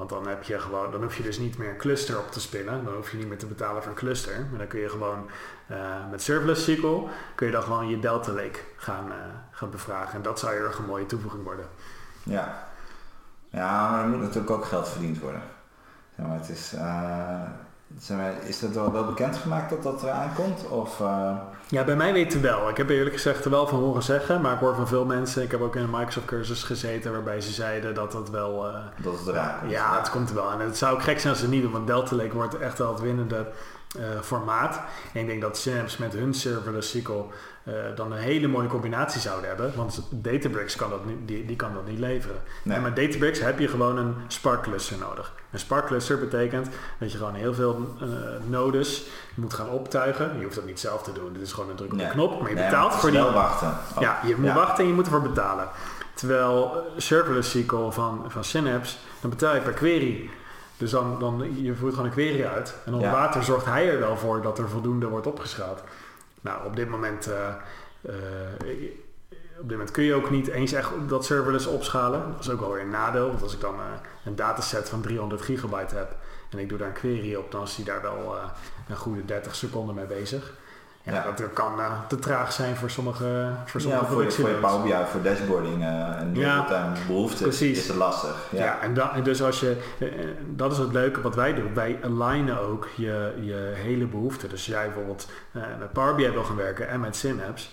Want 0.00 0.12
dan, 0.12 0.26
heb 0.26 0.42
je 0.42 0.58
gewoon, 0.58 0.90
dan 0.90 1.02
hoef 1.02 1.16
je 1.16 1.22
dus 1.22 1.38
niet 1.38 1.58
meer 1.58 1.68
een 1.68 1.76
cluster 1.76 2.18
op 2.18 2.30
te 2.30 2.40
spinnen. 2.40 2.84
Dan 2.84 2.94
hoef 2.94 3.10
je 3.10 3.16
niet 3.16 3.28
meer 3.28 3.38
te 3.38 3.46
betalen 3.46 3.82
voor 3.82 3.90
een 3.90 3.98
cluster. 3.98 4.46
Maar 4.50 4.58
dan 4.58 4.68
kun 4.68 4.80
je 4.80 4.88
gewoon 4.88 5.30
uh, 5.70 6.10
met 6.10 6.22
serverless 6.22 6.62
SQL 6.62 7.08
kun 7.34 7.46
je 7.46 7.52
dan 7.52 7.62
gewoon 7.62 7.88
je 7.88 7.98
Delta 7.98 8.32
Lake 8.32 8.58
gaan, 8.76 9.06
uh, 9.08 9.14
gaan 9.50 9.70
bevragen. 9.70 10.14
En 10.14 10.22
dat 10.22 10.38
zou 10.38 10.54
heel 10.54 10.64
erg 10.64 10.78
een 10.78 10.84
mooie 10.84 11.06
toevoeging 11.06 11.44
worden. 11.44 11.66
Ja. 12.22 12.68
ja, 13.48 13.90
maar 13.90 14.02
er 14.02 14.08
moet 14.08 14.20
natuurlijk 14.20 14.50
ook 14.50 14.64
geld 14.64 14.88
verdiend 14.88 15.18
worden. 15.18 15.42
Ja, 16.14 16.26
maar 16.26 16.38
het 16.38 16.48
is, 16.48 16.72
uh, 16.74 17.42
is 18.46 18.60
het 18.60 18.74
wel, 18.74 18.92
wel 18.92 19.04
bekendgemaakt 19.04 19.70
dat 19.70 19.82
dat 19.82 20.02
eraan 20.02 20.34
komt? 20.34 20.68
Of, 20.68 21.00
uh... 21.00 21.36
Ja, 21.68 21.84
bij 21.84 21.96
mij 21.96 22.12
weten 22.12 22.42
wel. 22.42 22.68
Ik 22.68 22.76
heb 22.76 22.88
eerlijk 22.88 23.14
gezegd 23.14 23.44
er 23.44 23.50
wel 23.50 23.66
van 23.66 23.78
horen 23.78 24.02
zeggen, 24.02 24.40
maar 24.40 24.52
ik 24.52 24.58
hoor 24.58 24.74
van 24.74 24.88
veel 24.88 25.04
mensen. 25.04 25.42
Ik 25.42 25.50
heb 25.50 25.60
ook 25.60 25.76
in 25.76 25.82
een 25.82 25.90
Microsoft 25.90 26.26
cursus 26.26 26.62
gezeten 26.62 27.12
waarbij 27.12 27.40
ze 27.40 27.52
zeiden 27.52 27.94
dat 27.94 28.12
dat 28.12 28.30
wel... 28.30 28.66
Uh, 28.66 28.74
dat 28.96 29.18
het 29.18 29.26
eraan 29.26 29.58
komt. 29.58 29.70
Ja, 29.70 29.98
het 29.98 30.10
komt 30.10 30.28
er 30.28 30.34
wel 30.34 30.50
aan. 30.50 30.60
En 30.60 30.66
het 30.66 30.76
zou 30.76 30.94
ook 30.94 31.02
gek 31.02 31.18
zijn 31.18 31.32
als 31.32 31.38
ze 31.38 31.44
het 31.44 31.54
niet 31.54 31.62
doen, 31.62 31.72
want 31.72 31.86
Delta 31.86 32.16
Lake 32.16 32.34
wordt 32.34 32.58
echt 32.58 32.78
wel 32.78 32.92
het 32.92 33.00
winnende 33.00 33.46
uh, 33.98 34.20
formaat. 34.22 34.80
En 35.12 35.20
ik 35.20 35.26
denk 35.26 35.40
dat 35.40 35.58
Synapse 35.58 36.02
met 36.02 36.12
hun 36.12 36.34
serverless 36.34 36.98
SQL 36.98 37.32
uh, 37.64 37.74
dan 37.94 38.12
een 38.12 38.18
hele 38.18 38.48
mooie 38.48 38.68
combinatie 38.68 39.20
zouden 39.20 39.48
hebben. 39.48 39.72
Want 39.76 40.02
Databricks 40.10 40.76
kan 40.76 40.90
dat 40.90 41.04
niet, 41.04 41.16
die, 41.24 41.44
die 41.46 41.56
kan 41.56 41.74
dat 41.74 41.86
niet 41.86 41.98
leveren. 41.98 42.36
Nee. 42.62 42.76
En 42.76 42.82
met 42.82 42.96
Databricks 42.96 43.40
heb 43.40 43.58
je 43.58 43.68
gewoon 43.68 43.96
een 43.98 44.14
Spark 44.28 44.62
cluster 44.62 44.98
nodig. 44.98 45.32
Een 45.50 45.58
Spark 45.58 45.86
cluster 45.86 46.18
betekent 46.18 46.68
dat 46.98 47.12
je 47.12 47.18
gewoon 47.18 47.34
heel 47.34 47.54
veel 47.54 47.96
uh, 48.02 48.08
nodes 48.48 49.06
moet 49.34 49.54
gaan 49.54 49.68
optuigen. 49.68 50.36
Je 50.38 50.42
hoeft 50.44 50.54
dat 50.54 50.64
niet 50.66 50.80
zelf 50.80 51.02
te 51.02 51.12
doen. 51.12 51.32
Dit 51.32 51.42
is 51.42 51.52
gewoon 51.52 51.70
een 51.70 51.76
druk 51.76 51.92
op 51.92 51.98
de 51.98 52.08
knop. 52.08 52.40
Maar 52.40 52.50
je 52.50 52.56
betaalt 52.56 52.94
voor 52.94 53.10
die... 53.10 53.20
wachten. 53.20 53.68
Oh. 53.68 54.00
Ja, 54.00 54.20
je 54.26 54.36
moet 54.36 54.46
Ja. 54.46 54.54
wachten 54.54 54.82
en 54.84 54.88
je 54.90 54.94
moet 54.96 55.04
ervoor 55.04 55.22
betalen. 55.22 55.68
Terwijl 56.14 56.74
eh, 56.76 56.82
serverless 56.96 57.50
SQL 57.58 57.88
van, 57.90 58.24
van 58.28 58.44
Synapse, 58.44 58.96
dan 59.20 59.30
betaal 59.30 59.54
je 59.54 59.60
per 59.60 59.72
query. 59.72 60.30
Dus 60.76 60.90
dan, 60.90 61.16
dan 61.18 61.62
je 61.62 61.74
voert 61.74 61.92
gewoon 61.92 62.06
een 62.06 62.12
query 62.12 62.44
uit. 62.44 62.74
En 62.84 62.92
onder 62.94 63.08
Ja. 63.08 63.14
water 63.14 63.42
zorgt 63.42 63.66
hij 63.66 63.90
er 63.90 63.98
wel 63.98 64.16
voor 64.16 64.42
dat 64.42 64.58
er 64.58 64.68
voldoende 64.68 65.06
wordt 65.06 65.26
opgeschaald. 65.26 65.82
Nou, 66.40 66.66
op 66.66 66.76
dit 66.76 66.88
moment, 66.88 67.26
eh, 67.26 67.48
eh, 68.00 68.14
op 69.58 69.68
dit 69.68 69.70
moment 69.70 69.90
kun 69.90 70.04
je 70.04 70.14
ook 70.14 70.30
niet 70.30 70.46
eens 70.46 70.72
echt 70.72 70.90
dat 71.08 71.24
serverless 71.24 71.66
opschalen. 71.66 72.30
Dat 72.32 72.40
is 72.40 72.50
ook 72.50 72.60
wel 72.60 72.72
weer 72.72 72.82
een 72.82 72.90
nadeel. 72.90 73.28
Want 73.28 73.42
als 73.42 73.54
ik 73.54 73.60
dan 73.60 73.74
eh, 73.74 73.84
een 74.24 74.36
dataset 74.36 74.88
van 74.88 75.00
300 75.00 75.42
gigabyte 75.42 75.94
heb 75.94 76.16
en 76.50 76.58
ik 76.58 76.68
doe 76.68 76.78
daar 76.78 76.88
een 76.88 76.94
query 76.94 77.34
op, 77.34 77.50
dan 77.50 77.62
is 77.62 77.74
die 77.74 77.84
daar 77.84 78.02
wel 78.02 78.36
een 78.88 78.96
goede 78.96 79.24
30 79.24 79.54
seconden 79.54 79.94
mee 79.94 80.06
bezig. 80.06 80.52
Ja, 81.02 81.12
Ja. 81.12 81.32
dat 81.36 81.52
kan 81.52 81.80
eh, 81.80 81.92
te 82.08 82.18
traag 82.18 82.52
zijn 82.52 82.76
voor 82.76 82.90
sommige, 82.90 83.50
voor 83.66 83.80
sommige 83.80 84.04
Ja, 84.04 84.10
voor, 84.10 84.22
je- 84.24 84.30
voor 84.30 84.48
je 84.48 84.54
productieloads. 84.54 84.84
Power 84.84 85.04
BI, 85.04 85.10
voor 85.10 85.22
dashboarding 85.22 85.82
eh, 85.82 85.88
en 86.20 86.30
Ja, 86.34 86.54
real-time 86.54 86.92
behoeften 87.06 87.42
precies. 87.42 87.78
is 87.78 87.88
het 87.88 87.96
lastig. 87.96 88.36
Ja, 88.50 88.64
Ja. 88.64 88.80
en, 88.80 88.94
da- 88.94 89.14
en 89.14 89.22
dus 89.22 89.42
als 89.42 89.60
je, 89.60 89.76
eh, 89.98 90.06
eh, 90.08 90.28
dat 90.46 90.72
is 90.72 90.78
het 90.78 90.92
leuke 90.92 91.20
wat 91.20 91.34
wij 91.34 91.54
doen. 91.54 91.74
Wij 91.74 91.98
alignen 92.04 92.60
ook 92.60 92.88
je, 92.96 93.32
je 93.40 93.72
hele 93.74 94.06
behoeften. 94.06 94.48
Dus 94.48 94.66
jij 94.66 94.84
bijvoorbeeld 94.84 95.28
eh, 95.52 95.62
met 95.78 95.92
Power 95.92 96.14
BI 96.14 96.30
wil 96.30 96.44
gaan 96.44 96.56
werken 96.56 96.88
en 96.88 97.00
met 97.00 97.16
Synapse, 97.16 97.68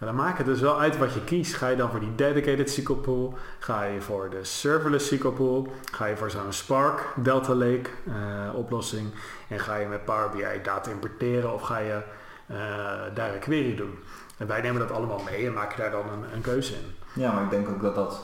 ja, 0.00 0.06
dan 0.06 0.14
maakt 0.14 0.38
het 0.38 0.46
dus 0.46 0.60
wel 0.60 0.80
uit 0.80 0.98
wat 0.98 1.12
je 1.14 1.24
kiest. 1.24 1.54
Ga 1.54 1.68
je 1.68 1.76
dan 1.76 1.90
voor 1.90 2.00
die 2.00 2.14
dedicated 2.14 2.70
SQL 2.70 2.92
pool? 2.92 3.34
Ga 3.58 3.82
je 3.84 4.00
voor 4.00 4.30
de 4.30 4.44
serverless 4.44 5.06
SQL 5.14 5.28
pool? 5.28 5.72
Ga 5.92 6.06
je 6.06 6.16
voor 6.16 6.30
zo'n 6.30 6.52
Spark 6.52 7.00
Delta 7.16 7.54
Lake 7.54 7.90
eh, 8.06 8.54
oplossing? 8.54 9.10
En 9.48 9.58
ga 9.60 9.76
je 9.76 9.86
met 9.86 10.04
Power 10.04 10.30
BI 10.30 10.44
data 10.62 10.90
importeren 10.90 11.54
of 11.54 11.62
ga 11.62 11.78
je 11.78 11.92
eh, 11.92 11.98
daar 13.14 13.34
een 13.34 13.38
query 13.40 13.76
doen? 13.76 13.98
En 14.36 14.46
wij 14.46 14.60
nemen 14.60 14.80
dat 14.80 14.90
allemaal 14.90 15.22
mee 15.30 15.46
en 15.46 15.52
maken 15.52 15.78
daar 15.78 15.90
dan 15.90 16.08
een, 16.12 16.34
een 16.34 16.40
keuze 16.40 16.72
in. 16.74 16.94
ja, 17.22 17.32
maar 17.32 17.42
ik 17.44 17.50
denk 17.50 17.68
ook 17.68 17.82
dat 17.82 17.94
dat 17.94 18.20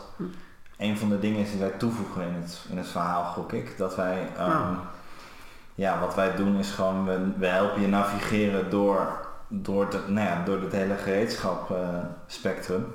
een 0.77 0.99
van 0.99 1.09
de 1.09 1.19
dingen 1.19 1.41
is 1.41 1.51
die 1.51 1.61
wij 1.61 1.71
toevoegen 1.71 2.23
in 2.23 2.35
het, 2.35 2.65
in 2.71 2.77
het 2.77 2.89
verhaal, 2.89 3.25
gok 3.25 3.53
ik. 3.53 3.79
Dat 3.79 3.97
wij, 3.97 4.29
ehm, 4.37 4.51
Ja. 4.51 4.81
ja, 5.75 6.01
wat 6.01 6.15
wij 6.15 6.35
doen 6.37 6.57
is 6.59 6.71
gewoon, 6.71 7.05
we, 7.05 7.19
we 7.39 7.47
helpen 7.47 7.81
je 7.81 7.89
navigeren 7.89 8.71
door, 8.71 9.27
door, 9.49 9.91
de, 9.91 10.01
nou 10.07 10.27
ja, 10.27 10.45
door 10.45 10.61
het 10.61 10.73
hele 10.73 10.95
gereedschap 10.95 11.71
eh, 11.71 11.77
spectrum. 12.27 12.87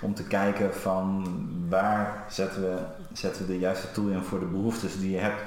Om 0.00 0.14
te 0.14 0.24
kijken 0.24 0.74
van 0.74 1.26
waar 1.68 2.24
zetten 2.28 2.62
we, 2.62 2.76
zetten 3.12 3.46
we 3.46 3.52
de 3.52 3.58
juiste 3.58 3.92
tool 3.92 4.08
in 4.08 4.22
voor 4.22 4.38
de 4.40 4.44
behoeftes 4.46 4.98
die 4.98 5.10
je 5.10 5.18
hebt. 5.18 5.42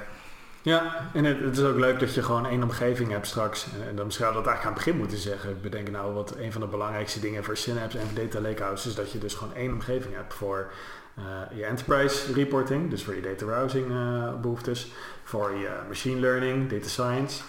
Ja, 0.62 1.10
en 1.12 1.24
het, 1.24 1.40
het 1.40 1.58
is 1.58 1.64
ook 1.64 1.78
leuk 1.78 2.00
dat 2.00 2.14
je 2.14 2.22
gewoon 2.22 2.46
één 2.46 2.62
omgeving 2.62 3.10
hebt 3.10 3.26
straks. 3.26 3.66
En, 3.88 3.96
dan 3.96 4.12
zou 4.12 4.34
dat 4.34 4.46
eigenlijk 4.46 4.66
aan 4.66 4.72
het 4.72 4.84
begin 4.84 4.96
moeten 4.96 5.18
zeggen. 5.18 5.50
Ik 5.50 5.62
bedenk 5.62 5.90
nou 5.90 6.14
wat 6.14 6.36
een 6.36 6.52
van 6.52 6.60
de 6.60 6.66
belangrijkste 6.66 7.20
dingen 7.20 7.44
voor 7.44 7.56
Synapse 7.56 7.98
en 7.98 8.06
voor 8.06 8.22
Data 8.22 8.40
Lakehouse 8.40 8.88
is 8.88 8.94
dat 8.94 9.12
je 9.12 9.18
dus 9.18 9.34
gewoon 9.34 9.54
één 9.54 9.72
omgeving 9.72 10.14
hebt 10.14 10.34
voor 10.34 10.70
eh, 11.14 11.56
je 11.58 11.64
enterprise 11.64 12.32
reporting, 12.32 12.90
dus 12.90 13.04
voor 13.04 13.14
je 13.14 13.20
data 13.20 13.44
warehousing 13.44 13.90
eh, 13.90 14.40
behoeftes, 14.40 14.92
voor 15.22 15.52
je 15.52 15.70
machine 15.88 16.20
learning, 16.20 16.70
data 16.70 16.88
science, 16.88 17.42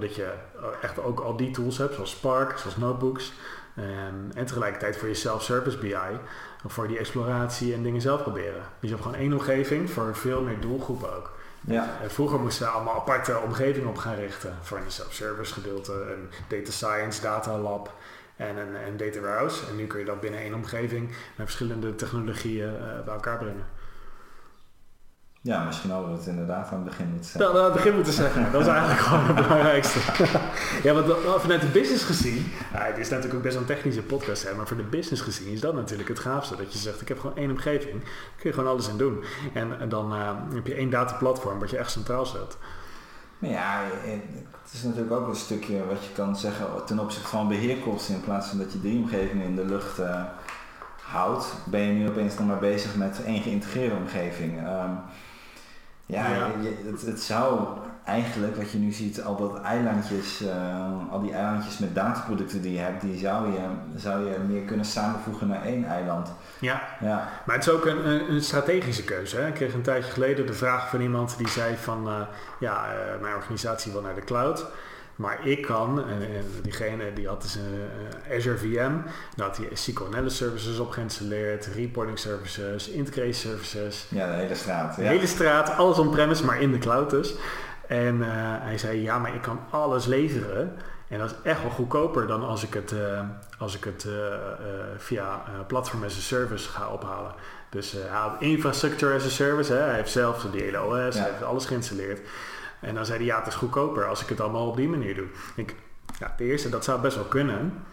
dat 0.00 0.14
je 0.14 0.32
echt 0.82 1.02
ook 1.02 1.20
al 1.20 1.36
die 1.36 1.50
tools 1.50 1.78
hebt, 1.78 1.94
zoals 1.94 2.10
Spark, 2.10 2.58
zoals 2.58 2.76
notebooks. 2.76 3.32
En, 3.74 4.30
en 4.34 4.46
tegelijkertijd 4.46 4.96
voor 4.96 5.08
je 5.08 5.14
self-service 5.14 5.78
BI, 5.78 5.96
voor 6.66 6.88
die 6.88 6.98
exploratie 6.98 7.74
en 7.74 7.82
dingen 7.82 8.00
zelf 8.00 8.22
proberen. 8.22 8.62
Dus 8.80 8.90
je 8.90 8.96
hebt 8.96 9.02
gewoon 9.02 9.18
één 9.18 9.32
omgeving 9.32 9.90
voor 9.90 10.16
veel 10.16 10.42
meer 10.42 10.60
doelgroepen 10.60 11.16
ook. 11.16 11.30
Ja, 11.60 11.98
En 12.02 12.10
vroeger 12.10 12.40
moesten 12.40 12.66
we 12.66 12.72
allemaal 12.72 12.94
aparte 12.94 13.38
omgevingen 13.38 13.88
op 13.88 13.96
gaan 13.96 14.14
richten. 14.14 14.56
Voor 14.60 14.78
een 14.78 14.90
self-service 14.90 15.52
gedeelte, 15.52 15.92
een 15.92 16.28
data 16.48 16.70
science, 16.70 17.20
data 17.20 17.58
lab 17.58 17.94
en 18.36 18.56
een, 18.56 18.96
data 18.96 19.20
warehouse. 19.20 19.66
En 19.66 19.76
nu 19.76 19.86
kun 19.86 19.98
je 19.98 20.04
dat 20.04 20.20
binnen 20.20 20.40
één 20.40 20.54
omgeving 20.54 21.08
met 21.08 21.16
verschillende 21.36 21.94
technologieën 21.94 22.76
eh, 22.76 23.04
bij 23.04 23.14
elkaar 23.14 23.38
brengen. 23.38 23.66
Ja 25.42 25.64
misschien 25.64 25.90
hadden 25.90 26.10
we 26.10 26.16
het 26.16 26.26
inderdaad 26.26 26.70
aan 26.70 26.74
het 26.74 26.84
begin 26.84 27.08
moeten 27.08 27.30
zeggen. 27.30 27.40
Dat, 27.40 27.52
dat 27.52 27.62
had 27.62 27.70
ik 27.70 27.76
begin 27.76 27.94
moeten 27.94 28.12
zeggen. 28.12 28.52
Dat 28.52 28.60
is 28.60 28.66
eigenlijk 28.66 29.00
gewoon 29.00 29.26
het 29.26 29.34
belangrijkste. 29.34 29.98
ja, 30.82 30.92
want 30.94 31.40
vanuit 31.40 31.60
de 31.60 31.66
business 31.66 32.04
gezien, 32.04 32.52
ja, 32.72 32.84
het 32.84 32.98
is 32.98 33.08
natuurlijk 33.08 33.34
ook 33.34 33.42
best 33.42 33.54
wel 33.54 33.62
een 33.62 33.74
technische 33.74 34.02
podcast, 34.02 34.48
hè, 34.48 34.54
maar 34.54 34.66
voor 34.66 34.76
de 34.76 34.82
business 34.82 35.22
gezien 35.22 35.52
is 35.52 35.60
dat 35.60 35.74
natuurlijk 35.74 36.08
het 36.08 36.18
gaafste. 36.18 36.56
Dat 36.56 36.72
je 36.72 36.78
zegt, 36.78 37.00
ik 37.00 37.08
heb 37.08 37.20
gewoon 37.20 37.36
één 37.36 37.50
omgeving, 37.50 37.92
daar 37.92 38.10
kun 38.36 38.50
je 38.50 38.52
gewoon 38.52 38.70
alles 38.70 38.88
in 38.88 38.96
doen. 38.96 39.24
En, 39.54 39.80
en 39.80 39.88
dan 39.88 40.12
eh, 40.12 40.30
heb 40.54 40.66
je 40.66 40.74
één 40.74 40.90
dataplatform 40.90 41.58
wat 41.58 41.70
je 41.70 41.76
echt 41.76 41.90
centraal 41.90 42.26
zet. 42.26 42.56
Maar 43.38 43.50
ja, 43.50 43.82
het 44.62 44.72
is 44.72 44.82
natuurlijk 44.82 45.12
ook 45.12 45.28
een 45.28 45.36
stukje 45.36 45.86
wat 45.86 46.04
je 46.04 46.12
kan 46.12 46.36
zeggen 46.36 46.66
ten 46.86 46.98
opzichte 46.98 47.28
van 47.28 47.48
beheerkosten. 47.48 48.14
In 48.14 48.20
plaats 48.20 48.48
van 48.48 48.58
dat 48.58 48.72
je 48.72 48.80
drie 48.80 48.98
omgevingen 48.98 49.46
in 49.46 49.56
de 49.56 49.64
lucht 49.64 49.98
eh, 49.98 50.22
houdt, 51.02 51.54
ben 51.66 51.80
je 51.80 51.92
nu 51.92 52.08
opeens 52.08 52.38
nog 52.38 52.46
maar 52.46 52.58
bezig 52.58 52.96
met 52.96 53.22
één 53.24 53.42
geïntegreerde 53.42 53.94
omgeving. 53.94 54.58
Ehm, 54.58 54.90
ja, 56.10 56.26
je- 56.62 56.90
het, 56.90 57.02
het 57.06 57.20
zou 57.20 57.60
eigenlijk, 58.04 58.56
wat 58.56 58.70
je 58.70 58.78
nu 58.78 58.92
ziet, 58.92 59.22
al 59.22 59.36
dat 59.36 59.60
eilandjes, 59.62 60.42
eh, 60.46 61.12
al 61.12 61.20
die 61.20 61.32
eilandjes 61.32 61.78
met 61.78 61.94
dataproducten 61.94 62.62
die 62.62 62.72
je 62.72 62.78
hebt, 62.78 63.00
die 63.00 63.18
zou 63.18 63.52
je, 63.52 63.58
zou 63.96 64.24
je 64.24 64.36
meer 64.48 64.62
kunnen 64.62 64.84
samenvoegen 64.86 65.46
naar 65.48 65.62
één 65.64 65.84
eiland. 65.84 66.32
Ja, 66.58 66.82
Ja, 67.00 67.28
Maar 67.46 67.56
het 67.56 67.66
is 67.66 67.72
ook 67.72 67.84
een, 67.86 68.08
een, 68.08 68.30
een 68.32 68.42
strategische 68.42 69.04
keuze. 69.04 69.36
Hè? 69.36 69.46
Ik 69.46 69.54
kreeg 69.54 69.74
een 69.74 69.82
tijdje 69.82 70.10
geleden 70.10 70.46
de 70.46 70.52
vraag 70.52 70.88
van 70.90 71.00
iemand 71.00 71.34
die 71.38 71.48
zei 71.48 71.76
van... 71.76 72.08
eh, 72.08 72.14
ja, 72.60 72.84
eh, 72.84 73.20
mijn 73.20 73.34
organisatie 73.34 73.92
wil 73.92 74.02
naar 74.02 74.14
de 74.14 74.24
cloud. 74.24 74.66
Maar 75.20 75.46
ik 75.46 75.62
kan, 75.62 75.98
en, 76.08 76.22
en 76.22 76.44
diegene 76.62 77.12
die 77.12 77.28
had 77.28 77.42
dus 77.42 77.54
een 77.54 77.80
eh, 78.28 78.36
Azure 78.36 78.56
VM... 78.58 78.92
Had 79.36 79.56
hij 79.56 79.68
SQL 79.72 80.04
Analysis 80.06 80.36
Services 80.36 80.78
op 80.78 80.90
geïnstalleerd... 80.90 81.66
Reporting 81.74 82.18
Services, 82.18 82.88
Integrate 82.88 83.32
Services... 83.32 84.06
ja 84.08 84.26
de 84.26 84.32
hele 84.32 84.54
straat. 84.54 84.96
De 84.96 85.02
Ja. 85.02 85.08
hele 85.08 85.26
straat, 85.26 85.70
alles 85.76 85.98
on-premise, 85.98 86.44
maar 86.44 86.60
in 86.60 86.72
de 86.72 86.78
cloud 86.78 87.10
dus. 87.10 87.34
En 87.86 88.22
eh, 88.22 88.28
hij 88.62 88.78
zei, 88.78 89.02
ja, 89.02 89.18
maar 89.18 89.34
ik 89.34 89.42
kan 89.42 89.60
alles 89.70 90.06
leveren. 90.06 90.72
En 91.08 91.18
dat 91.18 91.30
is 91.30 91.36
echt 91.42 91.62
wel 91.62 91.70
goedkoper 91.70 92.26
dan 92.26 92.42
als 92.44 92.62
ik 92.62 92.74
het, 92.74 92.92
eh, 92.92 93.20
als 93.58 93.76
ik 93.76 93.84
het 93.84 94.04
eh, 94.04 94.26
eh, 94.34 94.40
via 94.96 95.42
eh, 95.46 95.66
Platform 95.66 96.04
as 96.04 96.16
a 96.16 96.20
Service 96.20 96.68
ga 96.68 96.88
ophalen. 96.88 97.32
Dus 97.70 97.94
eh, 97.94 98.00
hij 98.10 98.18
had 98.20 98.32
Infrastructure 98.38 99.14
as 99.14 99.24
a 99.24 99.28
Service. 99.28 99.72
Hè. 99.72 99.78
Hij 99.78 99.94
heeft 99.94 100.10
zelf 100.10 100.46
die 100.52 100.62
hele 100.62 100.82
OS, 100.84 101.14
Ja. 101.14 101.20
hij 101.20 101.30
heeft 101.30 101.42
alles 101.42 101.66
geïnstalleerd. 101.66 102.20
En 102.80 102.94
dan 102.94 103.06
zei 103.06 103.18
hij, 103.18 103.26
ja, 103.26 103.38
het 103.38 103.46
is 103.46 103.54
goedkoper 103.54 104.06
als 104.06 104.22
ik 104.22 104.28
het 104.28 104.40
allemaal 104.40 104.68
op 104.68 104.76
die 104.76 104.88
manier 104.88 105.14
doe. 105.14 105.26
Ik, 105.56 105.74
ja, 106.18 106.34
de 106.36 106.44
eerste, 106.44 106.68
dat 106.68 106.84
zou 106.84 107.00
best 107.00 107.16
wel 107.16 107.24
kunnen. 107.24 107.84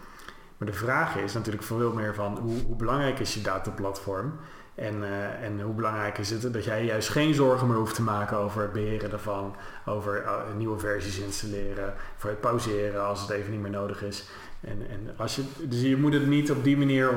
Maar 0.56 0.68
de 0.68 0.74
vraag 0.74 1.16
is 1.16 1.32
natuurlijk 1.32 1.64
veel 1.64 1.92
meer 1.92 2.14
van, 2.14 2.38
hoe, 2.38 2.62
hoe 2.66 2.76
belangrijk 2.76 3.18
is 3.18 3.34
je 3.34 3.40
dataplatform? 3.40 4.38
En, 4.74 4.94
uh, 5.02 5.42
en 5.42 5.60
hoe 5.60 5.74
belangrijk 5.74 6.18
is 6.18 6.30
het 6.30 6.52
dat 6.52 6.64
jij 6.64 6.84
juist 6.84 7.08
geen 7.08 7.34
zorgen 7.34 7.66
meer 7.66 7.76
hoeft 7.76 7.94
te 7.94 8.02
maken 8.02 8.36
over 8.36 8.62
het 8.62 8.72
beheren 8.72 9.10
daarvan, 9.10 9.56
over 9.84 10.22
uh, 10.22 10.32
nieuwe 10.56 10.78
versies 10.78 11.18
installeren, 11.18 11.94
voor 12.16 12.30
het 12.30 12.40
pauzeren 12.40 13.04
als 13.04 13.20
het 13.20 13.30
even 13.30 13.50
niet 13.50 13.60
meer 13.60 13.70
nodig 13.70 14.02
is. 14.02 14.28
En, 14.60 14.82
en 14.90 15.10
als 15.16 15.36
je, 15.36 15.42
dus 15.68 15.80
je 15.80 15.96
moet 15.96 16.12
het 16.12 16.26
niet 16.26 16.50
op 16.50 16.64
die 16.64 16.76
manier 16.76 17.10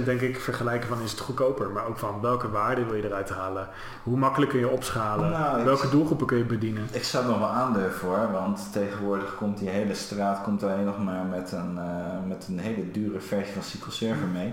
100% 0.00 0.04
denk 0.04 0.20
ik 0.20 0.40
vergelijken 0.40 0.88
van 0.88 1.02
is 1.02 1.10
het 1.10 1.20
goedkoper, 1.20 1.70
maar 1.70 1.86
ook 1.86 1.98
van 1.98 2.20
welke 2.20 2.50
waarde 2.50 2.84
wil 2.84 2.94
je 2.94 3.04
eruit 3.04 3.28
halen, 3.30 3.68
hoe 4.02 4.16
makkelijk 4.16 4.50
kun 4.50 4.60
je 4.60 4.68
opschalen, 4.68 5.30
Nou, 5.30 5.58
ik- 5.58 5.64
welke 5.64 5.88
doelgroepen 5.88 6.26
kun 6.26 6.38
je 6.38 6.44
bedienen. 6.44 6.88
Ik 6.90 7.04
zou 7.04 7.22
het 7.22 7.32
nog 7.32 7.40
wel 7.40 7.50
aandurven 7.50 7.98
voor, 7.98 8.28
want 8.32 8.72
tegenwoordig 8.72 9.34
komt 9.36 9.58
die 9.58 9.68
hele 9.68 9.94
straat 9.94 10.42
komt 10.42 10.62
alleen 10.62 10.84
nog 10.84 11.04
maar 11.04 11.24
met 11.24 11.52
een, 11.52 11.78
eh, 11.78 12.28
met 12.28 12.46
een 12.48 12.58
hele 12.58 12.90
dure 12.90 13.20
versie 13.20 13.52
van 13.54 13.62
SQL 13.62 13.90
Server 13.90 14.26
mee. 14.26 14.52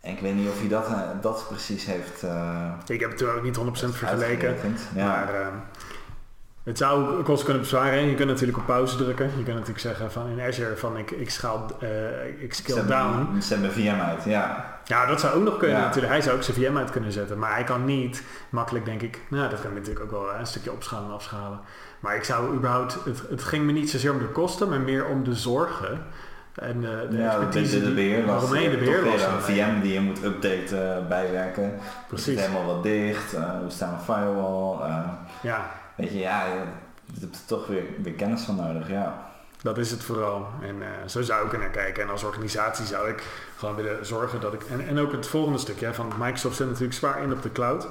En 0.00 0.12
ik 0.12 0.20
weet 0.20 0.34
niet 0.34 0.48
of 0.48 0.58
hij 0.60 0.68
dat, 0.68 0.86
eh, 0.86 1.00
dat 1.20 1.44
precies 1.48 1.84
heeft 1.86 2.22
eh 2.22 2.72
Ik 2.86 3.00
heb 3.00 3.10
het 3.10 3.22
ook 3.22 3.42
niet 3.42 3.56
100% 3.56 3.94
vergeleken. 3.96 4.54
Ja. 4.94 5.06
maar 5.06 5.34
eh, 5.34 5.46
het 6.66 6.78
zou 6.78 7.22
kosten 7.22 7.44
kunnen 7.44 7.62
bezwaren. 7.62 7.92
En 7.92 8.08
je 8.08 8.14
kunt 8.14 8.28
natuurlijk 8.28 8.58
op 8.58 8.66
pauze 8.66 8.96
drukken. 8.96 9.26
Je 9.26 9.32
kunt 9.42 9.46
natuurlijk 9.46 9.78
zeggen 9.78 10.12
van 10.12 10.28
in 10.28 10.40
Azure 10.40 10.76
van 10.76 10.96
ik, 10.96 11.10
ik 11.10 11.30
schaal, 11.30 11.66
eh, 11.80 11.88
ik 12.42 12.54
scale 12.54 12.78
hebben- 12.78 12.96
down. 13.26 13.40
Ze 13.40 13.52
hebben 13.52 13.72
VM 13.72 14.00
uit, 14.00 14.24
ja. 14.24 14.74
Ja, 14.84 15.06
dat 15.06 15.20
zou 15.20 15.34
ook 15.36 15.42
nog 15.44 15.56
kunnen 15.56 15.76
Ja. 15.78 15.84
natuurlijk. 15.84 16.12
Hij 16.12 16.22
zou 16.22 16.36
ook 16.36 16.42
zijn 16.42 16.56
VM 16.56 16.76
uit 16.76 16.90
kunnen 16.90 17.12
zetten. 17.12 17.38
Maar 17.38 17.52
hij 17.54 17.64
kan 17.64 17.84
niet 17.84 18.22
makkelijk, 18.48 18.84
denk 18.84 19.02
ik, 19.02 19.20
nou 19.28 19.50
dat 19.50 19.60
kan 19.60 19.74
natuurlijk 19.74 20.04
ook 20.04 20.10
wel 20.10 20.34
een 20.38 20.46
stukje 20.46 20.72
opschalen 20.72 21.08
en 21.08 21.14
afschalen. 21.14 21.60
Maar 22.00 22.16
ik 22.16 22.24
zou 22.24 22.54
überhaupt, 22.54 22.96
het, 23.04 23.22
het 23.30 23.42
ging 23.44 23.64
me 23.64 23.72
niet 23.72 23.90
zozeer 23.90 24.12
om 24.12 24.18
de 24.18 24.24
kosten, 24.28 24.68
maar 24.68 24.80
meer 24.80 25.06
om 25.06 25.24
de 25.24 25.34
zorgen. 25.34 26.02
En 26.54 26.80
de, 26.80 27.06
de 27.10 27.16
ja, 27.16 27.26
expertise 27.26 27.78
de, 27.80 27.84
de 27.88 27.94
die- 27.94 28.24
waaromheen 28.24 28.70
de 28.70 28.76
weer 28.78 29.02
beheerlast. 29.02 29.24
een 29.26 29.40
VM 29.54 29.80
die 29.82 29.92
je 29.92 30.00
moet 30.00 30.24
updaten, 30.24 31.08
bijwerken. 31.08 31.72
Precies. 32.08 32.40
helemaal 32.40 32.64
wat 32.74 32.82
dicht? 32.82 33.34
eh 33.34 33.42
hoe 33.60 33.70
staat 33.70 33.92
een 33.92 34.14
firewall? 34.14 34.88
eh, 34.88 34.98
Ja, 35.40 35.70
weet 35.96 36.12
je, 36.12 36.18
ja, 36.18 36.46
je 36.46 37.20
hebt 37.20 37.34
er 37.34 37.44
toch 37.46 37.66
weer, 37.66 37.84
weer 38.02 38.12
kennis 38.12 38.42
van 38.42 38.56
nodig, 38.56 38.90
ja. 38.90 39.34
Dat 39.62 39.78
is 39.78 39.90
het 39.90 40.02
vooral. 40.02 40.46
En 40.62 40.82
eh, 40.82 40.88
zo 41.06 41.22
zou 41.22 41.46
ik 41.46 41.52
er 41.52 41.58
naar 41.58 41.70
kijken. 41.70 42.02
En 42.02 42.10
als 42.10 42.24
organisatie 42.24 42.86
zou 42.86 43.08
ik 43.08 43.22
gewoon 43.56 43.74
willen 43.74 44.06
zorgen 44.06 44.40
dat 44.40 44.52
ik... 44.52 44.62
En, 44.62 44.88
en 44.88 44.98
ook 44.98 45.12
het 45.12 45.26
volgende 45.26 45.58
stukje, 45.58 45.94
van 45.94 46.12
Microsoft 46.18 46.56
zet 46.56 46.66
natuurlijk 46.66 46.94
zwaar 46.94 47.22
in 47.22 47.32
op 47.32 47.42
de 47.42 47.52
cloud. 47.52 47.88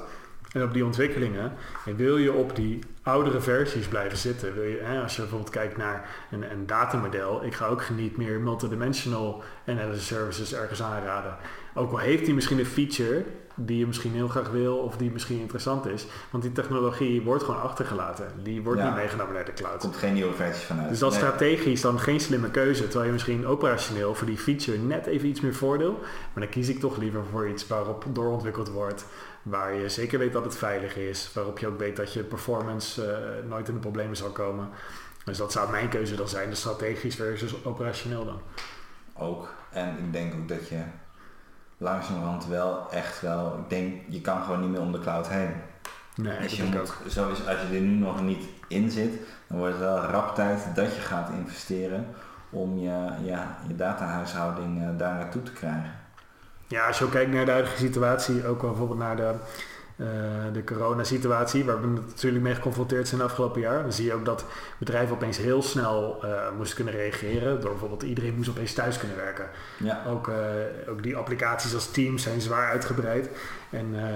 En 0.52 0.62
op 0.62 0.72
die 0.72 0.84
ontwikkelingen. 0.84 1.52
En 1.86 1.96
wil 1.96 2.16
je 2.16 2.32
op 2.32 2.56
die 2.56 2.78
oudere 3.02 3.40
versies 3.40 3.88
blijven 3.88 4.18
zitten? 4.18 4.54
Wil 4.54 4.64
je, 4.64 4.80
hè, 4.82 5.02
als 5.02 5.14
je 5.14 5.20
bijvoorbeeld 5.20 5.50
kijkt 5.50 5.76
naar 5.76 6.08
een, 6.30 6.50
een 6.50 6.66
datamodel. 6.66 7.44
Ik 7.44 7.54
ga 7.54 7.66
ook 7.66 7.90
niet 7.90 8.16
meer 8.16 8.40
multidimensional 8.40 9.42
analysis 9.66 10.06
services 10.06 10.54
ergens 10.54 10.82
aanraden. 10.82 11.36
Ook 11.76 11.90
al 11.92 11.98
heeft 11.98 12.24
die 12.24 12.34
misschien 12.34 12.58
een 12.58 12.66
feature 12.66 13.24
die 13.58 13.78
je 13.78 13.86
misschien 13.86 14.12
heel 14.12 14.28
graag 14.28 14.50
wil 14.50 14.76
of 14.76 14.96
die 14.96 15.10
misschien 15.10 15.40
interessant 15.40 15.86
is. 15.86 16.06
Want 16.30 16.42
die 16.42 16.52
technologie 16.52 17.22
wordt 17.22 17.42
gewoon 17.44 17.60
achtergelaten. 17.62 18.26
Die 18.42 18.62
wordt 18.62 18.80
Ja. 18.80 18.86
niet 18.86 18.94
meegenomen 18.96 19.34
naar 19.34 19.44
de 19.44 19.50
Er 19.50 19.56
cloud. 19.56 19.78
komt 19.80 19.96
geen 19.96 20.12
nieuwe 20.14 20.32
versie 20.34 20.66
vanuit. 20.66 20.88
Dus 20.88 20.98
dat 20.98 21.10
Nee. 21.10 21.18
strategisch 21.18 21.80
dan 21.80 21.98
geen 22.00 22.20
slimme 22.20 22.50
keuze. 22.50 22.82
Terwijl 22.82 23.04
je 23.06 23.12
misschien 23.12 23.46
operationeel 23.46 24.14
voor 24.14 24.26
die 24.26 24.36
feature 24.38 24.78
net 24.78 25.06
even 25.06 25.28
iets 25.28 25.40
meer 25.40 25.54
voordeel. 25.54 25.92
Maar 26.32 26.42
dan 26.44 26.48
kies 26.48 26.68
ik 26.68 26.80
toch 26.80 26.96
liever 26.96 27.20
voor 27.30 27.48
iets 27.48 27.66
waarop 27.66 28.04
doorontwikkeld 28.12 28.68
wordt. 28.68 29.04
Waar 29.42 29.74
je 29.74 29.88
zeker 29.88 30.18
weet 30.18 30.32
dat 30.32 30.44
het 30.44 30.56
veilig 30.56 30.96
is. 30.96 31.30
Waarop 31.34 31.58
je 31.58 31.66
ook 31.66 31.78
weet 31.78 31.96
dat 31.96 32.12
je 32.12 32.22
performance 32.22 33.04
eh, 33.04 33.48
nooit 33.48 33.68
in 33.68 33.74
de 33.74 33.80
problemen 33.80 34.16
zal 34.16 34.30
komen. 34.30 34.68
Dus 35.24 35.38
dat 35.38 35.52
zou 35.52 35.70
mijn 35.70 35.88
keuze 35.88 36.14
dan 36.16 36.28
zijn. 36.28 36.50
De 36.50 36.56
strategisch 36.56 37.14
versus 37.14 37.64
operationeel 37.64 38.24
dan. 38.24 38.40
Ook. 39.18 39.48
En 39.70 39.88
ik 39.98 40.12
denk 40.12 40.34
ook 40.34 40.48
dat 40.48 40.68
je 40.68 40.78
langzamerhand 41.76 42.46
wel 42.46 42.90
echt 42.90 43.20
wel... 43.20 43.58
Ik 43.62 43.70
denk, 43.70 43.94
je 44.08 44.20
kan 44.20 44.42
gewoon 44.42 44.60
niet 44.60 44.70
meer 44.70 44.80
om 44.80 44.92
de 44.92 45.00
cloud 45.00 45.28
heen. 45.28 45.50
Nee, 46.14 46.38
Dus 46.38 46.56
je 46.56 46.62
moet, 46.62 46.78
ook. 46.78 46.96
zo 47.08 47.28
is, 47.30 47.46
als 47.46 47.56
je 47.70 47.76
er 47.76 47.80
nu 47.80 47.94
nog 47.94 48.22
niet 48.22 48.44
in 48.68 48.90
zit, 48.90 49.12
dan 49.46 49.58
wordt 49.58 49.72
het 49.72 49.82
wel 49.82 49.98
rap 49.98 50.34
tijd 50.34 50.60
dat 50.74 50.94
je 50.94 51.00
gaat 51.00 51.30
investeren 51.30 52.06
om 52.50 52.78
je, 52.78 53.08
ja, 53.22 53.58
je 53.68 53.76
datahuishouding 53.76 54.82
eh, 54.82 54.88
daar 54.98 55.14
naartoe 55.14 55.42
te 55.42 55.52
krijgen. 55.52 55.90
Ja, 56.68 56.86
als 56.86 56.98
je 56.98 57.04
ook 57.04 57.10
kijkt 57.10 57.32
naar 57.32 57.44
de 57.44 57.50
huidige 57.50 57.76
situatie, 57.76 58.46
ook 58.46 58.60
wel 58.60 58.70
bijvoorbeeld 58.70 58.98
naar 58.98 59.16
de, 59.16 59.34
eh, 59.96 60.06
de 60.52 60.64
coronasituatie, 60.64 61.64
waar 61.64 61.80
we 61.80 61.86
natuurlijk 61.86 62.42
mee 62.42 62.54
geconfronteerd 62.54 63.08
zijn 63.08 63.20
afgelopen 63.20 63.60
jaar, 63.60 63.82
dan 63.82 63.92
zie 63.92 64.04
je 64.04 64.14
ook 64.14 64.24
dat 64.24 64.44
bedrijven 64.78 65.14
opeens 65.14 65.38
heel 65.38 65.62
snel 65.62 66.24
eh, 66.24 66.30
moesten 66.56 66.76
kunnen 66.76 66.94
reageren. 66.94 67.60
Door 67.60 67.70
bijvoorbeeld 67.70 68.02
iedereen 68.02 68.34
moest 68.34 68.48
opeens 68.48 68.72
thuis 68.72 68.98
kunnen 68.98 69.16
werken. 69.16 69.48
Ja, 69.76 70.02
Ook, 70.08 70.28
eh, 70.28 70.36
ook 70.88 71.02
die 71.02 71.16
applicaties 71.16 71.74
als 71.74 71.90
Teams 71.90 72.22
zijn 72.22 72.40
zwaar 72.40 72.70
uitgebreid. 72.70 73.30
En 73.70 73.94
eh, 73.94 74.14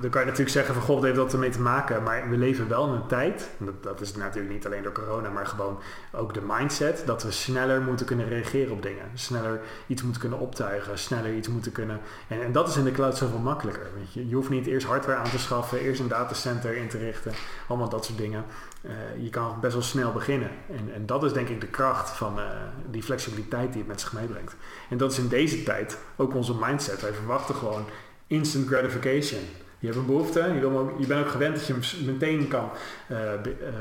dan 0.00 0.10
kan 0.10 0.20
je 0.20 0.26
natuurlijk 0.26 0.56
zeggen 0.56 0.74
van 0.74 0.82
god, 0.82 1.02
heeft 1.02 1.16
dat 1.16 1.32
ermee 1.32 1.50
te 1.50 1.60
maken? 1.60 2.02
Maar 2.02 2.30
we 2.30 2.36
leven 2.36 2.68
wel 2.68 2.86
in 2.86 2.92
een 2.92 3.06
tijd, 3.06 3.50
dat, 3.58 3.82
dat 3.82 4.00
is 4.00 4.14
natuurlijk 4.14 4.54
niet 4.54 4.66
alleen 4.66 4.82
door 4.82 4.92
corona, 4.92 5.30
maar 5.30 5.46
gewoon 5.46 5.78
ook 6.12 6.34
de 6.34 6.42
mindset, 6.46 7.02
dat 7.06 7.22
we 7.22 7.30
sneller 7.30 7.82
moeten 7.82 8.06
kunnen 8.06 8.28
reageren 8.28 8.72
op 8.72 8.82
dingen. 8.82 9.04
Sneller 9.14 9.60
iets 9.86 10.02
moeten 10.02 10.20
kunnen 10.20 10.38
optuigen, 10.38 10.98
sneller 10.98 11.34
iets 11.34 11.48
moeten 11.48 11.72
kunnen... 11.72 12.00
En, 12.28 12.42
en 12.42 12.52
dat 12.52 12.68
is 12.68 12.76
in 12.76 12.84
de 12.84 12.92
cloud 12.92 13.16
zoveel 13.16 13.38
makkelijker. 13.38 13.86
Weet 13.94 14.12
je. 14.12 14.28
je 14.28 14.34
hoeft 14.34 14.50
niet 14.50 14.66
eerst 14.66 14.86
hardware 14.86 15.18
aan 15.18 15.30
te 15.30 15.38
schaffen, 15.38 15.80
eerst 15.80 16.00
een 16.00 16.08
datacenter 16.08 16.76
in 16.76 16.88
te 16.88 16.98
richten, 16.98 17.32
allemaal 17.68 17.88
dat 17.88 18.04
soort 18.04 18.18
dingen. 18.18 18.44
Eh, 18.80 18.92
je 19.22 19.30
kan 19.30 19.60
best 19.60 19.72
wel 19.72 19.82
snel 19.82 20.12
beginnen. 20.12 20.50
En, 20.70 20.94
en 20.94 21.06
dat 21.06 21.24
is 21.24 21.32
denk 21.32 21.48
ik 21.48 21.60
de 21.60 21.66
kracht 21.66 22.10
van 22.10 22.38
eh, 22.38 22.44
die 22.90 23.02
flexibiliteit 23.02 23.68
die 23.68 23.78
het 23.78 23.90
met 23.90 24.00
zich 24.00 24.12
meebrengt. 24.12 24.56
En 24.90 24.96
dat 24.96 25.12
is 25.12 25.18
in 25.18 25.28
deze 25.28 25.62
tijd 25.62 25.98
ook 26.16 26.34
onze 26.34 26.54
mindset. 26.54 27.00
Wij 27.00 27.12
verwachten 27.12 27.54
gewoon 27.54 27.84
instant 28.28 28.66
gratification. 28.66 29.40
Je 29.80 29.86
hebt 29.86 29.98
een 29.98 30.06
behoefte, 30.06 30.40
je, 30.54 30.60
wil 30.60 30.78
ook, 30.78 30.90
je 30.98 31.06
bent 31.06 31.20
ook 31.24 31.30
gewend 31.30 31.54
dat 31.54 31.66
je 31.66 31.72
hem 31.72 32.06
meteen 32.06 32.48
kan 32.48 32.70
eh, 33.08 33.32
eh, 33.32 33.38
eh, 33.38 33.74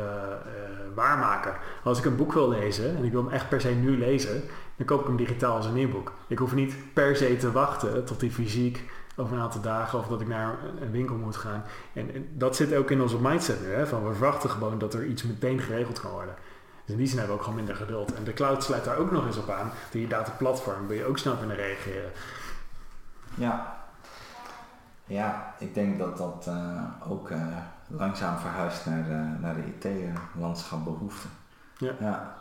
waarmaken. 0.95 1.53
Als 1.83 1.99
ik 1.99 2.05
een 2.05 2.15
boek 2.15 2.33
wil 2.33 2.49
lezen 2.49 2.97
en 2.97 3.03
ik 3.03 3.11
wil 3.11 3.23
hem 3.23 3.33
echt 3.33 3.49
per 3.49 3.61
se 3.61 3.69
nu 3.69 3.97
lezen, 3.97 4.43
dan 4.75 4.85
koop 4.85 5.01
ik 5.01 5.07
hem 5.07 5.15
digitaal 5.17 5.55
als 5.55 5.65
een 5.65 5.77
e-book. 5.77 6.11
Ik 6.27 6.37
hoef 6.37 6.53
niet 6.53 6.75
per 6.93 7.15
se 7.15 7.37
te 7.37 7.51
wachten 7.51 8.05
tot 8.05 8.19
die 8.19 8.31
fysiek 8.31 8.83
over 9.15 9.35
een 9.35 9.41
aantal 9.41 9.61
dagen 9.61 9.99
of 9.99 10.07
dat 10.07 10.21
ik 10.21 10.27
naar 10.27 10.55
een- 10.81 10.91
winkel 10.91 11.15
moet 11.15 11.35
gaan. 11.35 11.63
En, 11.93 12.27
dat 12.33 12.55
zit 12.55 12.75
ook 12.75 12.91
in 12.91 13.01
onze 13.01 13.17
mindset 13.21 13.61
nu. 13.61 13.67
Hè? 13.73 13.87
Van 13.87 14.07
we 14.07 14.11
verwachten 14.13 14.49
gewoon 14.49 14.79
dat 14.79 14.93
er 14.93 15.05
iets 15.05 15.23
meteen 15.23 15.59
geregeld 15.59 15.99
kan 16.01 16.11
worden. 16.11 16.35
Dus 16.85 16.95
in 16.95 16.97
die 16.97 17.07
zin 17.07 17.17
hebben 17.17 17.35
we 17.35 17.41
ook 17.41 17.47
gewoon 17.47 17.65
minder 17.65 17.83
geduld. 17.83 18.13
En 18.13 18.23
de 18.23 18.33
cloud 18.33 18.63
sluit 18.63 18.83
daar 18.83 18.97
ook 18.97 19.11
nog 19.11 19.25
eens 19.25 19.37
op 19.37 19.49
aan. 19.49 19.71
Je 19.91 20.07
dataplatform 20.07 20.87
wil 20.87 20.97
je 20.97 21.05
ook 21.05 21.17
snel 21.17 21.35
kunnen 21.35 21.55
reageren. 21.55 22.11
ja. 23.35 23.76
Ja, 25.07 25.53
ik 25.59 25.73
denk 25.73 25.97
dat 25.97 26.17
dat 26.17 26.45
eh, 26.47 27.11
ook 27.11 27.29
eh, 27.29 27.37
langzaam 27.87 28.37
verhuist 28.37 28.85
naar 28.85 29.03
de, 29.03 29.41
naar 29.41 29.55
de 29.55 29.89
IT-landschap 29.89 30.83
behoefte. 30.83 31.27
Ja. 31.77 32.35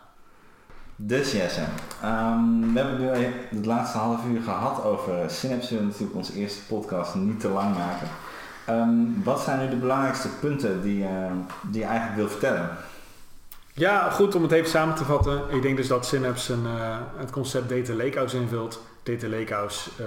Dus 0.95 1.31
Jesse, 1.31 1.63
ehm, 2.01 2.73
we 2.73 2.79
hebben 2.79 2.99
nu 2.99 3.07
het 3.57 3.65
laatste 3.65 3.97
half 3.97 4.25
uur 4.25 4.41
gehad 4.41 4.83
over 4.83 5.29
Synapse. 5.29 5.67
We 5.67 5.75
willen 5.75 5.87
natuurlijk 5.87 6.17
onze 6.17 6.33
eerste 6.33 6.65
podcast 6.65 7.15
niet 7.15 7.39
te 7.39 7.49
lang 7.49 7.77
maken. 7.77 8.07
Ehm, 8.65 9.23
wat 9.23 9.39
zijn 9.39 9.59
nu 9.59 9.69
de 9.69 9.75
belangrijkste 9.75 10.29
punten 10.39 10.81
die, 10.81 11.03
eh, 11.03 11.31
die 11.61 11.81
je 11.81 11.87
eigenlijk 11.87 12.17
wil 12.17 12.29
vertellen? 12.29 12.69
Ja, 13.73 14.09
goed 14.09 14.35
om 14.35 14.41
het 14.41 14.51
even 14.51 14.69
samen 14.69 14.95
te 14.95 15.05
vatten. 15.05 15.41
Ik 15.49 15.61
denk 15.61 15.77
dus 15.77 15.87
dat 15.87 16.05
Synapse 16.05 16.53
een, 16.53 16.65
eh, 16.65 16.97
het 17.15 17.31
concept 17.31 17.69
Data 17.69 17.93
Lakehouse 17.93 18.37
invult. 18.37 18.81
Data 19.07 19.27
Lakehouse 19.27 19.89
eh, 19.99 20.05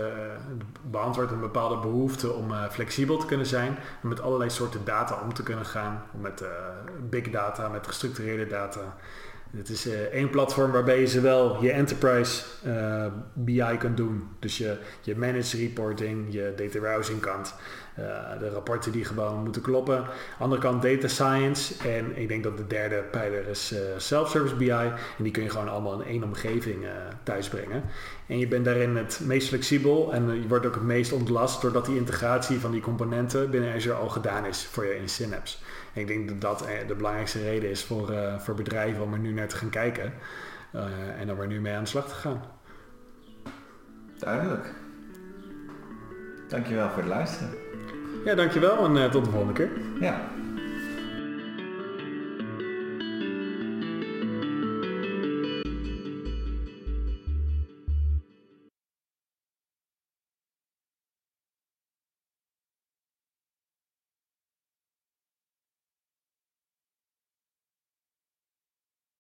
beantwoordt 0.90 1.32
een 1.32 1.40
bepaalde 1.40 1.76
behoefte 1.76 2.32
om 2.32 2.52
eh, 2.52 2.70
flexibel 2.70 3.16
te 3.16 3.26
kunnen 3.26 3.46
zijn. 3.46 3.76
En 4.02 4.08
met 4.08 4.20
allerlei 4.20 4.50
soorten 4.50 4.80
data 4.84 5.20
om 5.22 5.34
te 5.34 5.42
kunnen 5.42 5.66
gaan. 5.66 6.02
Met 6.20 6.40
eh, 6.40 6.48
big 7.10 7.30
data, 7.30 7.68
met 7.68 7.86
gestructureerde 7.86 8.46
data. 8.46 8.96
Het 9.56 9.68
is 9.68 9.88
eh, 9.88 10.00
één 10.00 10.30
platform 10.30 10.72
waarbij 10.72 11.00
je 11.00 11.06
zowel 11.06 11.62
je 11.62 11.72
enterprise 11.72 12.44
BI 13.34 13.76
kunt 13.78 13.96
doen. 13.96 14.28
Dus 14.38 14.58
je, 14.58 14.76
je 15.00 15.16
managed 15.16 15.52
reporting, 15.52 16.32
je 16.32 16.52
data 16.56 16.78
warehousing 16.78 17.20
kant. 17.20 17.54
Eh, 17.94 18.38
de 18.38 18.50
rapporten 18.50 18.92
die 18.92 19.04
gewoon 19.04 19.42
moeten 19.42 19.62
kloppen. 19.62 20.04
Andere 20.38 20.60
kant 20.60 20.82
data 20.82 21.08
science. 21.08 21.88
En 21.88 22.16
ik 22.16 22.28
denk 22.28 22.42
dat 22.42 22.56
de 22.56 22.66
derde 22.66 23.04
pijler 23.10 23.48
is 23.48 23.72
eh, 23.72 23.80
self-service 23.96 24.54
BI. 24.54 24.70
En 24.70 24.94
die 25.18 25.32
kun 25.32 25.42
je 25.42 25.50
gewoon 25.50 25.68
allemaal 25.68 26.00
in 26.00 26.06
één 26.06 26.22
omgeving 26.22 26.84
eh 26.84 26.90
thuisbrengen. 27.22 27.82
En 28.26 28.38
je 28.38 28.48
bent 28.48 28.64
daarin 28.64 28.96
het 28.96 29.20
meest 29.24 29.48
flexibel 29.48 30.12
en 30.12 30.42
je 30.42 30.48
wordt 30.48 30.66
ook 30.66 30.74
het 30.74 30.82
meest 30.82 31.12
ontlast 31.12 31.62
doordat 31.62 31.86
die 31.86 31.96
integratie 31.96 32.58
van 32.58 32.70
die 32.70 32.80
componenten 32.80 33.50
binnen 33.50 33.74
Azure 33.74 33.94
al 33.94 34.08
gedaan 34.08 34.46
is 34.46 34.64
voor 34.64 34.84
je 34.84 34.96
in 34.96 35.08
Synapse. 35.08 35.58
En 35.92 36.00
ik 36.00 36.06
denk 36.06 36.28
dat 36.28 36.40
dat 36.40 36.68
de 36.88 36.94
belangrijkste 36.94 37.42
reden 37.42 37.70
is 37.70 37.84
voor, 37.84 38.12
voor 38.38 38.54
bedrijven 38.54 39.02
om 39.02 39.12
er 39.12 39.18
nu 39.18 39.32
naar 39.32 39.48
te 39.48 39.56
gaan 39.56 39.70
kijken. 39.70 40.12
en 41.18 41.30
om 41.30 41.40
er 41.40 41.46
nu 41.46 41.60
mee 41.60 41.74
aan 41.74 41.82
de 41.82 41.88
slag 41.88 42.08
te 42.08 42.14
gaan. 42.14 42.42
Duidelijk. 44.18 44.74
Dankjewel 46.48 46.88
voor 46.88 46.98
het 46.98 47.08
luisteren. 47.08 47.50
Ja, 48.24 48.34
dankjewel 48.34 48.84
en 48.84 48.96
eh, 48.96 49.10
tot 49.10 49.24
de 49.24 49.30
volgende 49.30 49.52
keer. 49.54 49.70
Ja, 50.00 50.20